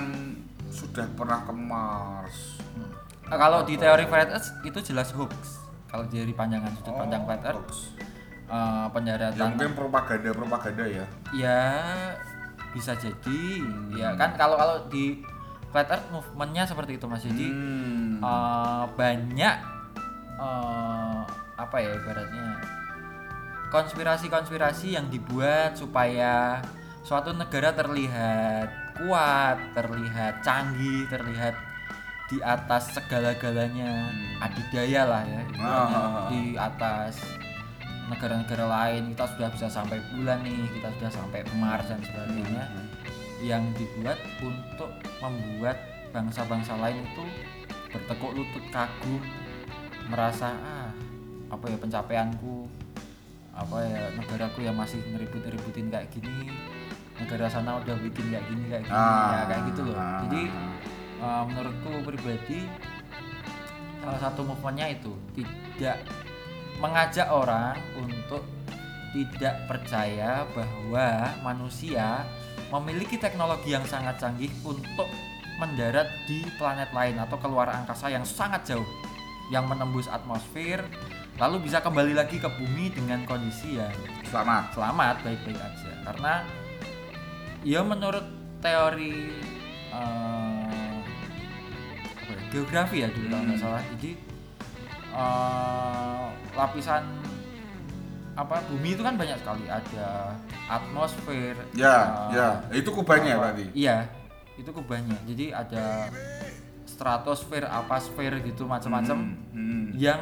sudah 0.68 1.06
pernah 1.14 1.40
ke 1.42 1.52
Mars. 1.54 2.36
Nah, 3.26 3.38
kalau 3.40 3.64
di 3.64 3.80
teori 3.80 4.04
flat 4.04 4.28
earth 4.28 4.52
itu 4.62 4.78
jelas 4.84 5.08
hoax. 5.10 5.64
Kalau 5.88 6.04
dari 6.06 6.32
pandangan 6.32 6.72
sudut 6.74 6.92
pandang 6.92 7.24
flat 7.24 7.40
earth, 7.46 7.56
hoax. 7.62 7.72
Eh, 8.52 8.86
Ya 9.32 9.48
mungkin 9.48 9.72
propaganda-propaganda 9.72 10.84
ya. 10.84 11.04
ya 11.32 11.60
bisa 12.70 12.92
jadi. 12.94 13.44
Ya 13.92 14.12
kan 14.14 14.36
kalau 14.36 14.56
kalau 14.56 14.76
di 14.86 15.24
flat 15.72 15.88
earth 15.88 16.04
movementnya 16.12 16.68
seperti 16.68 17.00
itu 17.00 17.08
mas. 17.08 17.24
Jadi 17.24 17.48
Hmm. 17.48 18.20
eh, 18.20 18.84
banyak 18.92 19.56
eh, 20.36 21.20
apa 21.56 21.76
ya 21.78 21.90
ibaratnya 21.94 22.60
konspirasi-konspirasi 23.72 24.92
yang 24.92 25.08
dibuat 25.08 25.72
supaya 25.72 26.60
suatu 27.00 27.32
negara 27.32 27.72
terlihat 27.72 28.68
kuat, 28.94 29.56
terlihat 29.72 30.44
canggih, 30.44 31.08
terlihat 31.08 31.56
di 32.28 32.36
atas 32.38 32.92
segala-galanya. 32.92 34.12
Adidaya 34.40 35.02
lah 35.04 35.22
ya 35.24 35.40
Ah. 35.56 36.28
di 36.28 36.52
atas 36.52 37.16
negara-negara 38.12 38.64
lain 38.68 39.02
kita 39.10 39.24
sudah 39.26 39.48
bisa 39.48 39.66
sampai 39.66 39.98
bulan 40.12 40.44
nih 40.44 40.68
kita 40.70 40.88
sudah 40.96 41.10
sampai 41.10 41.40
Mars 41.56 41.88
dan 41.88 42.00
sebagainya 42.00 42.64
yang 43.40 43.64
dibuat 43.74 44.20
untuk 44.38 44.92
membuat 45.18 45.80
bangsa-bangsa 46.12 46.76
lain 46.76 47.00
itu 47.02 47.24
bertekuk 47.88 48.36
lutut 48.36 48.64
kagum 48.68 49.22
merasa 50.06 50.52
ah 50.60 50.90
apa 51.48 51.64
ya 51.68 51.76
pencapaianku 51.76 52.68
apa 53.52 53.76
ya 53.80 54.08
negaraku 54.16 54.64
yang 54.64 54.76
masih 54.76 55.00
ngeribut-ributin 55.08 55.88
kayak 55.88 56.08
gini 56.08 56.48
negara 57.16 57.44
sana 57.46 57.76
udah 57.76 57.96
bikin 58.00 58.32
kayak 58.32 58.44
gini 58.48 58.64
kayak 58.68 58.84
gini 58.84 58.96
Ah. 58.96 59.28
ya 59.32 59.44
kayak 59.46 59.62
gitu 59.72 59.80
loh 59.88 59.96
Ah. 59.96 60.20
jadi 60.24 60.42
uh, 61.20 61.42
menurutku 61.44 61.90
pribadi 62.02 62.58
salah 64.00 64.20
satu 64.20 64.40
movementnya 64.42 64.96
itu 64.96 65.12
tidak 65.36 65.96
mengajak 66.82 67.30
orang 67.30 67.78
untuk 67.94 68.42
tidak 69.14 69.54
percaya 69.70 70.42
bahwa 70.50 71.30
manusia 71.46 72.26
memiliki 72.74 73.20
teknologi 73.20 73.70
yang 73.70 73.86
sangat 73.86 74.18
canggih 74.18 74.50
untuk 74.66 75.06
mendarat 75.60 76.10
di 76.26 76.42
planet 76.58 76.90
lain 76.90 77.20
atau 77.22 77.38
keluar 77.38 77.70
angkasa 77.70 78.10
yang 78.10 78.26
sangat 78.26 78.66
jauh 78.66 78.88
yang 79.54 79.68
menembus 79.70 80.10
atmosfer 80.10 80.82
lalu 81.38 81.70
bisa 81.70 81.78
kembali 81.78 82.18
lagi 82.18 82.42
ke 82.42 82.48
bumi 82.50 82.90
dengan 82.90 83.22
kondisi 83.28 83.78
yang 83.78 83.94
Selamat. 84.26 84.72
selamat 84.74 85.16
baik-baik 85.22 85.60
aja 85.60 85.92
karena 86.08 86.34
ya 87.62 87.80
menurut 87.84 88.24
teori 88.58 89.28
eh, 89.92 90.92
apa 92.02 92.30
ya, 92.32 92.42
geografi 92.50 92.96
ya 93.04 93.08
dulu 93.12 93.28
kalau 93.28 93.44
nggak 93.44 93.58
Hmm. 93.60 93.64
salah 93.70 93.82
jadi 93.96 94.10
eh, 95.12 96.24
lapisan 96.52 97.04
apa 98.32 98.64
bumi 98.64 98.88
itu 98.90 99.02
kan 99.02 99.14
banyak 99.14 99.36
sekali 99.36 99.68
ada 99.68 100.32
atmosfer 100.66 101.52
Ya, 101.72 101.96
eh, 102.32 102.34
ya. 102.34 102.48
Itu 102.72 102.90
kubahnya 102.90 103.36
apa- 103.36 103.52
berarti. 103.52 103.68
iya 103.72 104.08
itu 104.52 104.68
kubahnya 104.68 105.16
jadi 105.24 105.52
ada 105.54 106.08
stratosfer 106.84 107.64
apasfer 107.64 108.32
gitu 108.42 108.64
macam-macam 108.64 109.16
Hmm, 109.16 109.36
hmm. 109.50 109.86
yang 109.94 110.20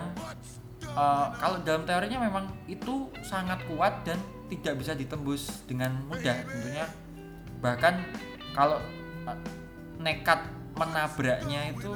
uh, 0.88 1.34
kalau 1.34 1.58
dalam 1.60 1.82
teorinya 1.82 2.18
memang 2.20 2.46
itu 2.66 2.94
sangat 3.20 3.58
kuat 3.66 4.02
dan 4.02 4.18
tidak 4.46 4.74
bisa 4.76 4.92
ditembus 4.92 5.62
dengan 5.64 5.98
mudah 6.06 6.34
tentunya 6.40 6.86
bahkan 7.58 8.00
kalau 8.50 8.78
uh, 9.24 9.38
nekat 9.98 10.40
menabraknya 10.72 11.70
itu 11.70 11.90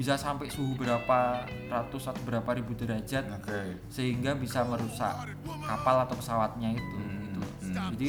bisa 0.00 0.16
sampai 0.16 0.48
suhu 0.48 0.72
berapa 0.80 1.44
ratus 1.68 2.08
atau 2.08 2.22
berapa 2.24 2.48
ribu 2.56 2.72
derajat 2.72 3.20
Oke. 3.36 3.76
sehingga 3.92 4.32
bisa 4.32 4.64
merusak 4.64 5.12
kapal 5.60 6.00
atau 6.00 6.16
pesawatnya 6.16 6.72
itu 6.72 6.96
Hmm, 6.96 7.20
gitu. 7.20 7.40
hmm. 7.44 7.74
jadi 7.76 8.08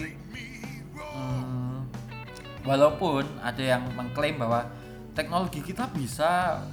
hmm, 0.96 1.78
walaupun 2.64 3.28
ada 3.44 3.60
yang 3.60 3.84
mengklaim 3.92 4.40
bahwa 4.40 4.72
teknologi 5.12 5.60
kita 5.60 5.92
bisa 5.92 6.64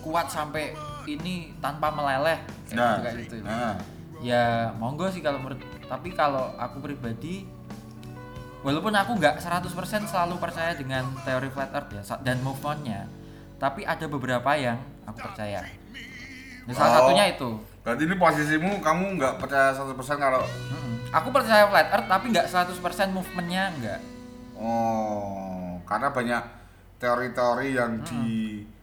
kuat 0.00 0.32
sampai 0.32 0.72
ini 1.04 1.52
tanpa 1.60 1.92
meleleh 1.92 2.40
kayak 2.64 2.72
Nah, 2.72 2.92
gitu, 2.96 3.02
kayak 3.04 3.16
gitu 3.28 3.36
nah. 3.44 3.76
ya 4.24 4.72
monggo 4.80 5.12
sih 5.12 5.20
kalau 5.20 5.36
menurut 5.36 5.60
tapi 5.84 6.16
kalau 6.16 6.48
aku 6.56 6.80
pribadi 6.80 7.44
walaupun 8.64 8.96
aku 8.96 9.20
nggak 9.20 9.36
100% 9.36 9.68
selalu 10.08 10.40
percaya 10.40 10.72
dengan 10.72 11.12
teori 11.20 11.52
flat 11.52 11.76
earth 11.76 11.92
ya 11.92 12.02
dan 12.24 12.40
movementnya 12.40 13.04
tapi 13.62 13.86
ada 13.86 14.10
beberapa 14.10 14.50
yang 14.52 14.74
aku 15.06 15.22
percaya. 15.22 15.62
Nah, 16.66 16.74
salah 16.74 16.90
Oh. 16.90 16.96
satunya 17.06 17.30
itu. 17.30 17.50
Berarti 17.82 18.02
ini 18.02 18.14
posisimu 18.14 18.82
kamu 18.82 19.18
nggak 19.18 19.34
percaya 19.38 19.70
100% 19.70 19.94
kalau 20.18 20.42
Mm-mm. 20.42 21.14
aku 21.14 21.30
percaya 21.30 21.66
flat 21.66 21.86
earth 21.90 22.06
tapi 22.06 22.30
nggak 22.30 22.46
100% 22.46 22.74
movementnya 23.10 23.70
nggak. 23.78 24.00
Oh 24.58 25.78
karena 25.82 26.08
banyak 26.08 26.42
teori-teori 26.98 27.68
yang 27.74 27.98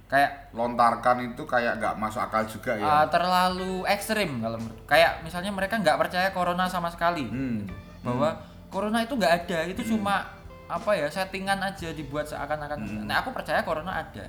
kayak 0.10 0.52
dilontarkan 0.52 1.32
itu 1.32 1.44
kayak 1.44 1.80
nggak 1.80 1.96
masuk 1.96 2.20
akal 2.20 2.44
juga 2.44 2.76
ya. 2.76 2.84
uh, 2.84 3.06
terlalu 3.08 3.86
ekstrim 3.86 4.42
kalau 4.42 4.58
menurut 4.58 4.84
kayak 4.84 5.22
misalnya 5.22 5.54
mereka 5.54 5.78
nggak 5.78 5.96
percaya 5.96 6.28
corona 6.32 6.68
sama 6.68 6.88
sekali. 6.88 7.28
Hmm. 7.28 7.68
bahwa 8.00 8.32
corona 8.72 9.04
itu 9.04 9.12
nggak 9.12 9.34
ada 9.44 9.60
itu 9.68 9.84
cuma 9.86 10.24
apa 10.68 10.92
ya 10.94 11.08
settingan 11.08 11.60
aja 11.60 11.92
dibuat 11.92 12.24
seakan-akan. 12.24 12.80
Nah 13.04 13.20
aku 13.20 13.32
percaya 13.32 13.60
corona 13.62 14.04
ada 14.04 14.28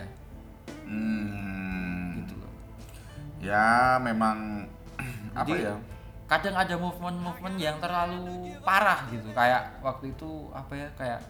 Hmm. 0.90 2.18
gitu 2.18 2.34
loh. 2.34 2.52
Ya 3.38 3.96
memang 4.02 4.66
apa 5.38 5.46
Jadi, 5.46 5.70
ya? 5.70 5.74
kadang 6.26 6.56
ada 6.58 6.74
movement-movement 6.74 7.56
yang 7.62 7.78
terlalu 7.78 8.54
parah 8.66 9.06
gitu. 9.14 9.30
Kayak 9.30 9.78
waktu 9.80 10.10
itu 10.10 10.50
apa 10.50 10.72
ya 10.74 10.88
kayak 10.98 11.20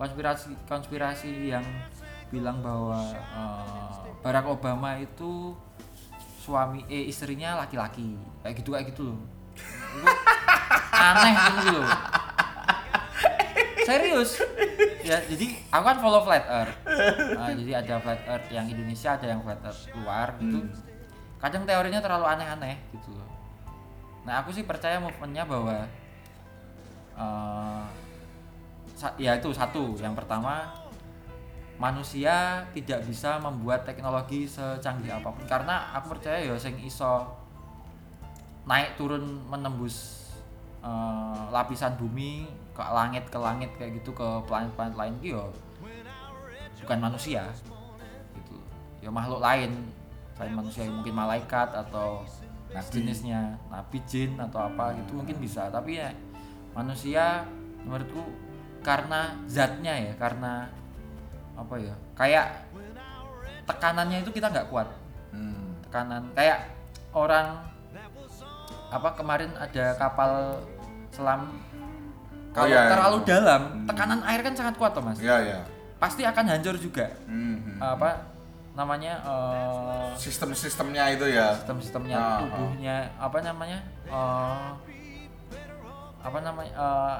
konspirasi 0.00 0.56
konspirasi 0.64 1.52
yang 1.52 1.64
bilang 2.32 2.64
bahwa 2.64 2.96
eh, 3.12 4.08
Barack 4.24 4.48
Obama 4.48 4.96
itu 4.96 5.52
suami 6.40 6.88
eh 6.88 7.12
istrinya 7.12 7.60
laki-laki. 7.60 8.16
Kayak 8.40 8.54
gitu 8.64 8.68
kayak 8.72 8.86
gitu 8.96 9.02
loh. 9.12 9.20
Aneh 10.96 11.32
gitu 11.36 11.68
loh 11.76 12.19
serius? 13.90 14.30
Ya 15.02 15.18
jadi 15.26 15.58
aku 15.74 15.84
kan 15.84 15.98
follow 15.98 16.22
flat 16.22 16.46
earth. 16.46 16.74
Nah, 17.34 17.50
jadi 17.50 17.72
ada 17.82 17.94
flat 17.98 18.22
earth 18.30 18.46
yang 18.54 18.70
Indonesia 18.70 19.18
ada 19.18 19.26
yang 19.26 19.42
flat 19.42 19.58
earth 19.66 19.90
luar 19.98 20.38
gitu. 20.38 20.62
Kadang 21.42 21.66
teorinya 21.66 21.98
terlalu 21.98 22.26
aneh-aneh 22.30 22.78
gitu 22.94 23.10
loh. 23.16 23.26
Nah 24.28 24.44
aku 24.44 24.52
sih 24.54 24.62
percaya 24.62 25.00
movementnya 25.02 25.42
bahwa 25.42 25.88
sa- 28.94 29.16
ya 29.16 29.34
itu 29.40 29.50
satu. 29.50 29.96
Yang 29.98 30.14
pertama 30.20 30.68
manusia 31.80 32.60
tidak 32.76 33.08
bisa 33.08 33.40
membuat 33.40 33.88
teknologi 33.88 34.44
secanggih 34.44 35.16
apa 35.16 35.32
pun. 35.32 35.44
Karena 35.48 35.96
aku 35.96 36.12
percaya 36.12 36.44
ya 36.44 36.54
sing 36.60 36.76
iso 36.84 37.24
naik 38.68 39.00
turun 39.00 39.40
menembus 39.48 40.28
eh, 40.84 41.42
lapisan 41.48 41.96
bumi 41.96 42.44
ke 42.80 42.94
langit 42.96 43.24
ke 43.28 43.38
langit 43.38 43.70
kayak 43.76 44.00
gitu 44.00 44.16
ke 44.16 44.28
planet-planet 44.48 44.96
lain 44.96 45.14
gitu 45.20 45.44
bukan 46.84 46.98
manusia. 47.06 47.42
Gitu. 48.34 48.56
Ya 49.04 49.10
makhluk 49.12 49.38
lain 49.38 49.70
selain 50.34 50.54
manusia 50.56 50.88
mungkin 50.88 51.14
malaikat 51.14 51.68
atau 51.70 52.24
Nabi. 52.72 52.90
jenisnya. 52.90 53.54
Nabi 53.68 53.98
jin 54.08 54.34
atau 54.40 54.66
apa 54.66 54.96
gitu 54.98 55.20
mungkin 55.20 55.36
bisa. 55.38 55.68
Tapi 55.68 56.00
ya 56.00 56.10
manusia 56.72 57.44
menurutku 57.84 58.24
karena 58.80 59.36
zatnya 59.44 59.92
ya 59.92 60.12
karena 60.16 60.66
apa 61.52 61.76
ya 61.76 61.92
kayak 62.16 62.64
tekanannya 63.68 64.24
itu 64.24 64.32
kita 64.32 64.48
nggak 64.48 64.68
kuat. 64.72 64.88
Hmm. 65.30 65.78
tekanan. 65.86 66.26
Kayak 66.34 66.72
orang 67.14 67.70
apa 68.90 69.14
kemarin 69.14 69.54
ada 69.54 69.94
kapal 69.94 70.58
selam 71.14 71.54
Oh, 72.50 72.54
kalau 72.56 72.66
iya, 72.68 72.80
iya. 72.80 72.90
terlalu 72.90 73.16
dalam 73.24 73.60
Hmm. 73.62 73.86
tekanan 73.86 74.20
air 74.24 74.40
kan 74.40 74.52
sangat 74.52 74.74
kuat 74.74 74.92
mas 74.98 75.18
Iya, 75.18 75.36
iya. 75.40 75.58
pasti 75.96 76.22
akan 76.22 76.44
hancur 76.48 76.74
juga 76.76 77.06
Hmm, 77.24 77.56
hmm. 77.60 77.78
apa 77.78 78.10
namanya 78.72 79.12
eh, 79.20 80.06
Sistem-sistemnya 80.16 81.04
itu 81.12 81.26
ya. 81.28 81.54
sistem-sistemnya 81.54 82.16
Ah, 82.16 82.26
ah. 82.28 82.38
tubuhnya 82.40 82.96
apa 83.16 83.38
namanya 83.40 83.78
eh, 84.04 84.68
apa 86.20 86.38
namanya 86.40 86.72
eh, 86.72 87.16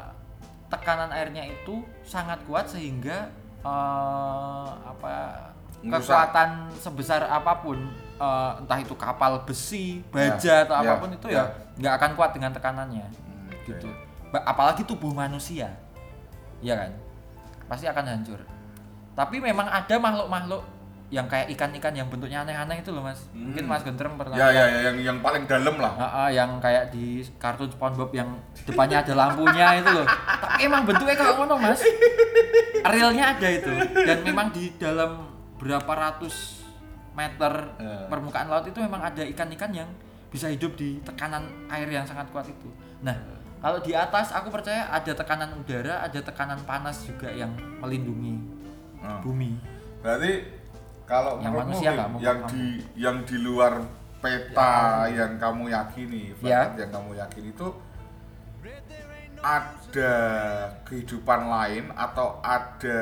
tekanan 0.68 1.10
airnya 1.10 1.44
itu 1.44 1.78
sangat 2.02 2.42
kuat 2.44 2.66
sehingga 2.66 3.30
eh, 3.60 4.68
apa 4.82 5.12
kekuatan 5.80 6.50
sebesar 6.74 7.24
apa 7.24 7.54
pun 7.56 7.78
eh, 8.16 8.52
entah 8.58 8.78
itu 8.78 8.94
kapal 8.94 9.42
besi 9.42 10.02
baja 10.06 10.36
Ya, 10.56 10.64
atau 10.64 10.74
ya, 10.74 10.82
apa 10.82 10.94
pun 10.98 11.10
itu 11.12 11.26
ya. 11.28 11.38
ya 11.38 11.44
nggak 11.78 11.94
akan 11.96 12.10
kuat 12.12 12.30
dengan 12.34 12.50
tekanannya 12.50 13.06
Hmm, 13.06 13.48
gitu 13.64 13.88
apalagi 14.32 14.82
tubuh 14.82 15.10
manusia. 15.10 15.74
Ya 16.60 16.76
kan? 16.76 16.92
Pasti 17.66 17.84
akan 17.84 18.04
hancur. 18.06 18.40
Tapi 19.12 19.36
memang 19.38 19.66
ada 19.66 19.96
makhluk-makhluk 19.96 20.62
yang 21.10 21.26
kayak 21.26 21.50
ikan-ikan 21.50 21.90
yang 21.90 22.06
bentuknya 22.06 22.46
aneh-aneh 22.46 22.78
itu 22.78 22.94
loh 22.94 23.02
mas. 23.02 23.26
Mungkin 23.32 23.66
Hmm. 23.66 23.72
mas 23.72 23.82
Gentrem 23.82 24.14
pernah 24.14 24.38
Ya, 24.38 24.46
ya, 24.48 24.62
ya, 24.64 24.78
yang 24.86 24.96
yang 25.00 25.18
paling 25.18 25.42
dalam 25.42 25.74
lah. 25.74 25.90
Ah, 25.98 26.06
ah, 26.06 26.28
yang 26.30 26.62
kayak 26.62 26.94
di 26.94 27.18
kartun 27.34 27.66
SpongeBob 27.68 28.14
yang 28.14 28.30
depannya 28.62 29.02
ada 29.02 29.18
lampunya 29.18 29.74
itu 29.74 29.90
loh. 29.90 30.06
Tapi 30.06 30.60
emang 30.62 30.86
bentuknya 30.86 31.18
kayak 31.18 31.34
ngono 31.34 31.58
mas. 31.58 31.82
Realnya 32.80 33.34
ada 33.34 33.48
itu. 33.50 33.72
Dan 33.92 34.18
memang 34.22 34.50
di 34.50 34.70
dalam 34.76 35.26
berapa 35.58 35.90
ratus 35.90 36.62
meter 37.10 37.52
Ya. 37.76 38.06
permukaan 38.06 38.46
laut 38.46 38.64
itu 38.64 38.78
memang 38.78 39.02
ada 39.02 39.26
ikan-ikan 39.26 39.74
yang 39.74 39.90
bisa 40.30 40.46
hidup 40.46 40.78
di 40.78 41.02
tekanan 41.02 41.42
air 41.66 41.90
yang 41.90 42.06
sangat 42.06 42.30
kuat 42.30 42.46
itu. 42.46 42.70
Nah 43.02 43.18
kalau 43.61 43.79
di 43.79 43.92
atas 43.92 44.33
aku 44.33 44.49
percaya 44.49 44.88
ada 44.88 45.12
tekanan 45.12 45.53
udara 45.55 46.01
ada 46.01 46.18
tekanan 46.18 46.61
panas 46.64 47.05
juga 47.05 47.29
yang 47.29 47.53
melindungi 47.79 48.40
Hmm. 49.01 49.20
bumi 49.20 49.57
Berarti 50.01 50.33
kalau 51.05 51.40
Yang 51.40 51.55
manusia 51.57 51.88
nggak 51.90 52.09
yang 52.20 52.38
kamu. 52.38 52.49
di 52.49 52.64
yang 52.96 53.16
di 53.25 53.37
luar 53.37 53.73
peta 54.16 54.73
yang 55.09 55.33
kamu 55.37 55.64
yakini, 55.68 56.37
Ya. 56.40 56.68
yang 56.77 56.88
kamu 56.88 57.16
yakini 57.16 57.49
itu 57.51 57.68
ada 59.40 60.12
kehidupan 60.85 61.40
lain 61.49 61.85
atau 61.96 62.37
ada 62.40 63.01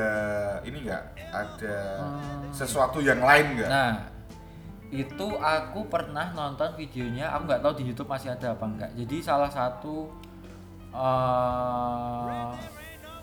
ini 0.63 0.87
enggak? 0.87 1.03
Ada 1.29 1.77
Hmm. 1.99 2.47
sesuatu 2.49 3.03
yang 3.03 3.19
lain 3.19 3.59
enggak? 3.59 3.69
Nah, 3.69 3.93
itu 4.89 5.27
aku 5.35 5.85
pernah 5.85 6.31
nonton 6.31 6.73
videonya, 6.73 7.35
aku 7.35 7.43
nggak 7.43 7.61
tahu 7.61 7.73
di 7.75 7.83
YouTube 7.91 8.07
masih 8.07 8.31
ada 8.31 8.55
apa 8.55 8.65
enggak. 8.65 8.91
Jadi 8.95 9.19
salah 9.19 9.51
satu 9.51 10.07
eh, 10.91 12.49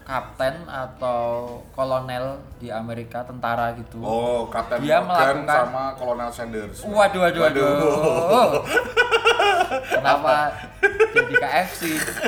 kapten 0.03 0.55
atau 0.65 1.25
kolonel 1.71 2.27
di 2.57 2.71
Amerika 2.71 3.27
tentara 3.27 3.75
gitu. 3.75 3.99
Oh, 3.99 4.47
Kapten 4.47 4.79
Dia 4.79 5.03
Morgan 5.03 5.43
melakukan- 5.43 5.67
sama 5.67 5.85
Kolonel 5.95 6.31
Sanders. 6.31 6.79
Waduh, 6.81 7.21
waduh, 7.21 7.43
waduh. 7.43 8.63
Kenapa 9.89 10.55
jadi 11.13 11.35
KFC? 11.37 11.83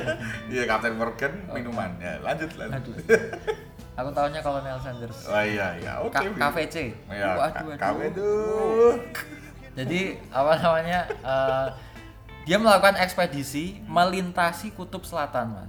Iya, 0.51 0.64
Kapten 0.64 0.96
Morgan 0.96 1.33
minuman. 1.48 1.92
Ya, 1.98 2.18
lanjut 2.18 2.51
lanjut. 2.57 2.74
Aduh. 2.83 2.94
Aku 3.94 4.11
tahunya 4.11 4.40
kolonel 4.40 4.79
Sanders. 4.79 5.27
Oh 5.27 5.38
iya 5.38 5.74
iya, 5.77 5.92
oke. 5.98 6.18
Bim. 6.18 6.35
KVC. 6.35 6.77
Ya, 7.09 7.35
Waduh, 7.35 7.74
waduh. 7.79 8.94
Jadi 9.74 10.01
apa 10.29 10.53
namanya? 10.57 11.01
eh, 11.07 11.66
dia 12.48 12.56
melakukan 12.56 12.96
ekspedisi 12.96 13.76
melintasi 13.84 14.72
kutub 14.72 15.04
selatan, 15.04 15.52
mas. 15.52 15.68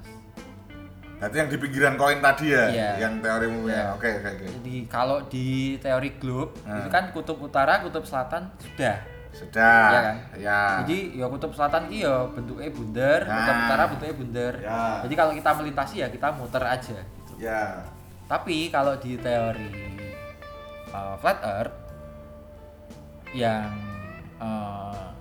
Berarti 1.20 1.36
yang 1.36 1.50
di 1.52 1.58
pinggiran 1.60 2.00
koin 2.00 2.24
tadi 2.24 2.56
ya, 2.56 2.72
Iya. 2.72 2.90
yang 3.04 3.20
teorimu 3.20 3.68
Iya. 3.68 3.76
ya. 3.76 3.84
Oke 3.92 4.08
oke 4.16 4.30
oke. 4.32 4.46
Jadi 4.48 4.76
kalau 4.88 5.20
di 5.28 5.76
teori 5.76 6.16
globe 6.16 6.56
Hmm. 6.64 6.80
itu 6.80 6.88
kan 6.88 7.12
kutub 7.12 7.36
utara, 7.44 7.84
kutub 7.84 8.08
selatan 8.08 8.48
sudah. 8.56 9.04
Sudah. 9.36 9.84
Iya 9.84 10.00
kan? 10.00 10.16
Ya. 10.40 10.62
Jadi 10.80 11.20
ya 11.20 11.28
kutub 11.28 11.52
selatan 11.52 11.92
ki 11.92 12.08
ya 12.08 12.24
bentuknya 12.32 12.72
bundar, 12.72 13.20
kutub 13.28 13.52
Nah. 13.52 13.66
utara 13.68 13.84
bentuknya 13.92 14.16
bundar. 14.16 14.54
Ya. 14.64 14.80
Jadi 15.04 15.14
kalau 15.20 15.32
kita 15.36 15.52
melintasi 15.52 15.96
ya 16.00 16.08
kita 16.08 16.28
muter 16.32 16.64
aja. 16.64 17.00
Gitu. 17.04 17.34
ya. 17.44 17.84
Tapi 18.24 18.72
kalau 18.72 18.96
di 18.96 19.20
teori 19.20 19.68
uh, 20.96 21.20
flat 21.20 21.44
earth 21.44 21.76
yang 23.36 23.68
uh, 24.40 25.12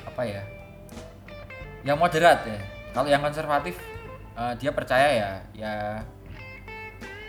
apa 0.00 0.22
ya? 0.24 0.40
Yang 1.86 1.96
moderat 1.98 2.38
ya. 2.44 2.60
Kalau 2.90 3.08
yang 3.08 3.22
konservatif 3.22 3.78
uh, 4.34 4.52
dia 4.58 4.70
percaya 4.74 5.08
ya, 5.14 5.30
ya 5.54 5.74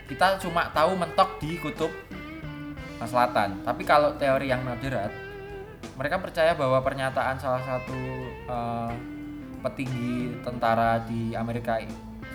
kita 0.09 0.41
cuma 0.41 0.67
tahu 0.73 0.97
mentok 0.97 1.39
di 1.39 1.55
kutub 1.61 1.91
selatan. 3.01 3.61
Tapi 3.65 3.81
kalau 3.85 4.13
teori 4.17 4.49
yang 4.51 4.61
moderat, 4.61 5.09
mereka 5.97 6.17
percaya 6.17 6.53
bahwa 6.53 6.81
pernyataan 6.81 7.37
salah 7.37 7.61
satu 7.61 7.99
uh, 8.49 8.93
petinggi 9.61 10.41
tentara 10.41 11.01
di 11.05 11.37
Amerika 11.37 11.77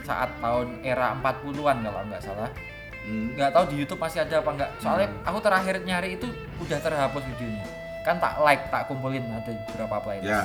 saat 0.07 0.31
tahun 0.39 0.87
era 0.87 1.15
40-an 1.19 1.83
kalau 1.83 2.01
nggak 2.07 2.23
salah 2.23 2.51
Hmm. 3.07 3.39
nggak 3.39 3.55
tahu 3.55 3.71
di 3.71 3.87
YouTube 3.87 4.03
masih 4.03 4.27
ada 4.27 4.43
apa 4.43 4.51
nggak 4.51 4.71
soalnya 4.83 5.07
aku 5.23 5.39
terakhir 5.39 5.79
nyari 5.87 6.19
itu 6.19 6.27
udah 6.59 6.75
terhapus 6.83 7.23
videonya 7.23 7.63
kan 8.03 8.19
tak 8.19 8.35
like 8.43 8.67
tak 8.67 8.91
kumpulin 8.91 9.23
ada 9.31 9.47
beberapa 9.71 10.03
playlist 10.03 10.27
Ya. 10.27 10.43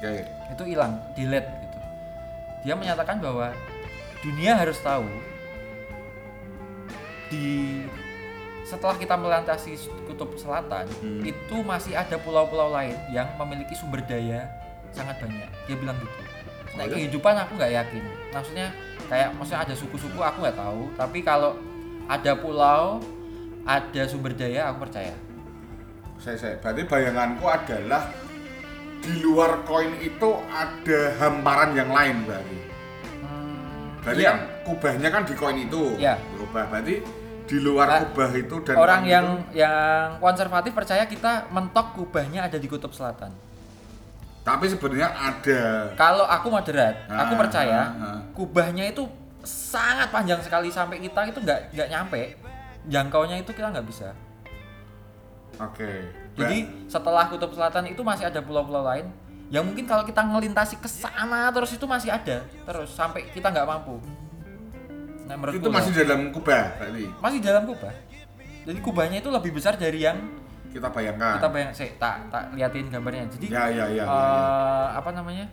Oke. 0.00 0.24
itu 0.24 0.62
hilang 0.66 0.96
delete 1.12 1.44
gitu 1.60 1.78
dia 2.60 2.74
menyatakan 2.74 3.20
bahwa 3.20 3.52
dunia 4.20 4.52
harus 4.54 4.80
tahu 4.80 5.04
di 7.28 7.84
setelah 8.62 8.94
kita 8.94 9.14
melintasi 9.14 9.74
kutub 10.04 10.34
selatan 10.36 10.86
Hmm. 11.00 11.22
itu 11.22 11.56
masih 11.60 11.94
ada 11.94 12.16
pulau-pulau 12.16 12.70
lain 12.70 12.94
yang 13.08 13.26
memiliki 13.36 13.74
sumber 13.74 14.02
daya 14.02 14.46
sangat 14.90 15.18
banyak 15.18 15.48
dia 15.64 15.76
bilang 15.76 15.96
gitu 15.96 16.20
nah 16.70 16.80
Oh, 16.80 16.86
iya? 16.86 16.94
kehidupan 16.96 17.34
aku 17.36 17.52
nggak 17.56 17.72
yakin 17.74 18.02
maksudnya 18.30 18.66
kayak 19.04 19.34
maksudnya 19.34 19.60
ada 19.64 19.74
suku-suku 19.74 20.16
aku 20.16 20.38
nggak 20.40 20.56
tahu 20.56 20.82
tapi 20.94 21.18
kalau 21.20 21.58
ada 22.06 22.32
pulau 22.34 23.02
ada 23.62 24.02
sumber 24.06 24.32
daya 24.32 24.70
aku 24.70 24.86
percaya 24.86 25.14
Saya 26.16 26.36
saya. 26.36 26.52
Berarti 26.60 26.84
bayanganku 26.84 27.42
adalah 27.42 28.12
di 29.00 29.12
luar 29.18 29.64
koin 29.64 29.96
itu 29.98 30.28
ada 30.46 31.00
hamparan 31.16 31.72
yang 31.72 31.88
lain 31.88 32.16
berarti. 32.22 32.58
Hmm, 33.20 34.00
Berarti 34.04 34.20
iya. 34.20 34.30
kan 34.30 34.38
kubahnya 34.62 35.08
kan 35.08 35.22
di 35.24 35.34
koin 35.34 35.58
itu. 35.58 35.82
Iya. 35.96 36.14
Kubah 36.36 36.64
berarti 36.68 36.94
di 37.44 37.56
luar 37.58 37.86
Nah, 37.88 37.98
kubah 38.06 38.30
itu 38.32 38.56
dan 38.62 38.74
orang 38.76 39.02
yang 39.04 39.26
itu- 39.42 39.58
yang 39.58 40.06
konservatif 40.18 40.70
percaya 40.70 41.02
kita 41.04 41.50
mentok 41.50 41.96
kubahnya 41.96 42.46
ada 42.46 42.56
di 42.56 42.68
kutub 42.68 42.92
selatan. 42.92 43.32
tapi 44.40 44.64
sebenarnya 44.64 45.04
ada 45.12 45.60
Kalau 45.94 46.24
aku 46.24 46.48
moderat, 46.48 47.04
aku 47.06 47.34
Ah, 47.36 47.38
percaya 47.38 47.80
ah, 47.82 48.02
ah. 48.02 48.18
kubahnya 48.32 48.88
itu 48.88 49.04
sangat 49.42 50.08
panjang 50.08 50.40
sekali 50.40 50.72
sampai 50.72 50.96
kita 50.98 51.28
itu 51.28 51.38
nggak 51.38 51.60
nggak 51.70 51.88
nyampe. 51.88 52.22
Jangkaunya 52.88 53.36
itu 53.36 53.52
kita 53.52 53.68
nggak 53.68 53.84
bisa. 53.84 54.16
Oke. 55.60 56.08
Jadi 56.40 56.58
setelah 56.88 57.24
kutub 57.28 57.50
selatan 57.52 57.84
itu 57.90 58.00
masih 58.00 58.24
ada 58.28 58.40
pulau-pulau 58.40 58.84
lain 58.84 59.06
yang 59.50 59.66
mungkin 59.66 59.82
kalau 59.82 60.06
kita 60.06 60.22
ngelintasi 60.22 60.78
ke 60.78 60.86
sana 60.86 61.50
terus 61.50 61.74
itu 61.74 61.82
masih 61.82 62.14
ada 62.14 62.46
terus 62.46 62.90
sampai 62.94 63.26
kita 63.34 63.50
nggak 63.50 63.66
mampu. 63.66 63.98
Nah, 65.26 65.38
itu 65.54 65.70
masih 65.70 65.92
ya. 65.94 65.98
dalam 66.06 66.34
kubah 66.34 66.64
berarti 66.78 67.04
masih 67.22 67.38
dalam 67.42 67.62
kubah. 67.66 67.94
Jadi 68.60 68.78
kubahnya 68.82 69.18
itu 69.22 69.30
lebih 69.30 69.50
besar 69.54 69.74
dari 69.74 70.02
yang 70.06 70.18
kita 70.70 70.86
bayangkan. 70.90 71.38
kita 71.42 71.50
bayang 71.50 71.70
saya 71.74 71.90
tak 71.98 72.16
tak 72.30 72.44
liatin 72.54 72.86
gambarnya. 72.90 73.26
Jadi 73.26 73.46
Ya 73.50 73.66
ya 73.70 73.86
ya. 73.90 74.02
ya, 74.02 74.02
ya. 74.02 74.04
eh, 74.06 74.86
apa 74.98 75.10
namanya? 75.10 75.46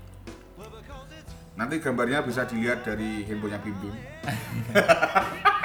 Nanti 1.58 1.82
gambarnya 1.82 2.22
bisa 2.22 2.46
dilihat 2.46 2.86
dari 2.86 3.26
handphonenya 3.26 3.58
Bim 3.66 3.82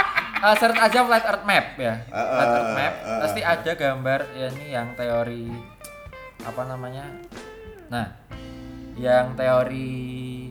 Eh, 0.42 0.54
search 0.58 0.74
aja 0.74 1.06
flat 1.06 1.22
earth 1.22 1.46
map 1.46 1.78
ya. 1.78 2.02
Ah, 2.10 2.26
flat 2.34 2.48
ah, 2.50 2.56
earth 2.58 2.72
map 2.74 2.94
ah, 3.06 3.18
pasti 3.22 3.40
ada 3.46 3.72
gambar 3.78 4.20
ya 4.34 4.50
ini 4.50 4.66
yang 4.74 4.90
teori 4.98 5.46
apa 6.42 6.62
namanya? 6.66 7.06
Nah, 7.86 8.10
yang 8.98 9.38
teori 9.38 10.50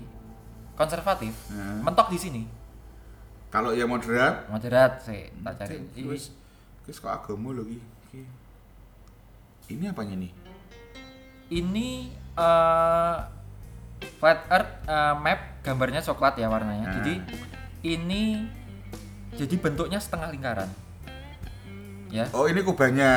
konservatif 0.79 1.35
Hmm. 1.51 1.83
mentok 1.83 2.07
di 2.07 2.15
sini. 2.15 2.43
Kalau 3.51 3.75
yang 3.75 3.91
moderat, 3.91 4.47
Moderat 4.47 5.03
sih, 5.03 5.27
tak 5.43 5.59
cari. 5.59 5.83
Wis 6.07 6.31
wis 6.87 6.95
kok 6.95 7.11
agama 7.11 7.51
lho 7.51 7.67
iki. 7.67 7.83
Iki. 8.07 8.21
Ini 9.75 9.91
apanya 9.91 10.15
nih? 10.23 10.31
Ini 11.51 11.89
eh 12.39 13.15
flat 14.23 14.39
earth 14.47 14.71
eh, 14.87 15.15
map 15.19 15.39
gambarnya 15.67 15.99
coklat 15.99 16.39
ya 16.39 16.47
warnanya. 16.47 16.87
Ah. 16.87 16.93
Jadi 16.95 17.13
ini 17.83 18.47
jadi 19.33 19.55
bentuknya 19.55 19.97
setengah 19.97 20.29
lingkaran. 20.29 20.69
Ya. 22.11 22.27
Oh, 22.35 22.43
ini 22.43 22.59
kubahnya. 22.59 23.11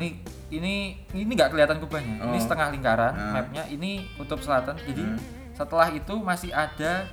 Ini 0.00 0.08
ini 0.48 0.74
ini 1.12 1.30
nggak 1.30 1.52
kelihatan 1.52 1.76
kubahnya. 1.78 2.24
Ini 2.24 2.36
Oh. 2.36 2.40
setengah 2.40 2.72
lingkaran 2.72 3.12
Ah. 3.12 3.32
mapnya. 3.36 3.68
Ini 3.68 4.16
kutub 4.16 4.40
selatan. 4.40 4.80
Jadi 4.80 5.04
Hmm. 5.04 5.20
setelah 5.52 5.88
itu 5.88 6.14
masih 6.18 6.50
ada 6.50 7.04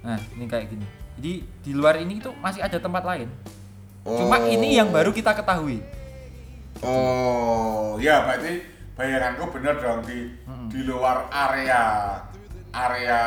Nah, 0.00 0.14
ini 0.38 0.46
kayak 0.46 0.70
gini. 0.70 0.86
Jadi 1.18 1.32
di 1.42 1.72
luar 1.74 1.98
ini 1.98 2.22
itu 2.22 2.30
masih 2.38 2.62
ada 2.62 2.78
tempat 2.78 3.02
lain. 3.02 3.26
Cuma 4.06 4.38
Oh. 4.38 4.46
ini 4.46 4.78
yang 4.78 4.94
baru 4.94 5.10
kita 5.10 5.34
ketahui. 5.34 5.82
Oh, 6.78 7.98
ya 7.98 8.22
berarti 8.22 8.62
bayanganku 8.94 9.50
bener 9.50 9.74
dong 9.76 10.06
di 10.06 10.30
di 10.70 10.80
luar 10.84 11.26
area 11.26 12.14
area 12.70 13.20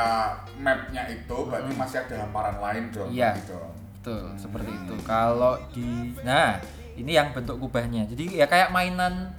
mapnya 0.55 1.03
itu 1.09 1.37
berarti 1.43 1.71
masih 1.73 1.97
ada 1.99 2.15
hamparan 2.23 2.57
lain 2.57 2.83
dong. 2.89 3.09
Iya. 3.11 3.35
gitu. 3.35 3.59
Betul, 3.99 4.23
seperti 4.35 4.71
itu. 4.71 4.95
Kalau 5.03 5.59
di 5.69 6.15
Nah, 6.23 6.55
ini 6.95 7.11
yang 7.11 7.35
bentuk 7.35 7.59
kubahnya. 7.59 8.07
Jadi 8.07 8.39
ya 8.39 8.47
kayak 8.47 8.71
mainan 8.71 9.35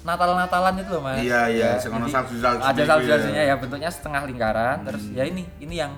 Natal-Natalan 0.00 0.80
itu 0.80 0.90
loh, 0.90 1.02
Mas. 1.04 1.20
Iya, 1.20 1.42
iya, 1.50 1.68
Ya, 1.74 1.82
jadi 1.82 2.08
salju-salju 2.08 2.62
Ada 2.62 2.72
gitu 2.72 2.88
salju-saljunya 2.88 3.42
ya. 3.44 3.52
ya, 3.52 3.60
bentuknya 3.60 3.90
setengah 3.92 4.22
lingkaran. 4.24 4.76
Terus 4.86 5.04
Hmm. 5.04 5.16
ya 5.18 5.24
ini, 5.26 5.42
ini 5.58 5.74
yang 5.76 5.92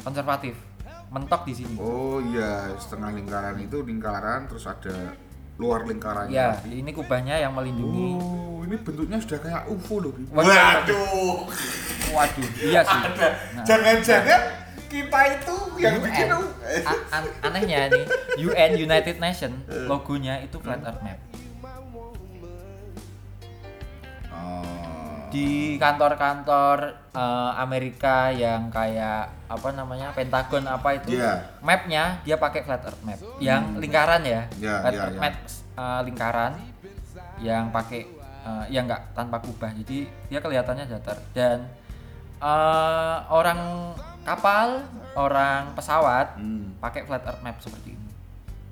konservatif. 0.00 0.58
Mentok 1.06 1.46
di 1.46 1.54
sini. 1.54 1.74
Oh 1.78 2.18
iya, 2.18 2.74
setengah 2.76 3.14
lingkaran 3.14 3.54
itu 3.56 3.78
lingkaran 3.78 4.50
terus 4.50 4.66
ada 4.66 5.14
luar 5.56 5.86
lingkarannya. 5.86 6.34
Ya, 6.34 6.58
ini 6.66 6.90
kubahnya 6.90 7.38
yang 7.38 7.54
melindungi. 7.54 8.18
Oh, 8.18 8.66
ini 8.66 8.74
bentuknya 8.74 9.22
sudah 9.22 9.38
kayak 9.38 9.70
UFO 9.70 10.02
loh. 10.02 10.12
Waduh. 10.34 10.50
Waduh. 10.50 11.38
Waduh, 12.10 12.48
iya 12.58 12.80
sih. 12.82 13.00
Ada. 13.06 13.28
Nah. 13.54 13.64
Kita 14.86 15.20
itu 15.28 15.56
yang 15.76 15.98
UN. 15.98 16.04
bikin 16.04 16.26
anehnya 17.42 17.80
nih, 17.90 18.04
UN 18.38 18.70
United 18.78 19.16
Nation 19.18 19.52
logonya 19.84 20.40
itu 20.40 20.56
flat 20.56 20.80
earth 20.80 21.02
map. 21.02 21.18
Oh. 24.28 24.62
di 25.26 25.74
kantor-kantor 25.76 26.76
eh, 27.10 27.52
Amerika 27.58 28.30
yang 28.30 28.70
kayak 28.70 29.26
apa 29.48 29.68
namanya 29.70 30.12
Pentagon 30.12 30.64
apa 30.64 30.94
itu 30.94 31.18
Iya. 31.18 31.56
mapnya 31.60 32.22
dia 32.22 32.36
pakai 32.36 32.62
flat 32.62 32.84
earth 32.84 33.02
map 33.02 33.18
yang 33.38 33.74
lingkaran 33.76 34.22
ya 34.22 34.46
Iya, 34.54 34.74
flat 34.80 34.92
iya, 34.94 35.02
earth 35.02 35.16
iya. 35.16 35.20
map 35.20 35.34
eh, 35.74 36.00
lingkaran 36.04 36.52
yang 37.38 37.64
pakai 37.70 38.00
eh, 38.44 38.64
yang 38.70 38.86
enggak 38.86 39.02
tanpa 39.12 39.40
kubah 39.40 39.74
jadi 39.74 39.98
dia 40.30 40.38
kelihatannya 40.38 40.84
datar 40.86 41.18
dan 41.32 41.64
eh, 42.38 43.16
orang 43.28 43.92
kapal 44.26 44.82
orang 45.14 45.70
pesawat 45.72 46.34
Hmm. 46.34 46.74
pakai 46.76 47.06
flat 47.06 47.22
earth 47.22 47.40
map 47.40 47.62
seperti 47.62 47.94
ini 47.94 48.10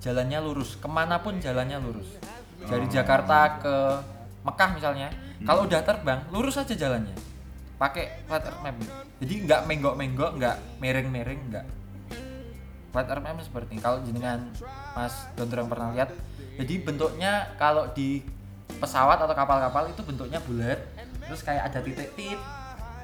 jalannya 0.02 0.42
lurus 0.42 0.76
ke 0.76 0.84
mana 0.84 1.16
pun 1.16 1.38
jalannya 1.38 1.78
lurus 1.78 2.18
dari 2.60 2.84
Oh. 2.84 2.90
Jakarta 2.90 3.62
ke 3.62 3.74
Mekah 4.42 4.70
misalnya 4.74 5.08
Hmm. 5.08 5.46
kalau 5.46 5.64
udah 5.64 5.80
terbang 5.80 6.20
lurus 6.28 6.58
aja 6.58 6.74
jalannya 6.74 7.14
pakai 7.74 8.26
flat 8.26 8.44
earth 8.44 8.60
map 8.60 8.76
jadi 9.16 9.34
nggak 9.40 9.60
menggok-menggok 9.64 10.30
nggak 10.36 10.56
miring-miring 10.78 11.40
nggak 11.48 11.66
flat 12.90 13.08
earth 13.08 13.22
map 13.22 13.38
seperti 13.40 13.78
ini. 13.78 13.80
kalau 13.80 13.98
jenengan 14.02 14.50
Mas 14.92 15.14
Gondrong 15.34 15.70
pernah 15.70 15.94
lihat 15.94 16.10
jadi 16.54 16.74
bentuknya 16.82 17.32
kalau 17.56 17.90
di 17.90 18.22
pesawat 18.74 19.18
atau 19.18 19.32
kapal-kapal 19.32 19.86
itu 19.86 20.02
bentuknya 20.02 20.38
bulat 20.40 20.82
terus 21.24 21.40
kayak 21.40 21.72
ada 21.72 21.78
titik 21.80 22.10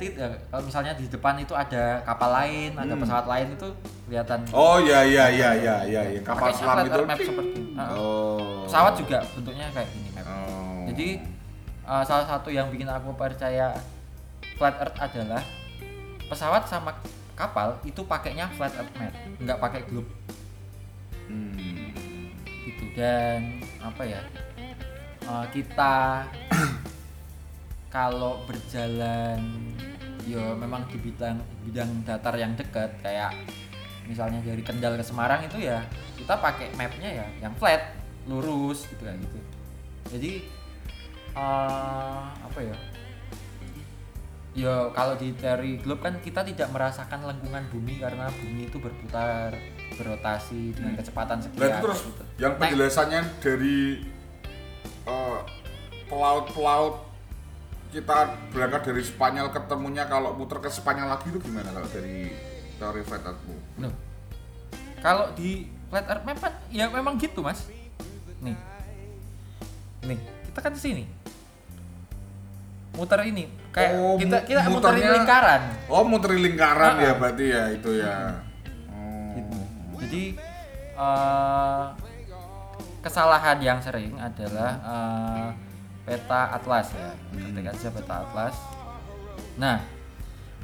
tit 0.00 0.16
ya. 0.16 0.26
kalau 0.48 0.64
misalnya 0.64 0.92
di 0.92 1.04
depan 1.06 1.36
itu 1.36 1.52
ada 1.52 1.82
kapal 2.02 2.32
lain 2.32 2.72
ada 2.72 2.88
Hmm. 2.88 3.02
pesawat 3.04 3.26
lain 3.26 3.46
itu 3.52 3.68
kelihatan 4.04 4.38
Oh 4.50 4.80
iya 4.80 5.04
iya 5.04 5.24
iya 5.28 5.50
iya 5.54 5.76
iya 5.84 6.02
yang 6.10 6.24
kapal 6.24 6.48
selam 6.50 6.82
itu. 6.82 7.04
map 7.04 7.20
seperti. 7.20 7.60
Ah. 7.74 7.92
Oh. 7.92 8.64
pesawat 8.64 8.96
juga 8.96 9.18
bentuknya 9.30 9.68
kayak 9.70 9.88
gini 9.88 10.08
map 10.10 10.24
Oh. 10.24 10.82
jadi 10.88 11.08
uh, 11.84 12.02
salah 12.02 12.26
satu 12.26 12.48
yang 12.48 12.66
bikin 12.68 12.88
aku 12.88 13.12
percaya 13.12 13.76
flat 14.56 14.76
earth 14.78 14.96
adalah 14.96 15.44
pesawat 16.26 16.64
sama 16.64 16.96
kapal 17.34 17.76
itu 17.82 18.00
pakainya 18.02 18.48
flat 18.50 18.72
earth 18.74 18.92
map 18.94 19.12
nggak 19.38 19.58
pakai 19.58 19.80
globe 19.84 20.08
Hmm. 21.26 21.94
gitu 22.64 22.90
dan 22.92 23.62
apa 23.78 24.02
ya 24.02 24.18
uh, 25.24 25.46
kita 25.48 26.26
kalau 27.88 28.42
berjalan 28.44 29.38
ya 30.26 30.52
memang 30.56 30.84
di 30.90 30.98
bidang 31.00 31.38
bidang 31.64 31.90
datar 32.04 32.34
yang 32.36 32.52
dekat 32.58 32.92
kayak 33.00 33.32
misalnya 34.10 34.42
dari 34.42 34.60
Kendal 34.64 34.98
ke 34.98 35.04
Semarang 35.06 35.46
itu 35.46 35.62
ya 35.62 35.86
kita 36.18 36.34
pakai 36.42 36.74
mapnya 36.74 37.22
ya 37.22 37.26
yang 37.38 37.54
flat 37.56 37.94
lurus 38.26 38.84
gitu 38.90 39.02
kan 39.06 39.16
gitu. 39.16 39.38
Jadi 40.10 40.32
uh, 41.38 42.26
apa 42.34 42.60
ya? 42.60 42.76
Ya 44.50 44.74
kalau 44.90 45.14
di 45.14 45.30
teori 45.38 45.78
globe 45.78 46.02
kan 46.02 46.18
kita 46.18 46.42
tidak 46.42 46.74
merasakan 46.74 47.22
lengkungan 47.22 47.70
bumi 47.70 48.02
karena 48.02 48.26
bumi 48.34 48.66
itu 48.66 48.82
berputar 48.82 49.54
berotasi 49.94 50.74
dengan 50.74 50.98
kecepatan 50.98 51.38
sekian 51.38 51.60
Berarti 51.60 51.78
terus 51.86 52.00
gitu. 52.02 52.22
yang 52.42 52.54
penjelasannya 52.58 53.20
dari 53.38 54.02
eh, 55.06 55.40
pelaut-pelaut 56.10 57.09
kita 57.90 58.38
berangkat 58.54 58.82
dari 58.86 59.02
Spanyol 59.02 59.50
ketemunya 59.50 60.06
kalau 60.06 60.38
muter 60.38 60.62
ke 60.62 60.70
Spanyol 60.70 61.10
lagi 61.10 61.26
itu 61.26 61.42
gimana 61.42 61.74
kalau 61.74 61.88
dari 61.90 62.30
teori 62.78 63.02
flat 63.02 63.22
earthmu? 63.26 63.56
Loh. 63.82 63.94
Kalau 65.02 65.26
di 65.34 65.66
flat 65.90 66.06
earth 66.06 66.24
kan 66.38 66.54
ya 66.70 66.86
memang 66.86 67.18
gitu, 67.18 67.42
Mas. 67.42 67.66
Nih. 68.40 68.54
Nih, 70.06 70.18
kita 70.48 70.58
kan 70.62 70.72
sini. 70.78 71.04
Muter 72.90 73.22
ini 73.22 73.46
kayak 73.70 73.90
Oh, 73.94 74.18
kita 74.18 74.42
kita 74.46 74.66
muterin 74.66 75.14
lingkaran. 75.22 75.62
Oh 75.86 76.02
muter 76.02 76.34
lingkaran 76.34 76.98
Ah, 76.98 77.02
ya 77.02 77.10
ah. 77.10 77.16
berarti 77.18 77.44
ya 77.46 77.62
itu 77.70 77.90
ya. 78.02 78.14
Oh. 78.90 79.34
Gitu. 79.38 79.58
Jadi 80.02 80.24
eh, 80.98 81.84
kesalahan 83.00 83.58
yang 83.62 83.78
sering 83.78 84.18
adalah 84.18 84.72
eh, 84.82 85.48
peta 86.10 86.50
atlas 86.50 86.90
ya. 86.90 87.14
Ketik 87.30 87.64
aja 87.64 87.88
peta 87.88 88.14
atlas. 88.20 88.54
Nah, 89.54 89.78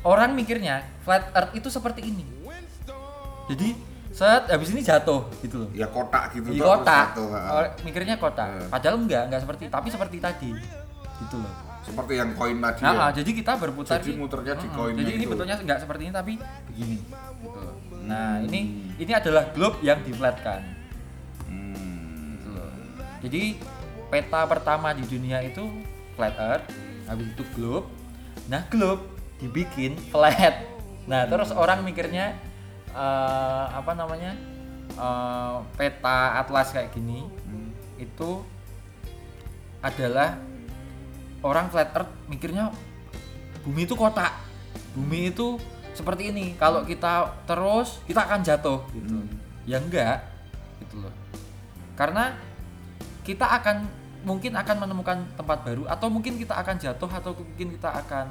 orang 0.02 0.32
mikirnya 0.32 0.82
flat 1.00 1.30
earth 1.30 1.54
itu 1.54 1.68
seperti 1.68 2.02
ini. 2.04 2.26
Jadi 3.46 3.78
set 4.10 4.48
habis 4.48 4.68
ini 4.68 4.80
jatuh 4.80 5.30
gitu 5.38 5.62
loh. 5.62 5.68
Ya 5.70 5.86
kotak 5.86 6.34
gitu 6.34 6.48
di 6.48 6.58
toh, 6.58 6.74
kota 6.74 6.82
terus 6.82 7.06
satu, 7.06 7.24
ha. 7.30 7.40
Orang 7.54 7.72
mikirnya 7.80 8.16
kota 8.16 8.44
Iya. 8.44 8.66
padahal 8.66 8.96
enggak 8.98 9.22
enggak 9.24 9.40
seperti 9.40 9.62
tapi 9.68 9.88
seperti 9.88 10.16
tadi 10.18 10.50
gitu 11.16 11.36
loh 11.36 11.52
Seperti 11.78 12.12
yang 12.16 12.34
koin 12.34 12.58
tadi 12.58 12.80
nah, 12.80 12.90
ya. 12.90 12.98
ah, 12.98 13.10
jadi 13.12 13.30
kita 13.30 13.52
berputar 13.54 14.00
Jadi 14.00 14.10
di- 14.10 14.18
muternya 14.18 14.54
di 14.54 14.66
Mm-mm. 14.66 14.74
koinnya 14.74 15.00
jadi 15.00 15.12
ini 15.12 15.20
itu. 15.20 15.30
bentuknya 15.30 15.56
enggak 15.56 15.78
seperti 15.78 16.02
ini 16.02 16.12
tapi 16.12 16.32
begini 16.66 16.96
gitu 17.38 17.58
loh. 17.60 17.74
nah 18.02 18.28
Hmm. 18.34 18.46
ini 18.46 18.60
ini 18.96 19.12
adalah 19.12 19.44
globe 19.48 19.78
yang 19.80 20.00
diflatkan 20.00 20.60
Hmm. 21.44 22.34
gitu 22.34 22.48
loh 22.50 22.70
jadi 23.20 23.42
peta 24.06 24.46
pertama 24.46 24.94
di 24.94 25.02
dunia 25.04 25.42
itu 25.42 25.66
flat 26.14 26.34
earth 26.38 26.66
habis 27.06 27.26
itu 27.30 27.44
globe. 27.54 27.86
Nah 28.46 28.62
globe 28.66 29.02
dibikin 29.38 29.98
flat. 30.10 30.64
Nah 31.06 31.26
terus 31.26 31.50
Hmm. 31.50 31.62
orang 31.62 31.82
mikirnya 31.82 32.34
eh, 32.90 33.64
apa 33.70 33.92
namanya 33.92 34.32
eh, 34.90 35.56
peta 35.76 36.40
atlas 36.40 36.72
kayak 36.72 36.90
gini 36.90 37.26
Hmm. 37.44 37.70
itu 37.98 38.40
adalah 39.80 40.40
orang 41.44 41.68
flat 41.68 41.92
earth 41.94 42.12
mikirnya 42.26 42.72
bumi 43.62 43.84
itu 43.84 43.94
kotak. 43.94 44.32
Bumi 44.96 45.30
itu 45.30 45.60
seperti 45.92 46.32
ini. 46.32 46.56
Kalau 46.56 46.82
kita 46.82 47.44
terus 47.44 48.00
kita 48.08 48.24
akan 48.24 48.40
jatuh. 48.42 48.80
Gitu. 48.90 49.14
Hmm. 49.14 49.28
ya 49.66 49.78
enggak. 49.78 50.24
Gitu 50.80 51.02
loh. 51.02 51.12
Karena 51.96 52.36
kita 53.26 53.42
akan 53.42 54.06
mungkin 54.22 54.54
akan 54.54 54.86
menemukan 54.86 55.18
tempat 55.34 55.66
baru 55.66 55.82
atau 55.90 56.06
mungkin 56.06 56.38
kita 56.38 56.54
akan 56.54 56.78
jatuh 56.78 57.10
atau 57.10 57.34
mungkin 57.34 57.74
kita 57.74 57.90
akan 57.90 58.26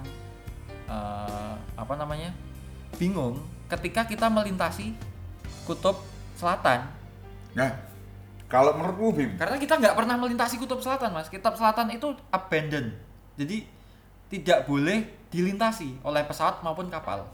eh, 0.88 1.54
apa 1.76 1.94
namanya 2.00 2.32
bingung. 2.96 3.44
ketika 3.68 4.08
kita 4.08 4.32
melintasi 4.32 4.96
kutub 5.68 6.00
selatan. 6.40 6.88
Nah, 7.58 7.72
kalau 8.48 8.78
menurutmu 8.78 9.10
Bim, 9.12 9.32
karena 9.36 9.58
kita 9.60 9.76
nggak 9.82 9.96
pernah 9.98 10.16
melintasi 10.16 10.56
kutub 10.62 10.80
selatan 10.80 11.12
mas. 11.12 11.28
Kutub 11.28 11.58
selatan 11.60 11.92
itu 11.92 12.16
abandoned. 12.32 12.96
Jadi 13.36 13.68
tidak 14.32 14.64
boleh 14.70 15.28
dilintasi 15.28 16.00
oleh 16.06 16.24
pesawat 16.24 16.64
maupun 16.64 16.88
kapal. 16.88 17.28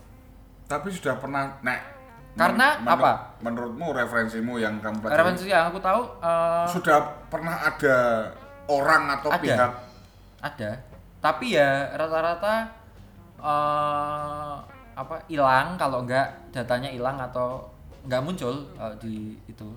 Tapi 0.65 0.87
sudah 0.89 1.19
pernah 1.19 1.59
nek 1.61 2.00
Karena 2.31 2.79
Men- 2.79 2.95
apa? 2.95 3.11
Menurutmu 3.43 3.91
referensimu 3.91 4.55
yang 4.55 4.79
kamu 4.79 5.03
pelajari 5.03 5.19
referensi 5.19 5.45
yang 5.51 5.67
aku 5.67 5.79
tahu 5.83 6.01
eh, 6.23 6.65
sudah 6.71 6.97
pernah 7.27 7.55
ada 7.59 7.97
orang 8.71 9.03
atau 9.19 9.29
Ada. 9.33 9.41
pihak 9.41 9.71
ada 10.41 10.71
tapi 11.21 11.53
ya 11.53 11.91
rata-rata 11.93 12.65
eh 13.37 14.55
apa 14.91 15.15
hilang 15.29 15.77
kalau 15.77 16.01
enggak 16.05 16.29
datanya 16.49 16.89
hilang 16.89 17.17
atau 17.17 17.61
enggak 18.05 18.21
muncul 18.23 18.55
eh, 18.79 18.93
di 19.01 19.37
itu 19.45 19.67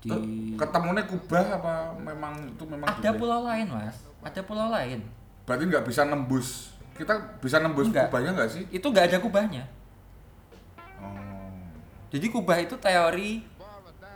di 0.00 0.10
ketemunya 0.56 1.04
kubah 1.04 1.60
apa 1.60 1.92
memang 2.00 2.32
itu 2.48 2.64
memang 2.64 2.88
ada 2.88 3.10
pulau 3.12 3.44
lain 3.44 3.66
mas 3.68 3.96
ada 4.24 4.40
pulau 4.40 4.72
lain 4.72 5.04
berarti 5.44 5.64
nggak 5.68 5.84
bisa 5.84 6.08
nembus 6.08 6.72
kita 6.96 7.16
bisa 7.40 7.60
nembus 7.60 7.88
Enggak. 7.88 8.08
kubahnya 8.08 8.30
nggak 8.36 8.50
sih 8.52 8.62
itu 8.68 8.84
enggak 8.84 9.08
ada 9.08 9.18
kubahnya. 9.24 9.64
Jadi 12.10 12.26
kubah 12.28 12.58
itu 12.58 12.74
teori 12.76 13.46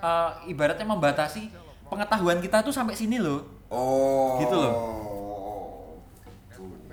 eh, 0.03 0.31
ibaratnya 0.47 0.85
membatasi 0.85 1.49
pengetahuan 1.87 2.43
kita 2.43 2.61
tuh 2.61 2.75
sampai 2.75 2.93
sini 2.93 3.23
loh. 3.23 3.47
Oh. 3.71 4.39
Gitu 4.39 4.55
loh. 4.55 4.75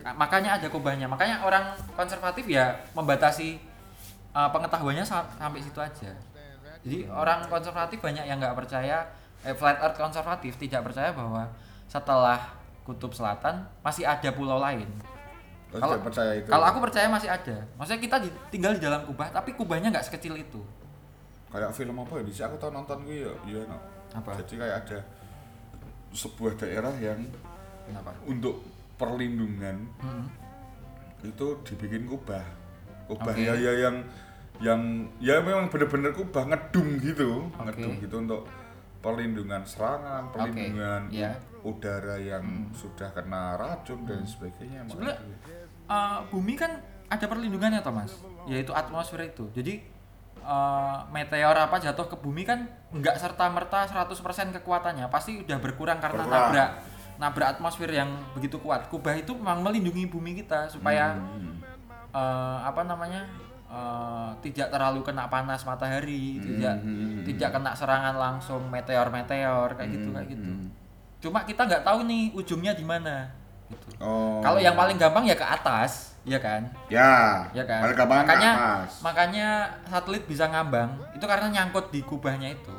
Nah, 0.02 0.14
makanya 0.18 0.58
ada 0.58 0.66
kubahnya. 0.66 1.06
Makanya 1.06 1.45
orang 1.45 1.78
konservatif 1.93 2.49
ya 2.49 2.74
membatasi 2.97 3.62
uh, 4.34 4.49
pengetahuannya 4.49 5.06
sa- 5.06 5.30
sampai 5.38 5.62
situ 5.62 5.78
aja. 5.78 6.10
Jadi 6.82 7.06
orang 7.06 7.45
konservatif 7.45 8.02
banyak 8.02 8.26
yang 8.26 8.41
nggak 8.41 8.58
percaya 8.58 9.06
eh, 9.45 9.54
flat 9.54 9.78
earth 9.78 10.02
konservatif 10.02 10.58
tidak 10.58 10.82
percaya 10.89 11.14
bahwa 11.14 11.45
setelah 11.86 12.41
kutub 12.82 13.14
selatan 13.14 13.62
masih 13.86 14.10
ada 14.10 14.30
pulau 14.34 14.58
lain. 14.58 14.89
Oh, 15.70 15.78
Kalau- 15.78 16.02
tidak 16.02 16.06
percaya 16.10 16.32
itu. 16.41 16.49
kalau 16.49 16.66
aku 16.66 16.80
percaya 16.82 17.06
masih 17.06 17.30
ada. 17.30 17.58
Maksudnya 17.78 18.02
kita 18.02 18.18
di- 18.26 18.34
tinggal 18.49 18.74
di 18.74 18.82
dalam 18.82 19.06
kubah 19.06 19.30
tapi 19.30 19.54
kubahnya 19.54 19.93
nggak 19.93 20.10
sekecil 20.10 20.34
itu 20.34 20.62
kayak 21.52 21.72
film 21.72 21.95
apa 21.97 22.14
ya 22.16 22.24
bisa 22.24 22.41
aku 22.45 22.56
tahu 22.58 22.72
nonton 22.72 22.97
gue 23.04 23.18
ya 23.22 23.34
iya 23.45 23.62
no. 23.66 23.78
Apa? 24.12 24.36
jadi 24.41 24.54
kayak 24.60 24.76
ada 24.82 24.99
sebuah 26.12 26.54
daerah 26.58 26.91
yang 26.97 27.20
kenapa 27.84 28.12
untuk 28.24 28.64
perlindungan 28.95 29.88
Hmm. 29.97 30.28
itu 31.22 31.47
dibikin 31.64 32.04
kubah 32.06 32.43
kubah 33.06 33.32
Oke. 33.32 33.41
ya 33.41 33.54
ya 33.54 33.74
yang 33.80 33.95
yang 34.60 34.82
ya 35.18 35.39
memang 35.39 35.68
bener-bener 35.68 36.12
kubah 36.12 36.45
ngedung 36.45 36.97
gitu 36.97 37.47
Oke. 37.49 37.68
ngedung 37.68 37.93
gitu 37.97 38.16
untuk 38.20 38.41
perlindungan 38.99 39.66
serangan 39.66 40.30
perlindungan 40.30 41.10
ya. 41.10 41.34
udara 41.62 42.16
yang 42.16 42.43
sudah 42.72 43.10
kena 43.12 43.56
racun 43.56 44.06
dan 44.06 44.22
sebagainya 44.24 44.86
Sebenarnya 44.86 45.18
eh, 45.88 46.20
bumi 46.30 46.54
kan 46.54 46.78
ada 47.06 47.28
perlindungannya 47.28 47.84
Thomas, 47.84 48.24
yaitu 48.47 48.72
atmosfer 48.72 49.20
itu. 49.22 49.43
Jadi 49.52 49.84
eh, 50.42 50.98
meteor 51.10 51.56
apa 51.56 51.78
jatuh 51.78 52.06
ke 52.06 52.16
bumi 52.16 52.42
kan 52.42 52.66
nggak 52.89 53.16
serta 53.16 53.48
merta 53.48 53.86
100% 53.86 54.12
kekuatannya, 54.54 55.06
pasti 55.08 55.39
udah 55.39 55.58
berkurang 55.58 55.98
karena 55.98 56.22
Berkurang. 56.22 56.44
nabrak 56.48 56.72
nabrak 57.18 57.48
atmosfer 57.52 57.86
yang 57.88 58.10
begitu 58.32 58.58
kuat. 58.58 58.88
Kubah 58.88 59.14
itu 59.14 59.32
memang 59.32 59.62
melindungi 59.62 60.06
bumi 60.06 60.34
kita 60.36 60.66
supaya 60.68 61.14
Hmm. 61.14 61.62
eh, 62.12 62.60
apa 62.62 62.82
namanya 62.82 63.24
eh, 63.68 64.30
tidak 64.42 64.68
terlalu 64.68 65.00
kena 65.00 65.26
panas 65.26 65.62
matahari, 65.62 66.36
tidak 66.38 66.76
Hmm. 66.78 67.24
tidak 67.24 67.50
kena 67.52 67.72
serangan 67.72 68.12
langsung 68.14 68.68
meteor-meteor 68.68 69.74
kayak 69.74 69.89
gitu 69.92 70.10
kayak 70.10 70.28
gitu. 70.28 70.44
Hmm. 70.44 70.68
Cuma 71.20 71.39
kita 71.42 71.64
nggak 71.64 71.82
tahu 71.82 72.04
nih 72.04 72.34
ujungnya 72.34 72.74
di 72.74 72.84
mana. 72.84 73.30
Gitu. 73.70 73.88
oh 74.02 74.42
Kalau 74.42 74.60
yang 74.60 74.76
paling 74.76 74.98
gampang 74.98 75.24
ya 75.24 75.32
ke 75.32 75.46
atas, 75.46 76.11
ya 76.22 76.38
kan? 76.38 76.62
ya 76.86 77.42
Ya 77.50 77.64
kan? 77.66 77.82
ke 77.92 78.06
makanya 78.06 78.52
atas. 78.54 79.02
makanya 79.02 79.48
satelit 79.86 80.24
bisa 80.26 80.46
ngambang 80.46 80.94
itu 81.14 81.26
karena 81.26 81.50
nyangkut 81.50 81.90
di 81.90 82.02
kubahnya 82.02 82.54
itu. 82.54 82.74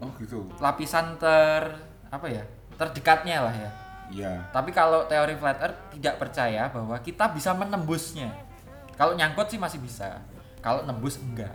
oh 0.00 0.10
gitu 0.16 0.48
Lapisan 0.56 1.16
ter 1.16 1.62
apa 2.08 2.26
ya? 2.26 2.42
Terdekatnya 2.74 3.44
lah 3.44 3.54
ya. 3.54 3.70
ya 4.10 4.32
Tapi 4.50 4.72
kalau 4.72 5.04
teori 5.06 5.36
flat 5.36 5.60
earth 5.60 5.92
tidak 5.92 6.16
percaya 6.18 6.68
bahwa 6.68 6.96
kita 6.98 7.30
bisa 7.30 7.52
menembusnya. 7.52 8.32
Kalau 8.96 9.12
nyangkut 9.12 9.48
sih 9.48 9.56
masih 9.56 9.78
bisa. 9.78 10.20
Kalau 10.60 10.82
nembus 10.82 11.20
enggak. 11.20 11.52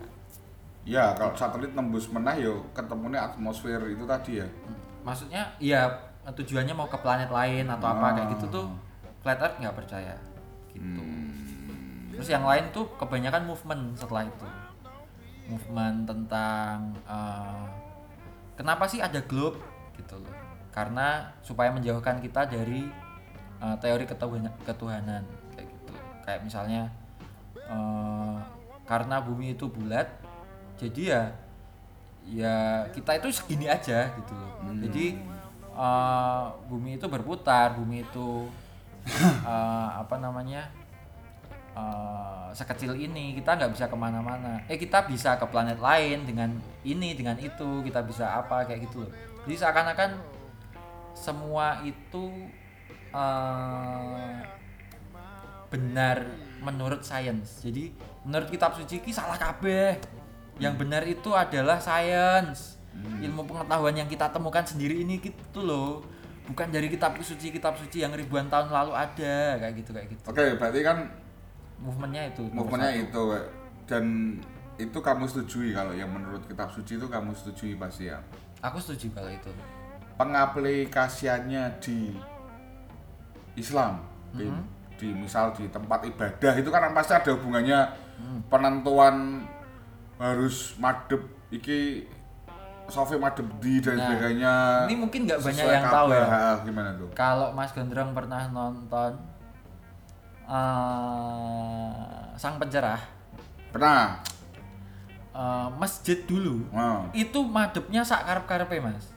ya 0.87 1.11
kalau 1.13 1.35
satelit 1.35 1.75
nembus 1.75 2.07
menah 2.07 2.39
yo 2.39 2.63
ketemunya 2.71 3.19
atmosfer 3.19 3.75
itu 3.91 4.07
tadi 4.07 4.39
ya 4.39 4.47
Maksudnya 5.03 5.43
ya 5.59 5.83
tujuannya 6.23 6.71
mau 6.71 6.87
ke 6.87 6.95
planet 6.95 7.27
lain 7.27 7.67
atau 7.67 7.87
apa 7.91 8.07
kayak 8.13 8.27
gitu 8.37 8.45
tuh 8.47 8.65
Oh. 8.67 8.75
flat 9.19 9.39
earth 9.41 9.57
nggak 9.59 9.75
percaya. 9.75 10.15
Gitu. 10.77 11.01
Hmm. 11.01 12.13
Terus 12.13 12.29
yang 12.29 12.45
lain 12.45 12.69
tuh 12.73 12.85
kebanyakan 12.97 13.49
movement 13.49 13.97
setelah 13.97 14.25
itu. 14.25 14.47
Movement 15.49 16.05
tentang 16.05 16.93
eh, 17.05 17.65
kenapa 18.57 18.85
sih 18.85 19.01
ada 19.01 19.21
globe 19.25 19.57
gitu 19.97 20.17
loh. 20.21 20.33
Karena 20.73 21.33
supaya 21.41 21.73
menjauhkan 21.73 22.21
kita 22.21 22.45
dari 22.45 22.85
eh, 23.61 23.75
teori 23.81 24.05
ketuhanan, 24.05 24.53
ketuhanan 24.65 25.23
kayak 25.57 25.67
gitu. 25.69 25.93
Kayak 26.25 26.41
misalnya 26.45 26.81
eh, 27.57 28.37
karena 28.87 29.19
bumi 29.19 29.57
itu 29.57 29.67
bulat, 29.67 30.07
jadi 30.79 31.01
ya 31.03 31.23
ya 32.27 32.55
kita 32.91 33.19
itu 33.23 33.31
segini 33.31 33.65
aja 33.71 34.09
gitu 34.13 34.33
loh. 34.33 34.51
Jadi 34.89 35.21
eh, 35.73 36.45
bumi 36.69 36.97
itu 36.97 37.05
berputar, 37.05 37.77
bumi 37.77 38.03
itu 38.05 38.49
eh, 39.51 39.89
apa 39.97 40.15
namanya 40.19 40.67
eh, 41.73 42.47
sekecil 42.51 42.93
ini 42.97 43.37
kita 43.37 43.55
nggak 43.55 43.71
bisa 43.73 43.85
ke 43.87 43.97
mana-mana. 43.97 44.61
Eh 44.67 44.75
kita 44.75 45.07
bisa 45.07 45.39
ke 45.39 45.45
planet 45.47 45.79
lain 45.79 46.27
dengan 46.27 46.49
ini 46.83 47.15
dengan 47.15 47.39
itu 47.39 47.83
kita 47.83 48.03
bisa 48.03 48.37
apa 48.37 48.67
kayak 48.67 48.87
gitu 48.89 49.07
loh. 49.07 49.11
Jadi 49.47 49.55
seakan-akan 49.63 50.11
semua 51.17 51.81
itu 51.87 52.51
eh, 53.15 54.37
benar 55.67 56.17
menurut 56.63 57.03
sains. 57.03 57.63
Jadi 57.63 57.91
menurut 58.23 58.47
kitab 58.51 58.75
suci 58.75 58.99
ki 58.99 59.11
salah 59.11 59.37
kabeh. 59.39 59.99
Yang 60.57 60.73
benar 60.81 61.05
itu 61.05 61.29
adalah 61.37 61.77
sains. 61.77 62.81
Ilmu 62.97 63.45
pengetahuan 63.45 63.93
yang 63.93 64.09
kita 64.09 64.25
temukan 64.33 64.65
sendiri 64.65 65.05
ini 65.05 65.21
gitu 65.21 65.61
loh. 65.61 66.01
Bukan 66.47 66.67
dari 66.69 66.87
kitab 66.87 67.19
suci 67.19 67.51
kitab 67.51 67.75
suci 67.75 67.99
yang 67.99 68.11
ribuan 68.11 68.47
tahun 68.47 68.71
lalu 68.71 68.91
ada 68.91 69.33
kayak 69.57 69.73
gitu 69.75 69.89
kayak 69.91 70.07
gitu. 70.09 70.23
oke 70.25 70.43
berarti 70.55 70.79
kan 70.81 70.97
Movementnya 71.77 72.23
itu. 72.27 72.43
movementnya 72.49 72.93
itu 72.97 73.23
dan 73.85 74.05
itu 74.75 74.97
kamu 74.97 75.25
setujui 75.25 75.69
kalau 75.71 75.91
yang 75.91 76.07
menurut 76.07 76.41
kitab 76.43 76.69
suci 76.69 76.95
itu 76.95 77.05
kamu 77.05 77.33
setujui 77.33 77.75
pasti 77.75 78.07
ya 78.07 78.17
Aku 78.59 78.79
setuju 78.79 79.13
kalau 79.13 79.29
itu. 79.29 79.51
pengaplikasiannya 80.17 81.77
di 81.77 82.15
Islam 83.53 84.01
di, 84.31 84.45
Mhm. 84.45 84.63
di 84.97 85.07
misal 85.13 85.51
di 85.51 85.67
tempat 85.67 86.01
ibadah 86.03 86.53
itu 86.53 86.69
kan 86.69 86.89
pasti 86.91 87.13
ada 87.13 87.31
hubungannya 87.33 87.79
Hmm. 88.17 88.41
penentuan 88.49 89.45
harus 90.17 90.73
madep 90.77 91.21
iki 91.49 92.01
sofi 92.87 93.19
madep 93.19 93.47
di 93.59 93.83
dan 93.83 93.99
Nah, 93.99 94.03
sebagainya 94.07 94.53
ini 94.87 94.95
mungkin 94.95 95.27
nggak 95.27 95.39
banyak 95.43 95.65
yang 95.67 95.85
tahu 95.91 96.07
ya. 96.15 96.25
Ha, 96.25 96.39
gimana 96.63 96.89
tuh 96.95 97.09
Kalau 97.11 97.51
Mas 97.51 97.71
Gondrong 97.75 98.15
pernah 98.15 98.47
nonton 98.47 99.11
eh, 100.47 102.21
Sang 102.39 102.55
Pencerah, 102.61 103.01
pernah 103.73 104.23
eh, 105.35 105.67
masjid 105.75 106.21
dulu 106.23 106.63
wow. 106.71 107.11
itu 107.11 107.39
madepnya 107.43 108.05
sak 108.07 108.23
karep-karepe 108.23 108.79
Mas. 108.79 109.11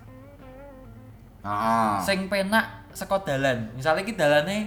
ah, 1.46 2.02
Sing 2.02 2.26
penak 2.26 2.80
saka 2.90 3.22
dalan. 3.22 3.70
Misalnya 3.78 4.02
ki 4.02 4.14
dalane 4.18 4.66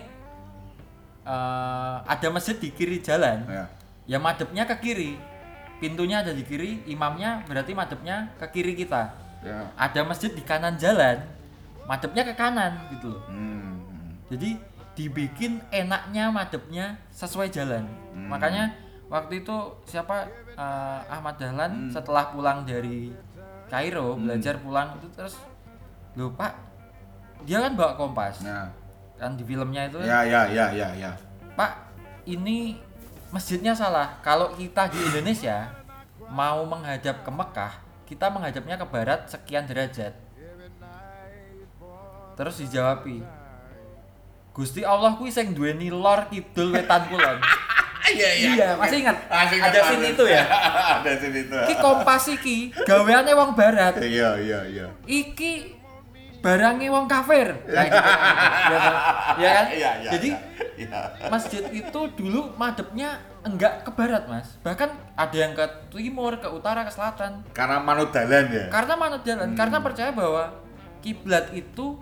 eh, 1.27 1.95
ada 2.07 2.27
masjid 2.31 2.55
di 2.55 2.71
kiri 2.71 3.03
jalan, 3.03 3.43
ya. 3.51 3.65
ya 4.07 4.17
madepnya 4.21 4.63
ke 4.63 4.75
kiri. 4.79 5.32
Pintunya 5.83 6.23
ada 6.23 6.31
di 6.31 6.47
kiri, 6.47 6.79
imamnya 6.87 7.43
berarti 7.43 7.75
madepnya 7.75 8.31
ke 8.39 8.47
kiri 8.55 8.71
kita. 8.71 9.11
ya 9.43 9.67
Ada 9.75 10.07
masjid 10.07 10.31
di 10.31 10.39
kanan 10.39 10.79
jalan, 10.79 11.19
madepnya 11.83 12.23
ke 12.23 12.33
kanan 12.39 12.87
gitu 12.95 13.11
loh. 13.11 13.23
hmm. 13.27 14.31
Jadi 14.31 14.55
dibikin 14.95 15.59
enaknya 15.67 16.31
madepnya 16.31 16.95
sesuai 17.11 17.51
jalan. 17.51 17.83
Hmm. 18.15 18.31
Makanya 18.31 18.71
waktu 19.11 19.43
itu 19.43 19.55
siapa 19.83 20.31
eh, 20.55 20.99
Ahmad 21.11 21.35
Hmm. 21.35 21.51
Dahlan 21.51 21.73
setelah 21.91 22.31
pulang 22.31 22.63
dari 22.63 23.11
Kairo 23.67 24.15
belajar 24.15 24.61
pulang 24.61 24.93
itu 25.01 25.09
terus 25.17 25.35
loh 26.13 26.29
Pak 26.37 26.53
dia 27.41 27.57
kan 27.57 27.73
bawa 27.73 27.97
kompas 27.97 28.45
ya 28.45 28.69
kan 29.17 29.33
di 29.33 29.41
filmnya 29.41 29.89
itu 29.89 29.97
ya 30.05 30.21
ya 30.21 30.45
ya 30.45 30.69
ya 30.69 30.89
ya 30.93 31.11
Pak 31.57 31.89
ini 32.29 32.77
masjidnya 33.33 33.73
salah 33.73 34.21
kalau 34.21 34.53
kita 34.53 34.93
di 34.93 35.01
Indonesia 35.09 35.73
mau 36.29 36.61
menghadap 36.69 37.25
ke 37.25 37.31
Mekah 37.33 37.73
kita 38.05 38.29
menghadapnya 38.29 38.77
ke 38.77 38.85
barat 38.85 39.25
sekian 39.25 39.65
derajat 39.65 40.13
terus 42.37 42.61
dijawabi 42.61 43.25
Gusti 44.53 44.85
Allah 44.85 45.17
kuwi 45.17 45.33
sing 45.33 45.57
duweni 45.57 45.89
lor 45.89 46.29
kidul 46.29 46.77
wetan 46.77 47.09
kulon 47.09 47.41
Iya 48.03 48.29
Iya, 48.35 48.67
masih 48.75 48.99
ingat? 48.99 49.15
Masih 49.31 49.55
ingat, 49.63 49.71
Ada 49.71 49.79
scene 49.87 50.07
itu 50.11 50.23
ya? 50.27 50.43
Ada 50.99 51.11
scene 51.23 51.39
itu. 51.47 51.55
Iki 51.55 51.75
kompas 51.79 52.27
iki 52.27 52.57
gaweane 52.83 53.31
wong 53.31 53.55
barat. 53.55 53.95
Iya 54.03 54.35
iya 54.43 54.59
iya. 54.67 54.87
Iki 55.07 55.71
barangnya 56.43 56.91
wong 56.91 57.07
kafir. 57.07 57.55
Kayak 57.63 57.87
gitu. 57.87 58.11
Ya 58.67 58.77
kan? 58.77 58.93
Ya 59.39 59.49
kan? 59.49 59.65
Iya 59.71 59.91
iya. 60.03 60.11
Jadi 60.11 60.29
iya. 60.75 61.01
masjid 61.31 61.63
itu 61.71 61.99
dulu 62.19 62.51
madepnya 62.59 63.23
enggak 63.47 63.87
ke 63.87 63.91
barat, 63.95 64.27
Mas. 64.27 64.59
Bahkan 64.59 64.89
ada 65.15 65.35
yang 65.35 65.55
ke 65.55 65.65
timur, 65.87 66.35
ke 66.43 66.47
utara, 66.51 66.83
ke 66.83 66.91
selatan. 66.91 67.47
karena 67.55 67.79
manut 67.79 68.11
dalan 68.11 68.51
ya. 68.51 68.67
Karena 68.67 68.93
manut 68.99 69.23
jalan, 69.23 69.55
karena 69.55 69.77
percaya 69.79 70.11
bahwa 70.11 70.51
kiblat 70.99 71.47
itu 71.55 71.95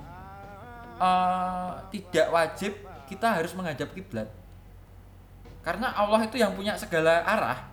eh, 0.98 1.72
tidak 1.94 2.28
wajib 2.34 2.74
kita 3.06 3.28
harus 3.38 3.54
menghadap 3.54 3.89
kiblat. 3.94 4.30
Karena 5.62 5.94
Allah 5.94 6.26
itu 6.26 6.42
yang 6.42 6.58
punya 6.58 6.74
segala 6.74 7.22
arah, 7.22 7.70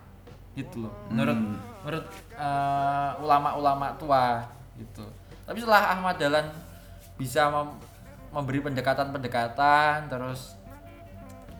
gitu 0.53 0.85
loh. 0.85 0.93
Menurut 1.09 1.37
Hmm. 1.37 1.57
menurut 1.81 2.05
eh, 2.37 3.11
ulama-ulama 3.21 3.97
tua, 3.97 4.45
gitu. 4.77 5.05
Tapi 5.49 5.57
setelah 5.57 5.83
Ahmad 5.89 6.15
Dahlan 6.15 6.45
bisa 7.17 7.49
mem- 7.49 7.81
memberi 8.29 8.61
pendekatan-pendekatan, 8.61 10.05
terus 10.07 10.53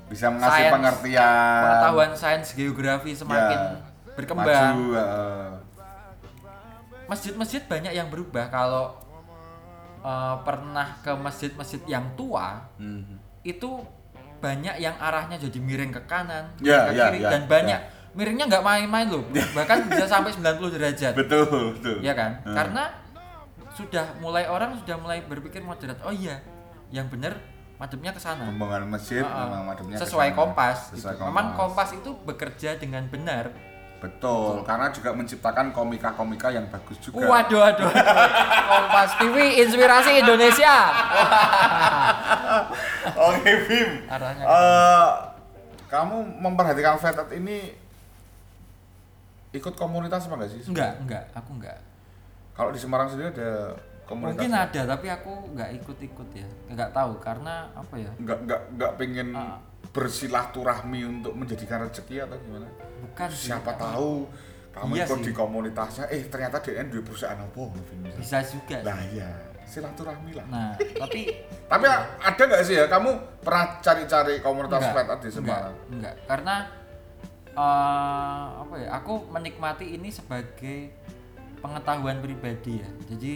Bisa 0.06 0.30
mengasih 0.30 0.64
Sains. 0.64 0.74
pengertian. 0.74 1.62
pengetahuan 1.64 2.12
sains 2.14 2.50
geografi 2.52 3.14
semakin 3.14 3.60
Ya, 3.60 3.78
berkembang. 4.12 4.74
Maju, 4.76 4.86
heeh. 4.92 5.50
masjid-masjid 7.08 7.62
banyak 7.64 7.90
yang 7.92 8.08
berubah 8.08 8.46
kalau 8.48 8.94
uh, 10.00 10.38
pernah 10.40 10.98
ke 11.00 11.10
masjid-masjid 11.16 11.82
yang 11.86 12.06
tua 12.14 12.70
Mhm. 12.76 13.18
itu 13.44 13.82
banyak 14.40 14.78
yang 14.78 14.94
arahnya 14.96 15.36
jadi 15.38 15.58
miring 15.58 15.90
ke 15.92 16.02
kanan 16.06 16.54
Ya, 16.60 16.86
ke 16.86 16.94
ya, 16.94 17.10
kiri 17.10 17.20
ya, 17.20 17.30
dan 17.30 17.42
banyak 17.46 17.80
miringnya 18.12 18.46
nggak 18.48 18.64
main-main 18.64 19.08
loh 19.08 19.26
bahkan 19.58 19.84
bisa 19.86 20.06
sampai 20.06 20.32
90 20.32 20.70
derajat 20.72 21.14
Betul, 21.14 21.44
betul. 21.76 21.98
ya 22.00 22.14
kan 22.14 22.40
Hmm. 22.42 22.54
karena 22.54 22.84
sudah 23.80 24.06
mulai 24.20 24.44
orang 24.46 24.76
sudah 24.76 25.00
mulai 25.00 25.24
berpikir 25.24 25.64
moderat 25.64 25.98
oh 26.04 26.12
iya 26.12 26.44
yang 26.92 27.08
benar 27.08 27.40
madepnya 27.80 28.12
ke 28.12 28.20
sana 28.20 28.44
Pembangunan 28.44 28.92
masjid 28.92 29.24
Heeh. 29.24 29.46
memang 29.48 29.64
madepnya 29.66 29.96
sesuai 29.96 30.30
sana. 30.30 30.36
kompas, 30.36 30.78
Sesuai 30.92 31.16
gitu. 31.16 31.24
memang 31.24 31.48
kompas 31.56 31.90
itu 31.96 32.12
bekerja 32.28 32.76
dengan 32.76 33.08
benar 33.08 33.56
Betul, 34.00 34.64
karena 34.64 34.88
juga 34.96 35.12
menciptakan 35.12 35.76
komika-komika 35.76 36.48
yang 36.48 36.64
bagus 36.72 36.96
juga. 37.04 37.20
Waduh, 37.20 37.60
waduh. 37.60 37.92
Kompas 38.64 39.12
TV 39.20 39.60
inspirasi 39.60 40.24
Indonesia. 40.24 40.72
Oke, 43.28 43.52
Bim. 43.68 44.08
Arahnya 44.08 44.44
Eh, 44.48 45.08
kamu 45.92 46.16
memperhatikan 46.40 46.96
Earth 46.96 47.28
ini 47.36 47.76
ikut 49.52 49.76
komunitas 49.76 50.32
apa 50.32 50.40
enggak 50.40 50.52
sih? 50.56 50.64
Enggak, 50.72 50.96
enggak, 51.04 51.24
aku 51.36 51.60
enggak. 51.60 51.84
Kalau 52.52 52.70
di 52.70 52.80
Semarang 52.80 53.08
sendiri 53.08 53.32
ada 53.32 53.76
komunitas? 54.04 54.36
Mungkin 54.36 54.54
ada, 54.54 54.82
tapi 54.88 55.08
aku 55.08 55.32
enggak 55.50 55.70
ikut-ikut 55.76 56.30
ya. 56.32 56.48
Enggak 56.68 56.90
tahu 56.92 57.12
karena 57.18 57.70
apa 57.72 57.96
ya? 57.96 58.12
Enggak 58.16 58.38
enggak 58.42 58.62
enggak 58.70 58.92
pengen 58.96 59.28
Ah. 59.32 59.58
bersilaturahmi 59.90 61.02
untuk 61.04 61.34
menjadikan 61.34 61.82
rezeki 61.82 62.22
atau 62.22 62.38
gimana? 62.38 62.68
Bukan. 63.02 63.28
Siapa 63.30 63.72
tahu 63.74 64.28
kamu 64.70 64.92
Iya 64.94 65.04
ikut 65.04 65.18
sih. 65.18 65.26
di 65.26 65.32
komunitasnya, 65.32 66.06
eh 66.08 66.22
ternyata 66.26 66.60
DN 66.60 66.88
dua 66.88 67.02
perusahaan 67.02 67.36
apa? 67.36 67.62
Bisa 68.14 68.38
juga. 68.44 68.78
Lah 68.82 69.00
iya, 69.10 69.30
silaturahmi 69.64 70.32
lah. 70.34 70.46
Nah, 70.46 70.72
tapi 70.78 71.26
Tapi 71.72 71.86
ada 72.20 72.42
nggak 72.44 72.64
sih 72.64 72.76
ya 72.76 72.86
kamu 72.86 73.10
pernah 73.40 73.78
cari-cari 73.80 74.42
komunitas 74.42 74.78
enggak, 74.80 74.94
Flat 74.94 75.06
di 75.08 75.14
enggak, 75.16 75.32
Semarang? 75.32 75.76
enggak. 75.90 76.14
Karena 76.26 76.56
eh, 77.50 78.46
apa 78.58 78.76
ya? 78.76 78.88
Aku 78.96 79.14
menikmati 79.28 79.86
ini 79.92 80.10
sebagai 80.10 80.94
pengetahuan 81.60 82.20
pribadi 82.24 82.82
ya. 82.82 82.90
Jadi 83.12 83.34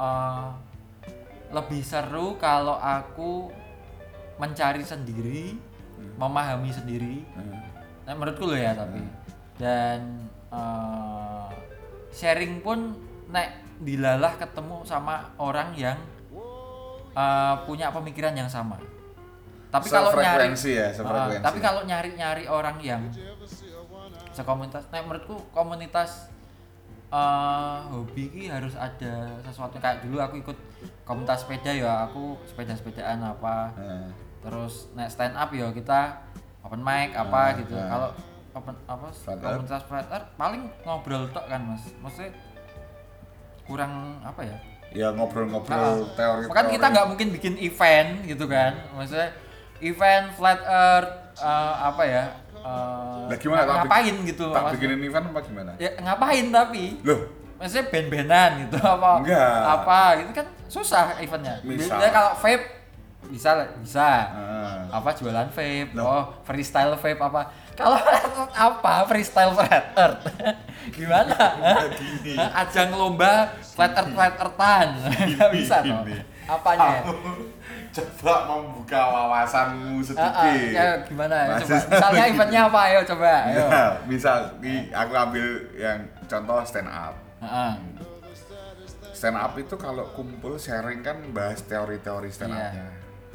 eh, 0.00 0.48
lebih 1.54 1.82
seru 1.86 2.34
kalau 2.38 2.78
aku 2.78 3.50
mencari 4.38 4.82
sendiri, 4.82 5.54
memahami 6.18 6.70
sendiri, 6.74 7.22
Hmm. 7.34 7.62
Nah, 8.04 8.12
menurutku 8.12 8.44
loh 8.44 8.58
ya 8.58 8.76
tapi 8.76 9.00
dan 9.56 10.28
eh, 10.52 11.48
sharing 12.12 12.60
pun 12.60 12.92
nek 13.32 13.64
dilalah 13.80 14.36
ketemu 14.36 14.84
sama 14.84 15.34
orang 15.40 15.72
yang 15.74 15.98
eh, 17.14 17.54
punya 17.64 17.88
pemikiran 17.94 18.34
yang 18.34 18.50
sama. 18.50 18.76
Tapi 19.74 19.90
kalau 19.90 20.14
nyari 20.14 20.54
ya, 20.54 20.94
sefrekuensi. 20.94 21.42
tapi 21.42 21.58
kalau 21.58 21.82
nyari-nyari 21.82 22.46
orang 22.46 22.78
yang 22.78 23.02
sekomunitas, 24.30 24.86
nek 24.94 25.02
menurutku 25.02 25.50
komunitas 25.50 26.30
eh, 27.14 27.76
hobi 27.94 28.24
ki 28.28 28.42
harus 28.50 28.74
ada 28.74 29.38
sesuatu. 29.46 29.78
Kayak 29.78 30.02
dulu 30.02 30.18
aku 30.18 30.34
ikut 30.42 30.58
komunitas 31.06 31.46
sepeda 31.46 31.70
ya, 31.70 32.10
aku 32.10 32.34
sepeda-sepedaan 32.50 33.22
apa. 33.22 33.70
Nah, 33.78 34.08
terus 34.42 34.90
nek 34.92 35.08
stand 35.08 35.38
up 35.38 35.48
ya 35.54 35.70
kita 35.70 36.20
open 36.60 36.82
mic 36.82 37.14
apa 37.14 37.54
Nah, 37.54 37.58
gitu. 37.62 37.74
nah. 37.78 37.88
kalau 37.88 38.08
open 38.54 38.74
apa 38.86 39.06
Flat 39.10 39.38
komunitas 39.40 39.82
flat 39.88 40.06
earth 40.10 40.28
paling 40.34 40.62
ngobrol 40.82 41.24
tok 41.30 41.46
kan 41.46 41.60
mas. 41.62 41.84
Maksudnya 42.02 42.34
kurang 43.64 44.20
apa 44.20 44.42
ya? 44.44 44.56
Ya 44.94 45.08
ngobrol-ngobrol 45.10 46.06
teori. 46.14 46.46
kan 46.52 46.66
kita 46.70 46.86
nggak 46.86 47.06
mungkin 47.10 47.28
bikin 47.34 47.54
event 47.58 48.22
gitu 48.26 48.46
kan. 48.46 48.74
Maksudnya 48.94 49.34
event 49.82 50.26
flat 50.34 50.60
earth 50.62 51.12
eh, 51.38 51.74
apa 51.82 52.02
ya 52.06 52.24
eh, 52.64 53.28
Lah 53.28 53.36
gimana, 53.36 53.60
tak 53.62 53.76
ngapain 53.84 54.14
gitu 54.24 54.46
tak 54.50 54.62
bikinin 54.72 55.00
event 55.04 55.26
apa 55.30 55.40
gimana? 55.44 55.72
ya 55.76 55.90
ngapain 56.00 56.44
tapi? 56.48 56.84
Loh, 57.04 57.20
maksudnya 57.60 57.84
band-bandan 57.92 58.50
gitu 58.66 58.76
apa 58.80 59.10
Enggak. 59.20 59.60
apa 59.68 60.00
gitu 60.20 60.30
kan 60.32 60.46
susah 60.66 61.02
eventnya. 61.20 61.60
Biasanya 61.60 62.10
kalau 62.10 62.32
vape 62.40 62.66
bisa 63.24 63.50
bisa. 63.80 64.08
Ah, 64.32 65.00
apa 65.00 65.08
jualan 65.16 65.48
vape? 65.48 65.92
Loh. 65.96 66.04
oh 66.04 66.22
freestyle 66.44 66.92
vape 66.96 67.20
apa? 67.20 67.42
Kalau 67.74 67.96
apa 68.68 68.94
freestyle 69.08 69.52
flat 69.52 69.86
earth? 69.96 70.24
Gimana? 70.96 71.36
Ajang 72.52 72.92
lomba 72.92 73.52
flat 73.60 73.92
earth 73.96 74.12
flat 74.12 74.34
earthan. 74.36 74.88
Nggak 75.36 75.50
bisa 75.56 75.76
toh 75.80 76.04
apanya 76.44 77.00
coba 77.94 78.34
membuka 78.44 79.00
wawasanmu 79.00 80.02
Ah, 80.10 80.26
ah, 80.26 80.42
sedikit. 80.42 80.72
ya, 80.72 80.86
gimana 81.00 81.36
ya? 81.36 81.56
coba 81.56 81.76
misalnya 81.86 82.24
eventnya 82.26 82.60
apa 82.64 82.80
ayo 82.84 83.00
coba 83.06 83.30
ayo 83.46 83.62
Nah, 83.64 83.90
misal 84.04 84.38
nih 84.58 84.90
aku 84.90 85.12
ambil 85.14 85.46
yang 85.72 85.98
contoh 86.24 86.58
stand 86.62 86.86
up. 86.86 87.14
Ah. 87.38 87.78
Stand 89.10 89.36
up 89.36 89.54
itu 89.54 89.74
kalau 89.76 90.04
kumpul 90.10 90.56
sharing 90.56 91.00
kan 91.00 91.16
bahas 91.30 91.62
teori-teori 91.62 92.28
stand 92.28 92.50
Iya. 92.50 92.60
up-nya. 92.60 92.86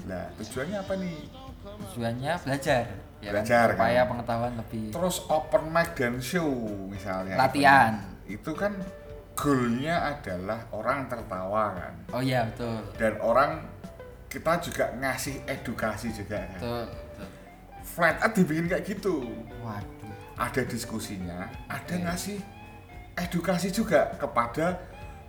Nah, 0.06 0.26
tujuannya 0.36 0.78
apa 0.78 0.94
nih? 0.98 1.18
tujuannya 1.60 2.32
belajar 2.42 2.84
ya 3.16 3.30
kan? 3.30 3.32
Belajar, 3.34 3.66
kan? 3.68 3.76
supaya 3.76 4.02
pengetahuan 4.06 4.54
lebih 4.56 4.86
Terus 4.90 5.16
open 5.28 5.64
mic 5.70 5.90
dan 5.94 6.16
show 6.20 6.52
misalnya. 6.86 7.36
Latihan. 7.38 7.94
Itu 8.26 8.52
kan 8.54 8.76
goalnya 9.34 9.96
adalah 10.10 10.60
orang 10.70 11.08
tertawa 11.08 11.72
kan. 11.74 11.94
oh 12.12 12.20
iya 12.20 12.44
betul 12.46 12.76
Dan 12.94 13.16
orang 13.20 13.64
kita 14.30 14.62
juga 14.62 14.94
ngasih 14.96 15.42
edukasi 15.44 16.14
juga 16.14 16.38
kan. 16.40 16.62
betul, 16.62 16.86
betul. 16.86 17.28
Flat 17.82 18.16
earth 18.22 18.36
dibikin 18.36 18.66
kayak 18.66 18.84
gitu. 18.86 19.26
waduh 19.60 20.14
Ada 20.38 20.64
diskusinya, 20.64 21.40
ada 21.68 21.82
Oke. 21.92 22.00
ngasih 22.00 22.38
edukasi 23.18 23.68
juga 23.70 24.16
kepada 24.16 24.80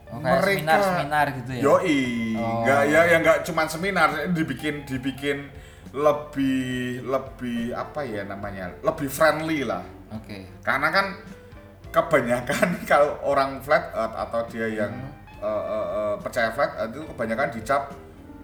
Oh, 0.07 0.19
kayak 0.19 0.43
mereka 0.43 0.59
seminar-seminar 0.75 1.27
gitu 1.33 1.51
ya? 1.55 1.63
Yoi, 1.63 2.01
Oh. 2.35 2.63
nggak 2.63 2.83
ya 2.85 3.01
ya 3.07 3.17
nggak 3.19 3.39
cuman 3.43 3.67
seminar, 3.67 4.09
dibikin 4.29 4.83
dibikin 4.83 5.47
lebih 5.91 6.67
lebih 7.01 7.71
apa 7.73 8.03
ya 8.03 8.23
namanya, 8.25 8.75
lebih 8.81 9.07
friendly 9.07 9.63
lah. 9.63 9.87
oke 10.11 10.37
Karena 10.61 10.91
kan 10.91 11.07
kebanyakan 11.89 12.69
kalau 12.91 13.23
orang 13.23 13.59
flat 13.61 13.91
earth 13.93 14.17
atau 14.19 14.41
dia 14.47 14.67
yang 14.69 14.91
Hmm. 14.91 15.15
eh, 15.41 15.65
eh, 15.69 15.87
eh, 15.95 16.15
percaya 16.19 16.51
flat 16.51 16.73
earth 16.77 16.93
itu 16.93 17.03
kebanyakan 17.07 17.49
dicap 17.51 17.83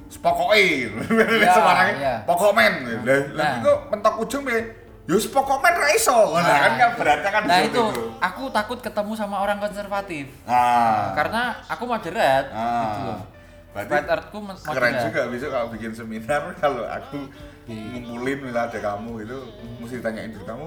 spokoe, 0.09 0.65
Iya, 0.87 1.51
semarangnya 1.51 1.99
iya. 2.01 2.15
pokomen, 2.23 2.73
lah 3.03 3.21
lah 3.33 3.45
Nah. 3.45 3.55
itu 3.59 3.73
mentok 3.89 4.15
ujung 4.19 4.43
be, 4.43 4.57
yo 5.05 5.17
spokomen 5.17 5.73
ra 5.73 5.89
iso, 5.91 6.15
nah, 6.33 6.43
kan 6.43 6.73
kan 6.77 6.91
beratnya 6.95 7.31
kan 7.31 7.43
nah 7.45 7.59
seperti 7.61 7.75
itu. 7.75 7.85
aku 8.17 8.43
takut 8.49 8.79
ketemu 8.79 9.13
sama 9.13 9.37
orang 9.39 9.59
konservatif. 9.59 10.27
Nah, 10.43 11.11
karena 11.13 11.43
aku 11.65 11.85
moderat. 11.85 12.45
Ah. 12.49 12.83
gitu 12.85 13.01
loh. 13.05 13.21
Berarti 13.69 13.91
flat 13.93 14.07
earthku 14.09 14.39
men- 14.41 14.57
keren 14.65 14.95
juga 15.03 15.21
besok 15.27 15.49
kalau 15.51 15.69
bikin 15.69 15.93
seminar 15.93 16.43
kalau 16.63 16.85
aku 16.85 17.29
ngumpulin 17.67 18.39
misalnya 18.41 18.67
ada 18.69 18.79
kamu 18.81 19.11
gitu 19.21 19.39
mesti 19.77 19.95
ditanyain 19.97 20.31
dulu 20.31 20.45
kamu 20.45 20.67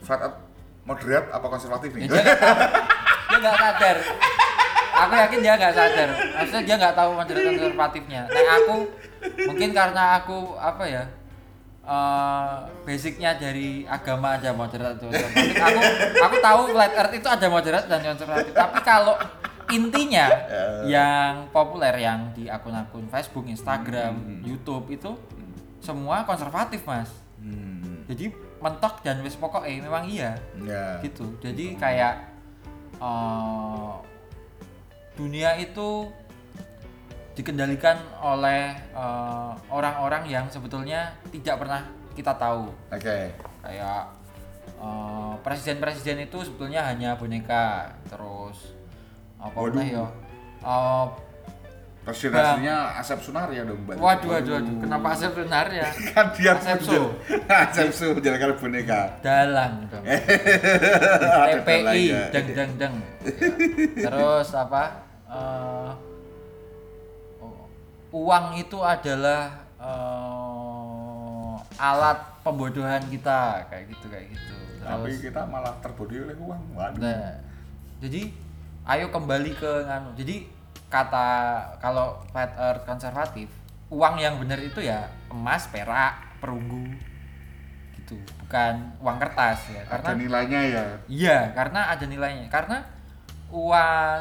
flat 0.00 0.20
earth 0.22 0.38
moderat 0.84 1.24
apa 1.28 1.46
konservatif 1.48 1.90
Ya, 1.90 1.98
nih? 1.98 2.06
tahu. 2.06 2.22
dia 3.24 3.38
nggak 3.42 3.56
sadar 3.56 3.96
aku 4.94 5.12
yakin 5.18 5.38
dia 5.42 5.54
nggak 5.58 5.74
sadar 5.74 6.08
maksudnya 6.38 6.62
dia 6.62 6.76
nggak 6.78 6.94
tahu 6.94 7.10
moderat 7.12 7.42
konservatifnya 7.50 8.22
nah 8.30 8.44
aku 8.56 8.76
mungkin 9.48 9.70
karena 9.74 10.04
aku 10.22 10.38
apa 10.54 10.84
ya 10.86 11.02
eh, 11.84 12.52
basicnya 12.84 13.36
dari 13.36 13.84
agama 13.84 14.36
ada 14.40 14.50
moderat 14.56 14.96
konservatif. 14.96 15.56
aku 15.58 15.80
aku 16.20 16.36
tahu 16.40 16.60
flat 16.72 16.92
earth 16.94 17.14
itu 17.14 17.28
ada 17.28 17.46
moderat 17.48 17.84
dan 17.88 18.00
konservatif. 18.00 18.52
Tapi 18.52 18.78
kalau 18.80 19.16
intinya 19.72 20.28
yang 20.84 21.48
populer 21.48 21.92
yang 22.04 22.32
di 22.36 22.48
akun-akun 22.48 23.08
Facebook, 23.08 23.48
Instagram, 23.48 24.44
YouTube 24.44 24.92
itu 24.92 25.12
semua 25.80 26.24
konservatif 26.24 26.84
mas. 26.84 27.08
Hmm. 27.40 28.04
Jadi 28.08 28.32
mentok 28.60 29.04
dan 29.04 29.20
wis 29.20 29.36
pokok 29.36 29.64
eh 29.68 29.76
memang 29.80 30.08
iya 30.08 30.36
Ya. 30.64 31.00
gitu. 31.04 31.36
Jadi 31.40 31.76
kayak 31.76 32.32
eh, 32.96 33.92
dunia 35.14 35.54
itu 35.56 36.10
dikendalikan 37.32 37.98
oleh 38.20 38.70
eh, 38.90 39.50
orang-orang 39.68 40.22
yang 40.24 40.46
sebetulnya 40.46 41.14
tidak 41.30 41.58
pernah 41.58 41.82
kita 42.14 42.30
tahu 42.32 42.70
Oke. 42.88 43.34
kayak 43.60 44.02
eh, 44.76 45.32
presiden-presiden 45.40 46.24
itu 46.24 46.38
sebetulnya 46.40 46.86
hanya 46.86 47.14
boneka 47.14 47.90
terus 48.06 48.74
apa 49.36 49.54
Waduh. 49.54 49.82
ya 49.82 50.06
Eh, 50.64 51.06
Presentasinya 52.04 53.00
Asep 53.00 53.16
Sunaria 53.18 53.64
dong, 53.64 53.80
Mbak. 53.80 53.96
waduh 53.96 54.28
waduh 54.30 54.52
waduh 54.54 54.76
kenapa 54.78 55.06
Asep 55.10 55.32
benar 55.34 55.68
ya 55.68 55.88
Kan 56.12 56.32
dia 56.32 56.52
Asep 56.52 56.80
Su. 56.80 57.00
Asep 57.64 57.88
Su 57.90 58.08
jalan 58.20 58.52
boneka. 58.54 59.08
dalang 59.20 59.88
dong 59.88 60.04
TPI 61.48 61.64
dalangnya. 61.64 62.20
deng 62.28 62.46
deng 62.50 62.70
deng 62.76 62.94
terus 63.94 64.48
apa 64.52 65.03
oh, 65.30 65.92
uang 68.14 68.46
itu 68.60 68.78
adalah 68.80 69.50
eh, 69.80 71.54
alat 71.80 72.18
pembodohan 72.46 73.02
kita 73.10 73.66
kayak 73.72 73.90
gitu 73.90 74.06
kayak 74.12 74.26
gitu 74.30 74.54
Tapi 74.84 75.08
terus 75.08 75.32
kita 75.32 75.42
malah 75.48 75.72
terbodohi 75.80 76.20
oleh 76.28 76.36
uang. 76.36 76.62
Waduh. 76.76 77.00
nah, 77.00 77.40
jadi 78.04 78.28
ayo 78.84 79.08
kembali 79.08 79.56
ke 79.56 79.72
nganu 79.88 80.12
jadi 80.12 80.44
kata 80.92 81.28
kalau 81.80 82.20
flat 82.30 82.52
earth 82.60 82.84
konservatif 82.84 83.48
uang 83.88 84.20
yang 84.20 84.36
benar 84.36 84.60
itu 84.60 84.84
ya 84.84 85.08
emas 85.32 85.66
perak 85.72 86.36
perunggu 86.38 86.92
gitu 87.96 88.20
bukan 88.44 88.92
uang 89.00 89.16
kertas 89.16 89.72
ya 89.72 89.82
karena 89.88 90.08
Ada 90.12 90.20
nilainya 90.20 90.60
ya. 90.68 90.84
Iya, 91.08 91.38
karena 91.56 91.80
ada 91.88 92.04
nilainya. 92.04 92.46
Karena 92.52 92.84
uang 93.48 94.20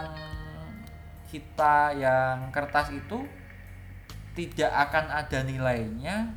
kita 1.33 1.97
yang 1.97 2.53
kertas 2.53 2.93
itu 2.93 3.25
tidak 4.33 4.69
akan 4.69 5.09
ada 5.09 5.39
nilainya 5.41 6.29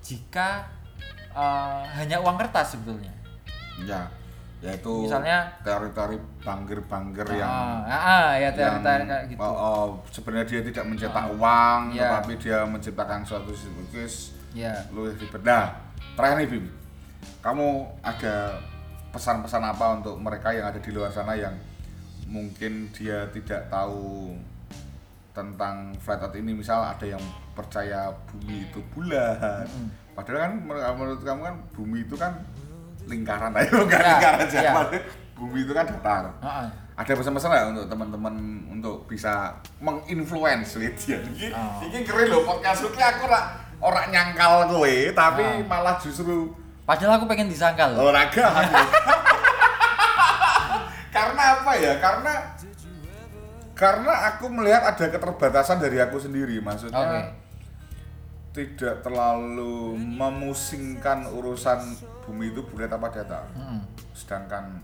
jika 0.00 0.64
eh, 1.28 1.82
hanya 1.94 2.16
uang 2.18 2.34
kertas 2.34 2.72
sebetulnya. 2.74 3.12
Ya. 3.78 4.08
Yaitu 4.58 5.06
Misalnya- 5.06 5.46
teori-teori 5.62 6.18
bangger-bangger 6.42 7.28
yang 7.30 7.46
Ah, 7.46 7.86
ah, 7.86 7.94
ah, 7.94 8.28
ya 8.34 8.50
teori-teori 8.50 9.04
kayak 9.06 9.24
gitu. 9.30 9.38
oh, 9.38 9.54
oh, 9.54 9.84
sebenarnya 10.10 10.46
dia 10.50 10.60
tidak 10.66 10.84
mencetak 10.84 11.24
uang 11.30 11.80
Iya. 11.94 12.02
tetapi 12.02 12.32
dia 12.42 12.58
menciptakan 12.66 13.22
suatu 13.22 13.54
siklus 13.54 14.34
Ya. 14.50 14.74
lu 14.90 15.06
ribet 15.06 15.44
nah 15.46 15.70
terakhir 16.18 16.42
nih 16.42 16.48
Bim 16.50 16.64
kamu 17.38 17.68
ada 18.02 18.58
pesan-pesan 19.14 19.62
apa 19.62 20.02
untuk 20.02 20.18
mereka 20.18 20.50
yang 20.50 20.66
ada 20.66 20.80
di 20.82 20.90
luar 20.90 21.06
sana 21.08 21.38
yang 21.38 21.54
mungkin 22.28 22.92
dia 22.92 23.24
tidak 23.28 23.66
tahu 23.66 24.36
tentang 25.32 25.94
flat 25.96 26.20
earth 26.20 26.34
ini 26.34 26.52
misal 26.52 26.82
ada 26.82 27.06
yang 27.06 27.22
percaya 27.52 28.10
bumi 28.26 28.64
itu 28.64 28.80
bulat 28.90 29.64
padahal 30.12 30.38
kan 30.40 30.52
menurut 30.92 31.20
kamu 31.20 31.40
kan 31.42 31.56
bumi 31.70 31.98
itu 32.02 32.14
kan 32.14 32.32
lingkaran 33.04 33.54
ayo 33.54 33.70
bukan 33.82 33.96
Ya, 33.96 34.08
lingkaran 34.12 34.38
ya. 34.40 34.48
siapa 34.50 34.80
bumi 35.38 35.58
itu 35.62 35.72
kan 35.72 35.86
datar 35.86 36.24
Ah, 36.38 36.48
ah. 36.60 36.68
ada 36.96 37.12
pesan-pesan 37.14 37.48
nggak 37.48 37.66
untuk 37.72 37.86
teman-teman 37.86 38.34
untuk 38.68 39.06
bisa 39.06 39.54
menginfluence 39.78 40.74
gitu 40.74 41.14
ya 41.14 41.18
ini, 41.30 41.48
Oh. 41.48 41.78
ini 41.80 42.02
keren 42.02 42.28
loh 42.28 42.42
podcast 42.44 42.82
ini 42.84 42.98
aku 42.98 43.24
ora 43.24 43.40
ora 43.78 44.02
nyangkal 44.06 44.66
kowe 44.66 44.94
tapi 45.14 45.42
Ah. 45.42 45.62
malah 45.64 45.96
justru 45.96 46.50
Padahal 46.82 47.20
aku 47.20 47.28
pengen 47.28 47.46
disangkal. 47.46 47.92
olahraga 47.94 48.48
karena 51.18 51.42
apa 51.54 51.72
ya 51.74 51.92
karena 51.98 52.32
karena 53.74 54.12
aku 54.28 54.44
melihat 54.48 54.82
ada 54.84 55.06
keterbatasan 55.06 55.78
dari 55.78 55.98
aku 55.98 56.18
sendiri 56.18 56.58
maksudnya 56.58 56.98
Oke. 56.98 57.20
tidak 58.52 59.00
terlalu 59.00 59.94
memusingkan 59.94 61.26
urusan 61.28 61.78
bumi 62.22 62.50
itu 62.50 62.62
bulat 62.64 62.90
apa 62.90 63.06
datar 63.08 63.46
Mm-mm. 63.52 63.78
sedangkan 64.12 64.82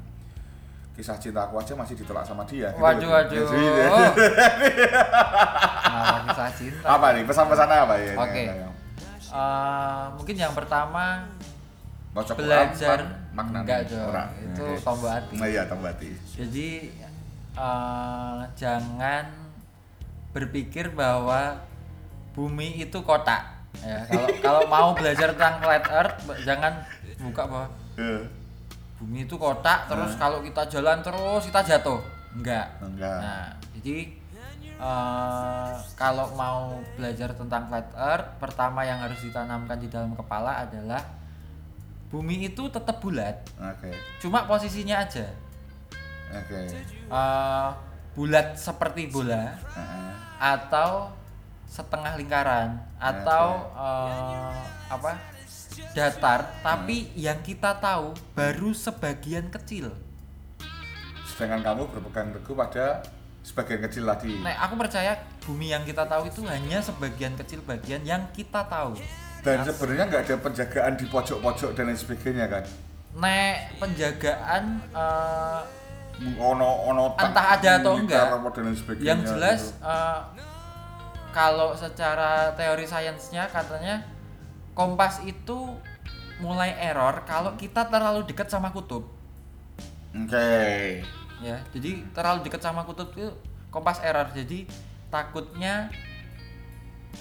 kisah 0.92 1.18
cinta 1.18 1.42
aku 1.42 1.58
aja 1.58 1.74
masih 1.74 1.94
ditolak 1.96 2.22
sama 2.22 2.42
dia 2.44 2.70
gitu 2.70 2.78
Waduh, 2.78 3.02
loh. 3.02 3.12
waduh. 3.12 3.46
Jadi- 3.50 4.78
Nah, 5.84 6.18
kisah 6.28 6.50
cinta. 6.52 6.86
apa 6.88 7.06
nih 7.12 7.22
pesan-pesannya 7.24 7.78
apa 7.80 7.94
ya 7.96 8.14
Oke. 8.16 8.42
Eh, 9.34 10.04
mungkin 10.14 10.36
yang 10.36 10.54
pertama 10.54 11.26
Quran, 12.14 12.38
belajar 12.38 12.98
Pak, 13.02 13.23
maknanya 13.34 13.66
enggak 13.66 13.80
itu 14.46 14.64
Oke. 14.64 14.78
tombol 14.86 15.10
hati. 15.10 15.34
Nah, 15.36 15.48
iya 15.50 15.62
tambah 15.66 15.90
hati. 15.90 16.08
Jadi 16.38 16.68
eh, 17.58 18.40
jangan 18.54 19.24
berpikir 20.30 20.94
bahwa 20.94 21.58
bumi 22.34 22.82
itu 22.82 22.98
kotak. 23.02 23.66
Ya 23.82 24.06
kalau 24.06 24.28
kalau 24.46 24.62
mau 24.70 24.88
belajar 24.94 25.34
tentang 25.34 25.58
flat 25.58 25.84
earth 25.90 26.16
jangan 26.46 26.72
buka 27.18 27.42
bahwa 27.46 27.68
Eh, 27.94 28.26
bumi 28.98 29.22
itu 29.22 29.38
kotak 29.38 29.86
terus 29.86 30.18
kalau 30.18 30.42
kita 30.42 30.66
jalan 30.70 30.98
terus 31.02 31.46
kita 31.46 31.62
jatuh. 31.62 32.02
Enggak. 32.34 32.66
Enggak. 32.82 33.18
Nah, 33.22 33.46
jadi 33.78 33.96
eh, 34.78 35.70
kalau 35.94 36.26
mau 36.34 36.82
belajar 36.98 37.30
tentang 37.34 37.70
flat 37.70 37.86
earth, 37.94 38.26
pertama 38.42 38.82
yang 38.82 38.98
harus 38.98 39.22
ditanamkan 39.22 39.78
di 39.78 39.86
dalam 39.86 40.18
kepala 40.18 40.66
adalah 40.66 41.02
bumi 42.14 42.46
itu 42.46 42.62
tetap 42.70 43.02
bulat, 43.02 43.42
oke 43.58 43.90
cuma 44.22 44.46
posisinya 44.46 45.02
aja. 45.02 45.26
oke 46.30 46.60
Eh, 47.10 47.68
bulat 48.14 48.54
seperti 48.54 49.10
bola 49.10 49.58
Heeh. 49.74 50.12
atau 50.38 51.10
setengah 51.66 52.14
lingkaran 52.14 52.78
atau 53.02 53.66
eh, 53.74 54.54
apa? 54.86 55.18
datar, 55.90 56.46
tapi 56.62 57.10
yang 57.18 57.42
kita 57.42 57.74
tahu 57.82 58.14
baru 58.30 58.70
sebagian 58.70 59.50
kecil. 59.50 59.90
sedangkan 61.26 61.66
kamu 61.66 61.82
berpegang 61.90 62.30
teguh 62.30 62.54
pada 62.54 63.02
sebagian 63.42 63.82
kecil 63.82 64.06
tadi 64.06 64.38
Nah, 64.38 64.54
aku 64.62 64.78
percaya 64.78 65.18
bumi 65.42 65.74
yang 65.74 65.82
kita 65.82 66.06
tahu 66.06 66.30
itu 66.30 66.46
hanya 66.46 66.78
sebagian 66.78 67.34
kecil 67.34 67.58
bagian 67.66 68.06
yang 68.06 68.22
kita 68.30 68.62
tahu. 68.70 68.94
Dan 69.44 69.60
sebenarnya 69.60 70.04
nggak 70.08 70.22
ada 70.24 70.36
penjagaan 70.40 70.92
di 70.96 71.04
pojok-pojok 71.06 71.70
dan 71.76 71.84
lain 71.92 71.98
sebagainya 72.00 72.46
kan 72.48 72.64
Nek 73.14 73.78
penjagaan 73.78 74.64
eh, 74.90 75.60
ono 76.40 76.70
ono 76.90 77.04
Entah 77.14 77.46
ada 77.60 77.70
atau 77.78 77.94
enggak. 78.00 78.24
apa 78.26 78.48
dan 78.50 78.62
lain 78.72 78.78
sebagainya 78.80 79.06
yang 79.06 79.20
jelas 79.22 79.70
gitu. 79.70 79.84
eh, 79.84 80.20
kalau 81.30 81.76
secara 81.76 82.54
teori 82.56 82.86
sainsnya 82.88 83.46
katanya 83.50 84.02
kompas 84.72 85.22
itu 85.22 85.76
mulai 86.40 86.74
error 86.80 87.22
kalau 87.22 87.54
kita 87.54 87.86
terlalu 87.86 88.26
dekat 88.26 88.50
sama 88.50 88.74
kutub. 88.74 89.06
oke 90.10 90.50
Ya, 91.42 91.60
jadi 91.76 92.00
terlalu 92.16 92.46
dekat 92.48 92.62
sama 92.64 92.88
kutub 92.88 93.12
itu 93.12 93.28
kompas 93.68 94.00
error. 94.00 94.24
Jadi 94.32 94.64
takutnya 95.12 95.92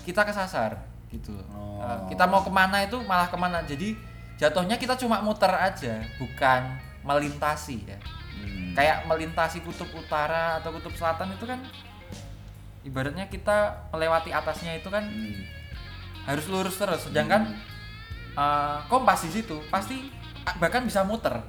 kita 0.08 0.24
kesasar 0.24 0.93
gitu. 1.14 1.38
Oh. 1.54 1.78
Eh, 1.86 2.10
kita 2.10 2.26
mau 2.26 2.42
ke 2.42 2.50
mana 2.50 2.82
itu 2.82 2.98
malah 3.06 3.30
ke 3.30 3.38
mana. 3.38 3.62
Jadi 3.62 3.94
jatuhnya 4.42 4.82
kita 4.82 4.98
cuma 4.98 5.22
muter 5.22 5.54
aja, 5.54 6.02
bukan 6.18 6.62
melintasi 7.06 7.86
ya. 7.86 8.00
Hmm. 8.34 8.74
kayak 8.76 9.06
melintasi 9.08 9.62
kutub 9.62 9.88
utara 9.94 10.58
atau 10.60 10.74
kutub 10.74 10.92
selatan 10.98 11.32
itu 11.32 11.46
kan 11.46 11.62
ibaratnya 12.84 13.30
kita 13.32 13.88
melewati 13.94 14.36
atasnya 14.36 14.76
itu 14.76 14.90
kan 14.92 15.06
Hmm. 15.06 15.46
harus 16.26 16.46
lurus 16.52 16.76
terus 16.76 17.08
sedangkan 17.08 17.56
uh, 18.36 18.84
kompas 18.92 19.24
di 19.28 19.40
situ 19.40 19.62
pasti 19.72 20.12
bahkan 20.60 20.84
bisa 20.84 21.06
muter 21.08 21.40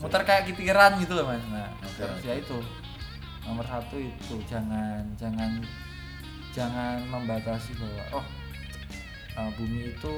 muter 0.00 0.22
kayak 0.24 0.48
kitiran 0.48 0.96
gitu 1.02 1.12
loh 1.12 1.28
mas 1.28 1.44
nah 1.52 1.68
terus 1.98 2.20
ya 2.24 2.36
itu 2.36 2.56
nomor 3.44 3.64
satu 3.68 4.00
itu 4.00 4.40
jangan 4.48 5.04
jangan 5.20 5.60
jangan 6.56 7.04
membatasi 7.10 7.76
bahwa 7.76 8.22
oh 8.22 8.26
uh, 9.34 9.50
bumi 9.54 9.92
itu 9.92 10.14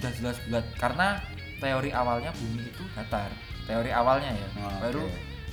udah 0.00 0.12
jelas 0.16 0.36
bulat. 0.46 0.66
Karena 0.76 1.18
teori 1.58 1.90
awalnya 1.90 2.30
bumi 2.32 2.66
itu 2.66 2.82
datar. 2.96 3.30
Teori 3.66 3.90
awalnya 3.92 4.30
ya. 4.32 4.48
Oke. 4.56 4.78
baru 4.80 5.04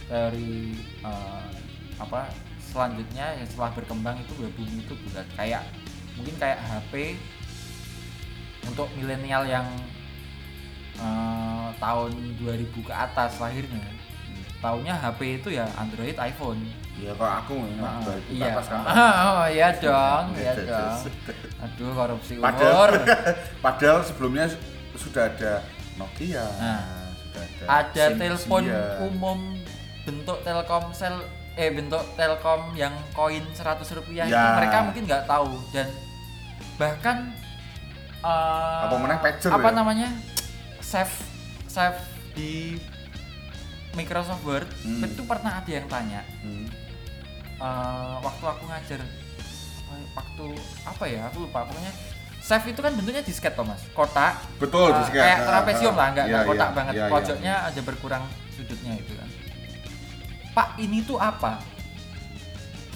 teori 0.08 0.74
uh, 1.04 1.52
apa 2.00 2.32
selanjutnya 2.64 3.36
yang 3.36 3.48
setelah 3.48 3.72
berkembang 3.74 4.16
itu 4.22 4.32
bahwa 4.38 4.52
bumi 4.56 4.80
itu 4.82 4.94
bulat. 5.08 5.28
Kayak 5.36 5.64
mungkin 6.16 6.36
kayak 6.38 6.60
HP 6.62 6.94
untuk 8.68 8.90
milenial 8.98 9.48
yang 9.48 9.64
eh, 10.98 11.68
tahun 11.80 12.12
2000 12.42 12.68
ke 12.74 12.94
atas 12.94 13.40
lahirnya. 13.40 13.86
Taunya 14.58 14.98
HP 14.98 15.40
itu 15.40 15.54
ya 15.54 15.70
Android 15.78 16.18
iPhone. 16.18 16.58
Ya 16.98 17.14
kok 17.14 17.30
aku 17.46 17.54
memang 17.62 18.02
iya. 18.26 18.58
Atas 18.58 18.68
kan 18.74 18.82
oh 19.30 19.46
iya 19.46 19.70
dong 19.78 20.34
iya 20.34 20.50
Yes, 20.50 20.58
yes, 20.58 20.66
dong. 20.66 20.98
yes. 20.98 21.02
aduh 21.78 21.94
korupsi 21.94 22.34
Padahal, 22.36 22.90
umur 22.90 22.90
padahal 23.66 24.00
sebelumnya 24.02 24.50
sudah 24.94 25.30
ada 25.30 25.62
Nokia, 25.94 26.42
Nah, 26.58 26.82
sudah 27.16 27.42
ada, 27.46 27.66
ada 27.86 28.04
Sim- 28.08 28.18
telepon 28.18 28.64
umum 29.04 29.40
bentuk 30.04 30.42
Telkomsel 30.42 31.22
eh 31.54 31.70
bentuk 31.70 32.02
Telkom 32.14 32.74
yang 32.74 32.94
koin 33.12 33.46
100 33.48 33.62
rupiah 33.94 34.26
itu 34.26 34.34
Ya. 34.34 34.56
mereka 34.56 34.78
mungkin 34.84 35.06
nggak 35.06 35.26
tahu 35.26 35.54
dan 35.70 35.86
bahkan 36.76 37.30
eh, 38.20 38.82
Apa 38.84 38.96
meneh 38.96 39.18
pager 39.20 39.50
apa 39.52 39.62
ya? 39.64 39.74
namanya 39.76 40.10
save 40.80 41.14
save 41.68 41.98
di 42.34 42.78
Microsoft 43.94 44.42
Word 44.42 44.70
Hmm. 44.82 45.02
itu 45.04 45.22
pernah 45.24 45.58
ada 45.58 45.72
yang 45.72 45.86
tanya 45.86 46.22
Hmm. 46.42 46.66
eh, 47.56 48.16
waktu 48.20 48.46
aku 48.48 48.64
ngajar 48.66 49.02
waktu 50.18 50.46
apa 50.82 51.04
ya 51.06 51.22
aku 51.30 51.46
lupa 51.46 51.70
pokoknya 51.70 51.94
save 52.42 52.74
itu 52.74 52.80
kan 52.82 52.92
bentuknya 52.96 53.22
disket 53.22 53.54
Thomas 53.54 53.84
kotak. 53.94 54.40
Betul, 54.58 54.90
eh, 54.96 54.98
disket. 55.04 55.22
kayak 55.22 55.38
Ah, 55.38 55.46
trapesium 55.46 55.94
ah, 55.94 56.00
lah 56.00 56.08
nggak 56.16 56.26
iya, 56.32 56.40
kotak 56.48 56.70
iya, 56.72 56.78
banget. 56.78 56.94
Iya, 56.94 57.04
iya. 57.06 57.12
pojoknya 57.14 57.54
ada 57.70 57.82
berkurang 57.84 58.24
sudutnya 58.56 58.94
itu 58.98 59.14
kan. 59.14 59.30
Pak 60.56 60.70
ini 60.82 60.98
tuh 61.06 61.20
apa? 61.22 61.62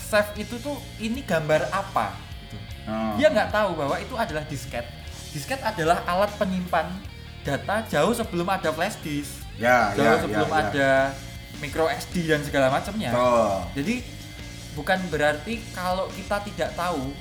Save 0.01 0.32
itu 0.39 0.55
tuh 0.59 0.76
ini 0.97 1.22
gambar 1.22 1.69
apa? 1.69 2.15
Gitu. 2.47 2.57
Oh. 2.89 3.13
dia 3.19 3.28
nggak 3.30 3.49
tahu 3.53 3.69
bahwa 3.78 3.95
itu 4.01 4.15
adalah 4.17 4.43
disket. 4.49 4.88
Disket 5.32 5.61
adalah 5.61 6.01
alat 6.09 6.32
penyimpan 6.39 6.88
data 7.45 7.86
jauh 7.89 8.13
sebelum 8.13 8.47
ada 8.49 8.69
flash 8.69 8.97
disk 9.01 9.41
Ya, 9.61 9.93
jauh 9.93 10.05
ya, 10.05 10.13
sebelum 10.22 10.49
ya, 10.49 10.57
ya. 10.57 10.61
ada 10.65 10.89
micro 11.61 11.86
SD 11.86 12.26
dan 12.26 12.41
segala 12.41 12.74
macamnya. 12.74 13.13
Jadi 13.78 14.01
bukan 14.74 14.99
berarti 15.11 15.59
kalau 15.76 16.07
kita 16.15 16.39
tidak 16.47 16.72
tahu 16.76 17.11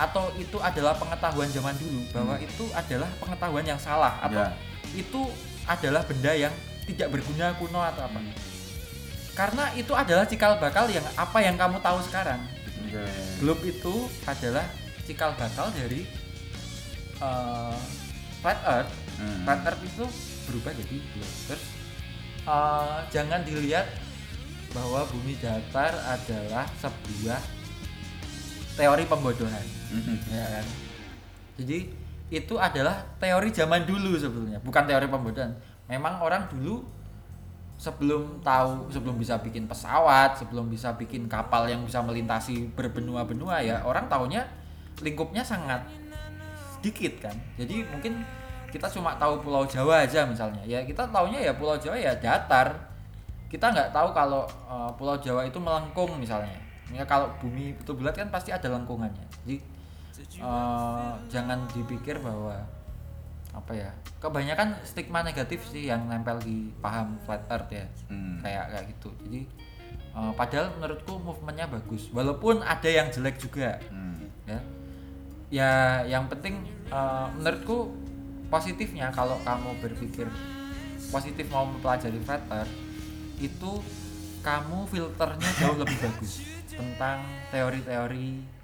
atau 0.00 0.32
itu 0.40 0.56
adalah 0.62 0.96
pengetahuan 0.96 1.50
zaman 1.52 1.76
dulu 1.76 2.00
bahwa 2.14 2.40
itu 2.40 2.64
adalah 2.72 3.10
pengetahuan 3.20 3.66
yang 3.66 3.80
salah 3.80 4.16
atau 4.24 4.40
Ya. 4.40 4.56
itu 4.96 5.22
adalah 5.68 6.02
benda 6.08 6.32
yang 6.32 6.54
tidak 6.88 7.12
berguna 7.12 7.52
kuno 7.60 7.78
atau 7.84 8.08
apa. 8.08 8.18
Karena 9.36 9.64
itu 9.76 9.92
adalah 9.94 10.24
cikal 10.26 10.56
bakal 10.58 10.88
yang 10.90 11.04
apa 11.14 11.38
yang 11.44 11.54
kamu 11.54 11.78
tahu 11.84 12.00
sekarang. 12.08 12.40
Oke. 12.88 13.04
Globe 13.38 13.62
itu 13.68 13.94
adalah 14.26 14.66
cikal 15.06 15.36
bakal 15.38 15.70
dari 15.70 16.08
eh, 17.20 17.78
flat 18.40 18.58
earth. 18.66 18.92
Hmm. 19.20 19.44
Flat 19.44 19.60
earth 19.68 19.82
itu 19.84 20.04
berubah 20.50 20.72
jadi 20.74 20.96
globe. 21.12 21.36
Terus 21.46 21.64
eh, 22.48 22.98
jangan 23.14 23.40
dilihat 23.46 23.86
bahwa 24.70 25.02
bumi 25.10 25.34
datar 25.42 25.94
adalah 26.06 26.66
sebuah 26.78 27.40
teori 28.78 29.04
pembodohan. 29.06 29.66
Mhm. 29.90 30.16
ya 30.30 30.46
kan? 30.60 30.66
Jadi 31.60 31.78
itu 32.30 32.54
adalah 32.54 33.02
teori 33.18 33.50
zaman 33.50 33.82
dulu 33.82 34.14
sebetulnya 34.14 34.62
bukan 34.62 34.86
teori 34.86 35.06
pembodohan. 35.10 35.52
Memang 35.90 36.22
orang 36.22 36.46
dulu 36.46 36.86
sebelum 37.80 38.44
tahu 38.44 38.92
sebelum 38.92 39.16
bisa 39.16 39.40
bikin 39.40 39.64
pesawat 39.64 40.36
sebelum 40.36 40.68
bisa 40.68 40.92
bikin 41.00 41.24
kapal 41.24 41.64
yang 41.64 41.80
bisa 41.80 42.04
melintasi 42.04 42.68
berbenua-benua 42.76 43.64
ya 43.64 43.80
orang 43.88 44.04
taunya 44.04 44.44
lingkupnya 45.00 45.40
sangat 45.40 45.80
sedikit 46.76 47.28
kan. 47.28 47.36
Jadi 47.56 47.84
mungkin 47.88 48.20
kita 48.70 48.86
cuma 48.92 49.16
tahu 49.18 49.42
Pulau 49.42 49.66
Jawa 49.66 50.06
aja 50.06 50.22
misalnya. 50.28 50.62
Ya 50.62 50.84
kita 50.84 51.08
taunya 51.10 51.40
ya 51.40 51.52
Pulau 51.56 51.74
Jawa 51.80 51.98
ya 51.98 52.14
datar 52.14 52.89
kita 53.50 53.66
nggak 53.74 53.90
tahu 53.90 54.14
kalau 54.14 54.46
uh, 54.70 54.94
Pulau 54.94 55.18
Jawa 55.18 55.42
itu 55.42 55.58
melengkung 55.58 56.14
misalnya. 56.22 56.54
Ya 56.94 57.02
kalau 57.02 57.26
bumi 57.42 57.74
itu 57.74 57.90
bulat 57.90 58.14
kan 58.14 58.30
pasti 58.30 58.54
ada 58.54 58.70
lengkungannya. 58.70 59.26
Jadi 59.42 59.58
uh, 60.38 61.18
jangan 61.26 61.66
dipikir 61.74 62.22
bahwa 62.22 62.54
apa 63.50 63.72
ya 63.74 63.90
kebanyakan 64.22 64.78
stigma 64.86 65.26
negatif 65.26 65.66
sih 65.66 65.90
yang 65.90 66.06
nempel 66.06 66.38
di 66.38 66.70
paham 66.78 67.18
flat 67.26 67.42
earth 67.50 67.74
ya. 67.74 67.86
Hmm. 68.06 68.38
kayak 68.38 68.70
kayak 68.70 68.84
gitu. 68.94 69.10
Jadi 69.26 69.40
uh, 70.14 70.30
padahal 70.38 70.70
menurutku 70.78 71.18
movementnya 71.18 71.66
bagus. 71.66 72.06
Walaupun 72.14 72.62
ada 72.62 72.86
yang 72.86 73.10
jelek 73.10 73.42
juga. 73.42 73.82
Hmm. 73.90 74.30
ya. 74.46 74.60
Ya 75.50 75.70
yang 76.06 76.30
penting 76.30 76.62
uh, 76.94 77.26
menurutku 77.34 77.90
positifnya 78.46 79.10
kalau 79.10 79.34
kamu 79.42 79.74
berpikir 79.82 80.30
positif 81.10 81.50
mau 81.50 81.66
mempelajari 81.66 82.22
flat 82.22 82.42
earth 82.54 82.89
itu 83.40 83.80
kamu 84.40 84.88
filternya 84.88 85.50
jauh 85.60 85.76
lebih 85.76 85.96
bagus 86.00 86.44
tentang 86.70 87.24
teori-teori 87.52 88.60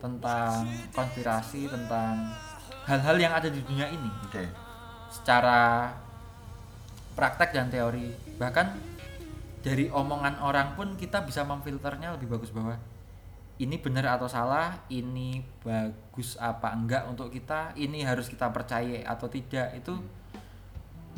tentang 0.00 0.64
konspirasi 0.96 1.68
tentang 1.68 2.32
hal-hal 2.88 3.16
yang 3.20 3.32
ada 3.36 3.52
di 3.52 3.60
dunia 3.60 3.86
ini 3.92 4.10
Oke. 4.26 4.48
secara 5.12 5.92
praktek 7.14 7.52
dan 7.52 7.68
teori. 7.68 8.08
Bahkan 8.40 8.66
dari 9.60 9.92
omongan 9.92 10.40
orang 10.40 10.72
pun 10.72 10.96
kita 10.96 11.20
bisa 11.28 11.44
memfilternya 11.44 12.16
lebih 12.16 12.32
bagus 12.32 12.48
bahwa 12.48 12.80
ini 13.60 13.76
benar 13.76 14.16
atau 14.16 14.24
salah 14.24 14.80
ini 14.88 15.44
bagus 15.60 16.40
apa 16.40 16.72
enggak 16.72 17.04
untuk 17.04 17.28
kita 17.28 17.76
ini 17.76 18.00
harus 18.00 18.32
kita 18.32 18.48
percaya 18.48 19.04
atau 19.04 19.28
tidak 19.28 19.76
itu 19.76 20.00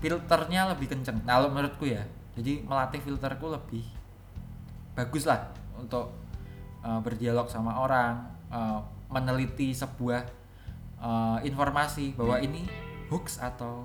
filternya 0.03 0.75
lebih 0.75 0.91
kenceng. 0.91 1.23
Nah, 1.23 1.39
kalau 1.39 1.55
menurutku 1.55 1.87
ya 1.87 2.03
jadi 2.39 2.65
melatih 2.65 3.01
filterku 3.01 3.53
lebih 3.53 3.85
bagus 4.97 5.25
lah 5.29 5.53
untuk 5.77 6.13
uh, 6.85 7.01
berdialog 7.01 7.49
sama 7.49 7.77
orang 7.81 8.29
uh, 8.53 8.81
meneliti 9.13 9.73
sebuah 9.77 10.25
uh, 11.01 11.39
informasi 11.45 12.17
bahwa 12.17 12.41
ini 12.41 12.65
hoax 13.13 13.41
atau 13.41 13.85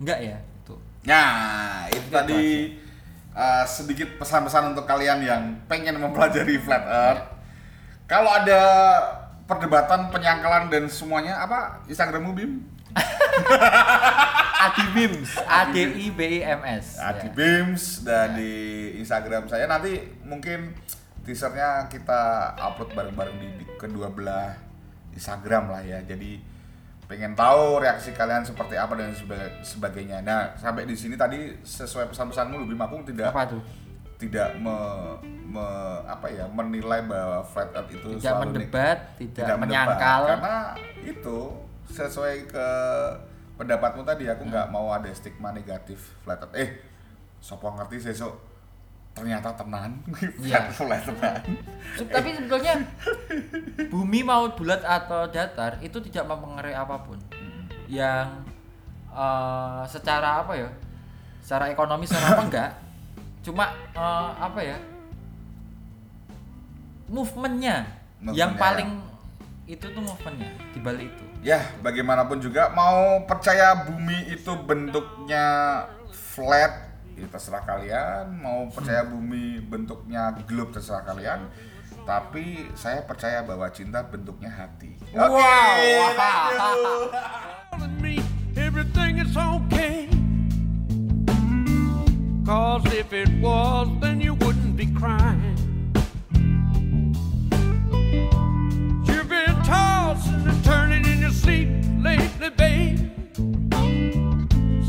enggak 0.00 0.20
ya 0.20 0.38
itu 0.40 0.76
Nah, 1.06 1.86
itu 1.86 2.08
tadi 2.10 2.74
uh, 3.30 3.64
sedikit 3.64 4.18
pesan-pesan 4.18 4.74
untuk 4.74 4.84
kalian 4.90 5.22
yang 5.22 5.42
pengen 5.70 6.02
mempelajari 6.02 6.58
flat 6.66 6.82
earth. 6.82 7.24
Kalau 8.10 8.30
ada 8.30 8.62
perdebatan, 9.46 10.10
penyangkalan 10.10 10.66
dan 10.66 10.90
semuanya 10.90 11.38
apa 11.38 11.86
Instagrammu 11.86 12.34
Bim? 12.34 12.52
Adi 14.66 14.84
Bims 14.96 15.30
A 15.44 15.70
D 15.70 15.76
I 15.78 16.06
B 16.10 16.20
I 16.40 16.56
M 16.56 16.60
S 16.64 16.96
Adi 16.98 17.28
Ya. 17.28 17.32
Bims 17.32 18.02
dan 18.02 18.34
di 18.34 18.52
Instagram 18.98 19.46
saya 19.46 19.68
nanti 19.68 20.00
mungkin 20.26 20.74
teasernya 21.22 21.90
kita 21.90 22.54
upload 22.56 22.94
bareng-bareng 22.94 23.36
di, 23.38 23.48
di 23.62 23.64
kedua 23.78 24.10
belah 24.10 24.54
Instagram 25.12 25.70
lah 25.70 25.82
ya. 25.82 25.98
Jadi 26.02 26.38
pengen 27.06 27.38
tahu 27.38 27.78
reaksi 27.78 28.10
kalian 28.10 28.42
seperti 28.42 28.74
apa 28.74 28.98
dan 28.98 29.14
seba- 29.14 29.62
sebagainya. 29.62 30.22
Nah, 30.26 30.58
sampai 30.58 30.86
di 30.86 30.98
sini 30.98 31.14
tadi 31.14 31.54
sesuai 31.62 32.10
pesan-pesanmu 32.10 32.66
lebih 32.66 32.74
aku 32.78 33.06
tidak 33.06 33.30
apa 33.30 33.54
tuh 33.54 33.62
tidak 34.16 34.56
me, 34.56 34.74
me- 35.44 36.02
apa 36.08 36.26
ya 36.32 36.48
menilai 36.48 37.04
bahwa 37.04 37.44
flat 37.44 37.68
earth 37.76 37.92
itu 37.92 38.16
tidak 38.16 38.22
selalu 38.24 38.42
mendebat 38.48 38.98
tidak, 39.20 39.44
mendebat. 39.44 39.60
menyangkal 39.60 40.20
karena 40.24 40.56
itu 41.04 41.38
sesuai 41.86 42.50
ke 42.50 42.68
pendapatmu 43.56 44.04
tadi 44.04 44.28
aku 44.28 44.44
nggak 44.44 44.68
mau 44.68 44.92
ada 44.92 45.08
stigma 45.12 45.50
negatif 45.50 46.12
flat 46.22 46.42
earth. 46.42 46.54
Eh 46.56 46.70
sopo 47.40 47.70
ngerti 47.72 48.00
sesuk 48.02 48.34
ternyata 49.16 49.56
tenan. 49.56 49.96
Iya. 50.44 50.68
flat 50.68 51.06
tenan. 51.08 51.40
Tapi 51.96 52.28
sebetulnya 52.36 52.74
bumi 53.92 54.20
mau 54.20 54.52
bulat 54.52 54.84
atau 54.84 55.24
datar 55.30 55.80
itu 55.80 55.96
tidak 56.10 56.28
mempengaruhi 56.28 56.76
apa 56.76 56.96
pun. 57.00 57.16
Yang 57.88 58.28
eh, 59.08 59.82
secara 59.88 60.44
apa 60.44 60.52
ya? 60.52 60.68
Secara 61.40 61.70
ekonomi 61.72 62.04
secara 62.04 62.36
apa 62.36 62.42
enggak. 62.50 62.70
Cuma 63.40 63.72
eh, 63.94 64.30
apa 64.36 64.60
ya? 64.60 64.76
Movementnya. 67.06 67.86
Yang 68.20 68.52
Movementnya. 68.52 68.58
paling 68.58 68.90
itu 69.66 69.82
tuh 69.82 70.02
movementnya 70.02 70.50
di 70.70 70.78
balik 70.78 71.10
itu 71.10 71.25
ya 71.46 71.62
bagaimanapun 71.78 72.42
juga 72.42 72.74
mau 72.74 73.22
percaya 73.22 73.86
bumi 73.86 74.34
itu 74.34 74.50
bentuknya 74.66 75.46
flat 76.10 76.90
itu 77.14 77.30
terserah 77.30 77.62
kalian. 77.62 78.34
Mau 78.42 78.66
percaya 78.66 79.06
bumi 79.06 79.62
bentuknya 79.62 80.34
globe 80.42 80.74
terserah 80.74 81.06
kalian. 81.06 81.46
Tapi 82.02 82.70
saya 82.74 83.02
percaya 83.06 83.46
bahwa 83.46 83.70
cinta 83.70 84.02
bentuknya 84.02 84.50
hati. 84.50 84.98
Oke, 85.14 85.38
Wow. 85.38 85.78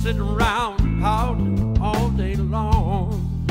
Sitting 0.07 0.21
around 0.21 1.01
pouting 1.01 1.77
all 1.81 2.09
day 2.11 2.37
long. 2.37 3.45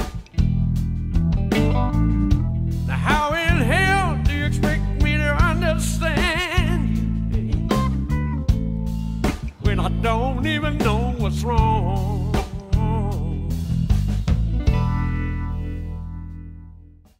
Now, 2.87 2.97
how 2.97 3.35
in 3.35 3.59
hell 3.59 4.19
do 4.25 4.33
you 4.35 4.47
expect 4.47 4.83
me 5.03 5.19
to 5.19 5.37
understand 5.37 6.97
when 9.61 9.79
I 9.79 9.91
don't 10.01 10.47
even 10.47 10.79